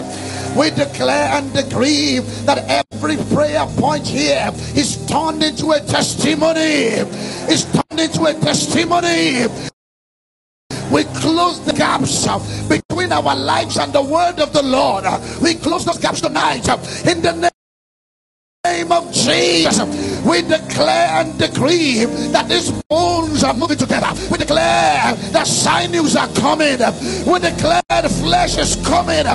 We 0.58 0.72
declare 0.72 1.30
and 1.38 1.54
decree 1.54 2.20
that 2.46 2.66
every 2.68 3.16
prayer 3.34 3.66
point 3.78 4.06
here 4.06 4.52
is 4.76 5.06
turned 5.06 5.42
into 5.42 5.72
a 5.72 5.80
testimony. 5.80 7.00
Is 7.48 7.66
turned 7.72 8.02
into 8.02 8.26
a 8.26 8.34
testimony 8.34 9.48
we 10.92 11.04
close 11.22 11.64
the 11.66 11.74
gaps 11.74 12.28
uh, 12.28 12.38
between 12.68 13.12
our 13.12 13.36
lives 13.36 13.78
and 13.78 13.94
the 13.94 14.02
word 14.02 14.40
of 14.40 14.54
the 14.54 14.64
Lord. 14.64 15.06
Uh, 15.06 15.20
we 15.42 15.56
close 15.56 15.86
those 15.86 15.98
gaps 15.98 16.22
tonight 16.22 16.68
uh, 16.68 16.78
in 17.10 17.22
the 17.22 17.32
name 17.34 17.52
name 18.64 18.92
of 18.92 19.12
Jesus, 19.12 19.80
we 20.24 20.44
declare 20.44 21.08
and 21.20 21.40
decree 21.40 22.06
that 22.30 22.48
these 22.48 22.70
bones 22.90 23.44
are 23.44 23.56
moving 23.56 23.78
together. 23.78 24.10
We 24.30 24.38
declare 24.38 25.16
that 25.34 25.48
sinews 25.48 26.16
are 26.16 26.28
coming. 26.28 26.78
We 27.26 27.40
declare 27.40 27.82
the 27.90 28.10
flesh 28.22 28.60
is 28.60 28.76
coming. 28.86 29.26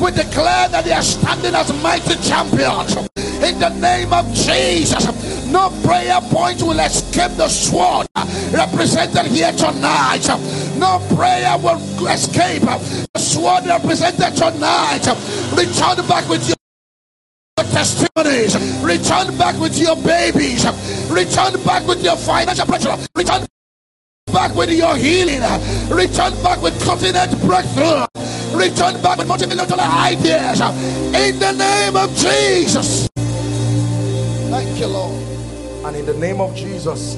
We 0.00 0.12
declare 0.12 0.68
that 0.68 0.84
they 0.84 0.92
are 0.92 1.02
standing 1.02 1.56
as 1.56 1.72
mighty 1.82 2.14
champions 2.22 2.94
in 3.42 3.58
the 3.58 3.68
name 3.80 4.12
of 4.12 4.26
Jesus. 4.32 5.06
No 5.46 5.70
prayer 5.84 6.20
point 6.22 6.62
will 6.62 6.78
escape 6.80 7.32
the 7.36 7.48
sword 7.48 8.06
represented 8.52 9.26
here 9.26 9.52
tonight. 9.52 10.26
No 10.76 11.00
prayer 11.14 11.56
will 11.58 11.80
escape 12.08 12.62
the 12.62 13.18
sword 13.18 13.66
represented 13.66 14.34
tonight. 14.36 15.06
Return 15.56 16.06
back 16.06 16.28
with 16.28 16.48
your 16.48 16.56
testimonies. 17.72 18.56
Return 18.82 19.36
back 19.38 19.58
with 19.60 19.78
your 19.78 19.96
babies. 19.96 20.64
Return 21.10 21.62
back 21.64 21.86
with 21.86 22.02
your 22.02 22.16
financial 22.16 22.66
pressure. 22.66 22.96
Return 23.14 23.46
back 24.32 24.54
with 24.54 24.70
your 24.70 24.96
healing. 24.96 25.40
Return 25.88 26.32
back 26.42 26.60
with 26.60 26.78
continent 26.84 27.30
breakthrough. 27.42 28.04
Return 28.54 29.00
back 29.02 29.18
with 29.18 29.28
multi-million 29.28 29.68
dollar 29.68 29.82
ideas. 29.84 30.60
In 31.14 31.38
the 31.38 31.52
name 31.52 31.96
of 31.96 32.14
Jesus. 32.16 33.08
Thank 34.76 34.88
you, 34.88 34.92
Lord. 34.92 35.86
And 35.86 35.96
in 35.96 36.04
the 36.04 36.12
name 36.18 36.38
of 36.38 36.54
Jesus, 36.54 37.16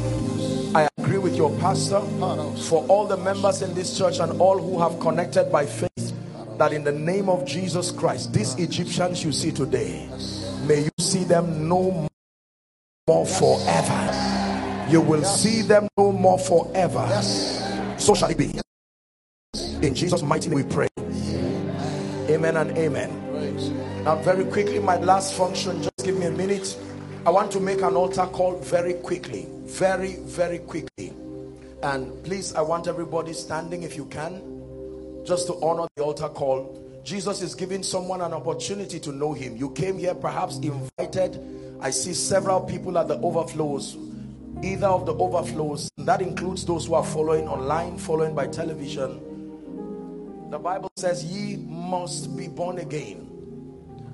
I 0.77 0.89
agree 0.97 1.19
with 1.19 1.35
your 1.35 1.51
pastor 1.59 2.01
for 2.69 2.87
all 2.87 3.05
the 3.05 3.17
members 3.17 3.63
in 3.63 3.75
this 3.75 3.99
church 3.99 4.21
and 4.21 4.41
all 4.41 4.59
who 4.59 4.81
have 4.81 5.01
connected 5.01 5.51
by 5.51 5.67
faith 5.67 6.15
that 6.57 6.73
in 6.73 6.85
the 6.85 6.93
name 6.93 7.29
of 7.29 7.45
Jesus 7.45 7.91
Christ, 7.91 8.33
these 8.33 8.55
Egyptians 8.61 9.25
you 9.25 9.33
see 9.33 9.51
today, 9.51 10.09
may 10.69 10.85
you 10.85 10.91
see 11.01 11.25
them 11.25 11.69
no 11.69 12.07
more 13.09 13.27
forever. 13.27 14.87
You 14.89 15.01
will 15.01 15.25
see 15.25 15.63
them 15.63 15.89
no 15.99 16.13
more 16.13 16.39
forever. 16.39 17.09
So 17.99 18.15
shall 18.15 18.31
it 18.31 18.39
be. 18.39 18.55
In 19.85 19.97
Jesus' 19.97 20.23
mighty 20.23 20.49
name 20.49 20.59
we 20.59 20.63
pray. 20.63 20.87
Amen 22.31 22.57
and 22.57 22.79
amen. 22.79 24.05
Now, 24.05 24.15
very 24.23 24.45
quickly, 24.45 24.79
my 24.79 24.97
last 24.99 25.35
function, 25.35 25.83
just 25.83 25.97
give 26.05 26.17
me 26.17 26.27
a 26.27 26.31
minute. 26.31 26.79
I 27.29 27.31
want 27.31 27.53
to 27.53 27.61
make 27.61 27.83
an 27.83 27.95
altar 27.95 28.25
call 28.25 28.57
very 28.57 28.95
quickly. 28.95 29.47
Very, 29.65 30.15
very 30.21 30.61
quickly. 30.61 31.13
And 31.83 32.25
please, 32.25 32.55
I 32.55 32.63
want 32.63 32.89
everybody 32.89 33.35
standing 33.35 33.83
if 33.83 33.97
you 33.97 34.07
can 34.07 34.41
just 35.27 35.47
to 35.49 35.61
honor 35.63 35.87
the 35.95 36.05
altar 36.05 36.31
call. 36.31 36.83
Jesus 37.05 37.43
is 37.43 37.55
giving 37.55 37.83
someone 37.83 38.23
an 38.23 38.33
opportunity 38.33 38.99
to 39.01 39.13
know 39.13 39.35
him. 39.35 39.59
You 39.59 39.69
came 39.73 39.99
here 39.99 40.15
perhaps 40.15 40.57
invited. 40.57 41.39
I 41.83 41.91
see 41.91 42.15
several 42.15 42.63
people 42.63 42.97
at 42.97 43.09
the 43.09 43.21
overflows, 43.21 43.99
either 44.63 44.87
of 44.87 45.05
the 45.05 45.13
overflows. 45.13 45.91
That 45.99 46.23
includes 46.23 46.65
those 46.65 46.87
who 46.87 46.95
are 46.95 47.05
following 47.05 47.47
online, 47.47 47.99
following 47.99 48.35
by 48.35 48.47
television. 48.47 49.21
The 50.51 50.59
Bible 50.59 50.91
says, 50.97 51.27
Ye 51.27 51.57
must 51.57 52.35
be 52.39 52.49
born 52.49 52.79
again. 52.79 53.38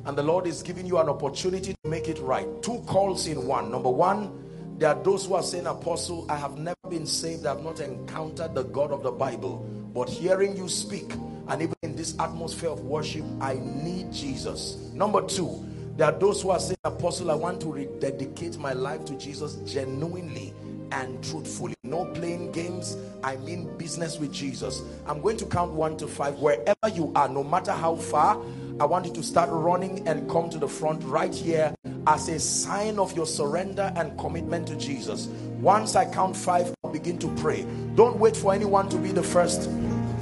And 0.07 0.19
the 0.19 0.23
Lord 0.23 0.47
is 0.47 0.63
giving 0.63 0.87
you 0.87 0.99
an 0.99 1.09
opportunity 1.09 1.75
to 1.83 1.89
make 1.89 2.09
it 2.09 2.19
right. 2.19 2.47
Two 2.63 2.83
calls 2.87 3.27
in 3.27 3.47
one. 3.47 3.71
Number 3.71 3.91
one, 3.91 4.77
there 4.79 4.91
are 4.91 5.03
those 5.03 5.27
who 5.27 5.35
are 5.35 5.43
saying, 5.43 5.67
Apostle, 5.67 6.27
I 6.31 6.37
have 6.37 6.59
never 6.59 6.77
been 6.91 7.07
saved. 7.07 7.47
I 7.47 7.55
have 7.55 7.65
not 7.65 7.81
encountered 7.81 8.55
the 8.55 8.65
God 8.65 8.93
of 8.93 9.03
the 9.03 9.13
Bible. 9.13 9.67
But 9.95 10.09
hearing 10.09 10.57
you 10.57 10.69
speak, 10.69 11.13
and 11.49 11.63
even 11.63 11.77
in 11.83 11.97
this 11.97 12.19
atmosphere 12.19 12.71
of 12.71 12.81
worship, 12.81 13.25
I 13.41 13.55
need 13.55 14.13
Jesus. 14.13 14.77
Number 14.93 15.23
two, 15.23 15.65
there 15.97 16.09
are 16.09 16.19
those 16.19 16.43
who 16.43 16.51
are 16.51 16.59
saying, 16.59 16.79
Apostle, 16.85 17.31
I 17.31 17.35
want 17.35 17.61
to 17.63 17.73
rededicate 17.73 18.59
my 18.59 18.73
life 18.73 19.05
to 19.07 19.15
Jesus 19.17 19.55
genuinely 19.65 20.53
and 20.91 21.23
truthfully. 21.23 21.75
No 21.85 22.07
playing 22.07 22.53
games. 22.53 22.97
I 23.23 23.37
mean 23.37 23.75
business 23.79 24.19
with 24.19 24.33
Jesus. 24.33 24.83
I'm 25.07 25.23
going 25.23 25.37
to 25.37 25.47
count 25.47 25.73
one 25.73 25.97
to 25.99 26.09
five. 26.09 26.35
Wherever 26.41 26.89
you 26.93 27.13
are, 27.15 27.29
no 27.29 27.45
matter 27.45 27.73
how 27.73 27.95
far, 27.95 28.43
I 28.81 28.87
want 28.87 29.07
you 29.07 29.13
to 29.13 29.23
start 29.23 29.51
running 29.53 30.07
and 30.09 30.29
come 30.29 30.51
to 30.51 30.59
the 30.59 30.67
front 30.67 31.01
right 31.05 31.33
here 31.33 31.73
as 32.09 32.29
a 32.29 32.41
sign 32.41 32.99
of 32.99 33.15
your 33.17 33.25
surrender 33.25 33.93
and 33.95 34.19
commitment 34.19 34.67
to 34.67 34.77
Jesus. 34.77 35.27
Once 35.61 35.95
I 35.95 36.05
count 36.11 36.37
five, 36.37 36.75
I'll 36.83 36.91
begin 36.91 37.17
to 37.19 37.29
pray. 37.37 37.65
Don't 37.95 38.19
wait 38.19 38.37
for 38.37 38.53
anyone 38.53 38.89
to 38.89 38.99
be 38.99 39.13
the 39.13 39.23
first. 39.23 39.71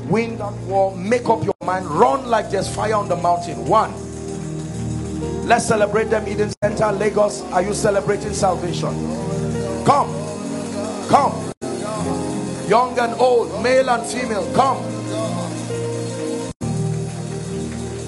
Win 0.09 0.37
that 0.37 0.53
war, 0.65 0.95
make 0.95 1.31
up 1.31 1.43
your 1.43 1.55
mind, 1.65 1.87
run 1.87 2.27
like 2.27 2.51
there's 2.51 2.69
fire 2.69 2.95
on 2.95 3.09
the 3.09 3.17
mountain. 3.17 3.65
One. 3.65 3.91
Let's 5.47 5.67
celebrate 5.67 6.11
them, 6.11 6.29
Eden 6.29 6.53
Center, 6.63 6.93
Lagos. 6.93 7.41
Are 7.53 7.63
you 7.63 7.73
celebrating 7.73 8.35
salvation? 8.35 8.91
Come, 9.87 10.13
come, 11.09 11.53
young 12.69 12.99
and 12.99 13.19
old, 13.19 13.63
male 13.63 13.89
and 13.89 14.07
female, 14.07 14.53
come. 14.55 15.02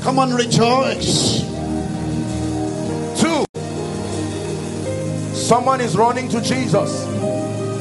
Come 0.05 0.18
on, 0.18 0.35
rejoice. 0.35 1.40
Two, 3.18 3.47
someone 5.32 5.81
is 5.81 5.97
running 5.97 6.28
to 6.28 6.43
Jesus. 6.43 7.05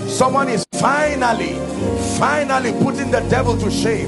Someone 0.07 0.47
is 0.47 0.65
finally, 0.75 1.55
finally 2.17 2.71
putting 2.81 3.11
the 3.11 3.19
devil 3.29 3.57
to 3.57 3.69
shame. 3.69 4.07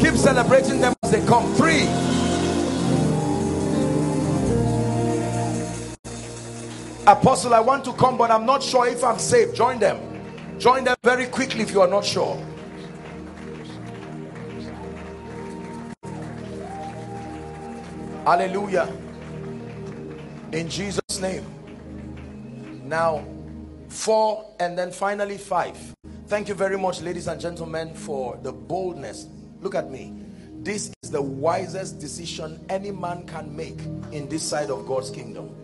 Keep 0.00 0.16
celebrating 0.16 0.80
them 0.80 0.94
as 1.04 1.12
they 1.12 1.24
come. 1.26 1.54
Three, 1.54 1.84
Apostle, 7.06 7.54
I 7.54 7.60
want 7.60 7.84
to 7.84 7.92
come, 7.92 8.18
but 8.18 8.32
I'm 8.32 8.44
not 8.46 8.64
sure 8.64 8.88
if 8.88 9.04
I'm 9.04 9.20
safe. 9.20 9.54
Join 9.54 9.78
them. 9.78 10.00
Join 10.58 10.82
them 10.82 10.96
very 11.04 11.26
quickly 11.26 11.60
if 11.60 11.70
you 11.70 11.82
are 11.82 11.88
not 11.88 12.04
sure. 12.04 12.36
Hallelujah. 18.24 18.90
In 20.52 20.70
Jesus' 20.70 21.20
name. 21.20 21.44
Now, 22.84 23.22
four 23.88 24.50
and 24.58 24.78
then 24.78 24.92
finally 24.92 25.36
five. 25.36 25.76
Thank 26.26 26.48
you 26.48 26.54
very 26.54 26.78
much, 26.78 27.02
ladies 27.02 27.26
and 27.26 27.38
gentlemen, 27.38 27.92
for 27.92 28.38
the 28.42 28.50
boldness. 28.50 29.26
Look 29.60 29.74
at 29.74 29.90
me. 29.90 30.14
This 30.60 30.90
is 31.02 31.10
the 31.10 31.20
wisest 31.20 31.98
decision 31.98 32.64
any 32.70 32.90
man 32.90 33.26
can 33.26 33.54
make 33.54 33.78
in 34.10 34.26
this 34.30 34.42
side 34.42 34.70
of 34.70 34.86
God's 34.86 35.10
kingdom. 35.10 35.54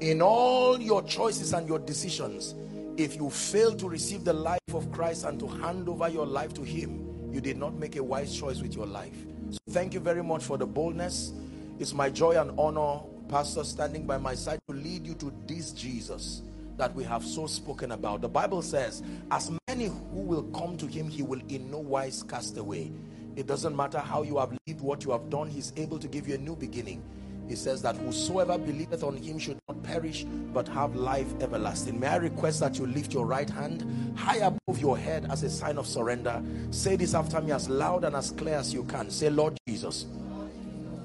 In 0.00 0.20
all 0.20 0.78
your 0.78 1.02
choices 1.04 1.54
and 1.54 1.66
your 1.66 1.78
decisions, 1.78 2.54
if 2.98 3.16
you 3.16 3.30
fail 3.30 3.74
to 3.74 3.88
receive 3.88 4.24
the 4.24 4.34
life 4.34 4.60
of 4.74 4.92
Christ 4.92 5.24
and 5.24 5.40
to 5.40 5.46
hand 5.46 5.88
over 5.88 6.10
your 6.10 6.26
life 6.26 6.52
to 6.52 6.62
Him, 6.62 7.32
you 7.32 7.40
did 7.40 7.56
not 7.56 7.72
make 7.76 7.96
a 7.96 8.02
wise 8.02 8.38
choice 8.38 8.60
with 8.60 8.76
your 8.76 8.86
life. 8.86 9.16
So 9.48 9.58
thank 9.70 9.94
you 9.94 10.00
very 10.00 10.22
much 10.22 10.44
for 10.44 10.58
the 10.58 10.66
boldness. 10.66 11.32
It's 11.78 11.94
my 11.94 12.10
joy 12.10 12.40
and 12.40 12.58
honor, 12.58 13.00
Pastor, 13.28 13.62
standing 13.62 14.04
by 14.04 14.18
my 14.18 14.34
side 14.34 14.58
to 14.68 14.74
lead 14.74 15.06
you 15.06 15.14
to 15.14 15.32
this 15.46 15.70
Jesus 15.70 16.42
that 16.76 16.92
we 16.94 17.04
have 17.04 17.24
so 17.24 17.46
spoken 17.46 17.92
about. 17.92 18.20
The 18.20 18.28
Bible 18.28 18.62
says, 18.62 19.02
as 19.30 19.52
many 19.68 19.86
who 19.86 20.20
will 20.20 20.42
come 20.44 20.76
to 20.78 20.86
him, 20.86 21.08
he 21.08 21.22
will 21.22 21.40
in 21.48 21.70
no 21.70 21.78
wise 21.78 22.24
cast 22.24 22.56
away. 22.56 22.90
It 23.36 23.46
doesn't 23.46 23.76
matter 23.76 24.00
how 24.00 24.22
you 24.22 24.38
have 24.38 24.56
lived, 24.66 24.80
what 24.80 25.04
you 25.04 25.12
have 25.12 25.30
done, 25.30 25.48
he's 25.48 25.72
able 25.76 26.00
to 26.00 26.08
give 26.08 26.26
you 26.26 26.34
a 26.34 26.38
new 26.38 26.56
beginning. 26.56 27.02
He 27.48 27.54
says 27.54 27.80
that 27.82 27.96
whosoever 27.96 28.58
believeth 28.58 29.04
on 29.04 29.16
him 29.16 29.38
should 29.38 29.58
not 29.68 29.82
perish, 29.82 30.24
but 30.52 30.66
have 30.68 30.96
life 30.96 31.32
everlasting. 31.40 31.98
May 31.98 32.08
I 32.08 32.16
request 32.16 32.60
that 32.60 32.78
you 32.78 32.86
lift 32.86 33.14
your 33.14 33.24
right 33.24 33.48
hand 33.48 34.16
high 34.16 34.38
above 34.38 34.78
your 34.80 34.98
head 34.98 35.28
as 35.30 35.44
a 35.44 35.50
sign 35.50 35.78
of 35.78 35.86
surrender. 35.86 36.42
Say 36.70 36.96
this 36.96 37.14
after 37.14 37.40
me 37.40 37.52
as 37.52 37.68
loud 37.68 38.04
and 38.04 38.16
as 38.16 38.32
clear 38.32 38.56
as 38.56 38.74
you 38.74 38.84
can. 38.84 39.10
Say, 39.10 39.30
Lord 39.30 39.56
Jesus, 39.66 40.06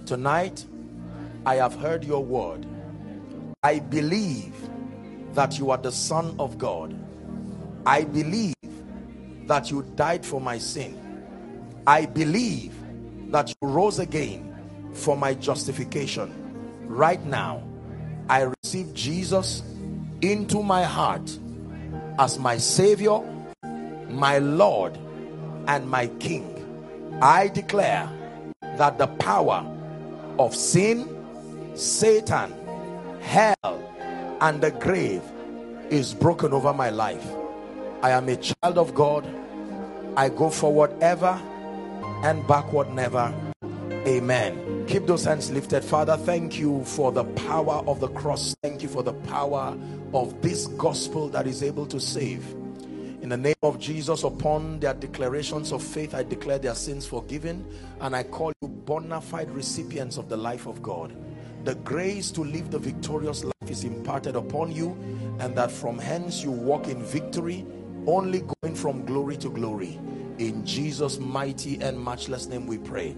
Tonight, 0.06 0.66
I 1.46 1.56
have 1.56 1.76
heard 1.76 2.04
your 2.04 2.24
word. 2.24 2.66
I 3.64 3.80
believe 3.80 4.54
that 5.34 5.58
you 5.58 5.72
are 5.72 5.78
the 5.78 5.94
Son 5.94 6.36
of 6.40 6.58
God. 6.58 6.94
I 7.86 8.04
believe 8.04 8.54
that 9.48 9.72
you 9.72 9.84
died 9.96 10.26
for 10.26 10.42
my 10.42 10.58
sin. 10.58 11.00
I 11.88 12.06
believe 12.06 12.74
that 13.32 13.50
you 13.50 13.70
rose 13.70 14.00
again 14.00 14.54
for 14.94 15.16
my 15.16 15.34
justification. 15.36 16.34
Right 16.86 17.24
now, 17.26 17.64
I 18.28 18.52
receive 18.62 18.94
Jesus 18.94 19.64
into 20.22 20.62
my 20.62 20.84
heart 20.84 21.40
as 22.20 22.40
my 22.40 22.58
Savior, 22.58 23.22
my 24.10 24.40
Lord, 24.40 24.98
and 25.68 25.90
my 25.90 26.08
King. 26.20 26.50
I 27.22 27.48
declare 27.48 28.10
that 28.78 28.98
the 28.98 29.08
power 29.08 29.70
of 30.40 30.56
sin, 30.56 31.08
Satan, 31.76 32.54
hell, 33.22 34.38
and 34.42 34.62
the 34.62 34.72
grave 34.72 35.22
is 35.90 36.14
broken 36.14 36.54
over 36.54 36.74
my 36.74 36.90
life. 36.90 37.26
I 38.02 38.12
am 38.12 38.28
a 38.30 38.36
child 38.36 38.78
of 38.78 38.94
God. 38.94 39.28
I 40.16 40.30
go 40.30 40.50
forward 40.50 40.92
ever 41.02 41.40
and 42.24 42.46
backward 42.48 42.92
never. 42.94 43.34
Amen. 44.06 44.86
Keep 44.88 45.08
those 45.08 45.24
hands 45.24 45.50
lifted. 45.52 45.84
Father, 45.84 46.18
thank 46.18 46.60
you 46.60 46.84
for 46.84 47.12
the 47.12 47.24
power 47.24 47.84
of 47.88 48.00
the 48.00 48.10
cross. 48.10 48.56
Thank 48.62 48.84
you 48.84 48.90
for 48.90 49.04
the 49.04 49.14
power 49.14 49.78
of 50.14 50.42
this 50.42 50.68
gospel 50.68 51.30
that 51.30 51.48
is 51.48 51.64
able 51.64 51.86
to 51.86 52.00
save. 52.00 52.63
In 53.24 53.30
the 53.30 53.38
name 53.38 53.56
of 53.64 53.80
Jesus, 53.80 54.26
upon 54.26 54.82
their 54.82 54.94
declarations 54.94 55.72
of 55.72 55.82
faith, 55.82 56.14
I 56.14 56.24
declare 56.24 56.60
their 56.60 56.76
sins 56.76 57.06
forgiven 57.06 57.66
and 58.02 58.14
I 58.14 58.24
call 58.24 58.52
you 58.62 58.68
bona 58.68 59.22
fide 59.22 59.50
recipients 59.50 60.18
of 60.18 60.28
the 60.28 60.36
life 60.36 60.66
of 60.66 60.84
God. 60.84 61.16
The 61.64 61.76
grace 61.76 62.32
to 62.32 62.42
live 62.42 62.70
the 62.70 62.80
victorious 62.80 63.46
life 63.46 63.70
is 63.70 63.86
imparted 63.86 64.36
upon 64.36 64.74
you 64.74 64.98
and 65.40 65.56
that 65.56 65.72
from 65.72 65.98
hence 65.98 66.44
you 66.44 66.52
walk 66.52 66.90
in 66.90 67.02
victory 67.02 67.66
only 68.08 68.44
going 68.62 68.76
from 68.76 69.06
glory 69.06 69.38
to 69.38 69.50
glory. 69.50 69.98
In 70.40 70.66
jesus 70.66 71.18
mighty 71.18 71.80
and 71.80 72.04
matchless 72.04 72.48
name 72.48 72.68
we 72.68 72.78
pray. 72.78 73.16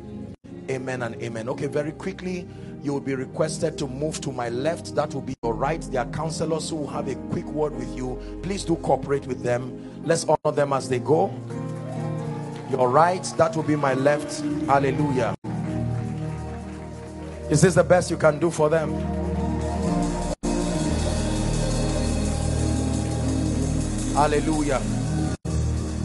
Amen 0.69 1.01
and 1.01 1.15
amen. 1.15 1.49
Okay 1.49 1.65
very 1.65 1.93
quickly 1.93 2.47
you 2.85 2.93
will 2.93 3.01
be 3.01 3.15
requested 3.15 3.79
to 3.79 3.87
move 3.87 4.21
to 4.21 4.31
my 4.31 4.49
left. 4.49 4.93
That 4.93 5.11
will 5.15 5.21
be 5.21 5.33
your 5.41 5.55
right. 5.55 5.81
There 5.81 6.01
are 6.01 6.11
counselors 6.11 6.69
who 6.69 6.75
will 6.75 6.87
have 6.87 7.07
a 7.07 7.15
quick 7.31 7.45
word 7.45 7.75
with 7.75 7.97
you. 7.97 8.39
Please 8.43 8.63
do 8.63 8.75
cooperate 8.75 9.25
with 9.25 9.41
them. 9.41 10.03
Let's 10.05 10.23
honor 10.25 10.55
them 10.55 10.71
as 10.71 10.87
they 10.87 10.99
go. 10.99 11.33
Your 12.69 12.87
right 12.89 13.23
that 13.37 13.55
will 13.55 13.63
be 13.63 13.75
my 13.75 13.95
left. 13.95 14.41
Hallelujah. 14.67 15.33
Is 17.49 17.61
this 17.61 17.73
the 17.73 17.83
best 17.83 18.11
you 18.11 18.17
can 18.17 18.37
do 18.37 18.51
for 18.51 18.69
them? 18.69 18.93
Hallelujah. 24.13 24.79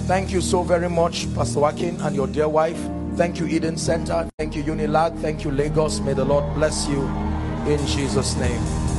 Thank 0.07 0.33
you 0.33 0.41
so 0.41 0.63
very 0.63 0.89
much 0.89 1.33
pastor 1.35 1.61
Joaquin 1.61 2.01
and 2.01 2.17
your 2.17 2.27
dear 2.27 2.49
wife 2.49 2.81
thank 3.21 3.39
you 3.39 3.47
eden 3.47 3.77
center. 3.77 4.27
Thank 4.39 4.57
you 4.57 4.63
unilag 4.65 5.21
thank 5.21 5.45
you 5.45 5.51
lagos. 5.51 6.01
May 6.01 6.15
the 6.15 6.25
lord 6.25 6.55
bless 6.55 6.89
you 6.89 7.03
in 7.69 7.87
jesus 7.87 8.35
name 8.37 8.90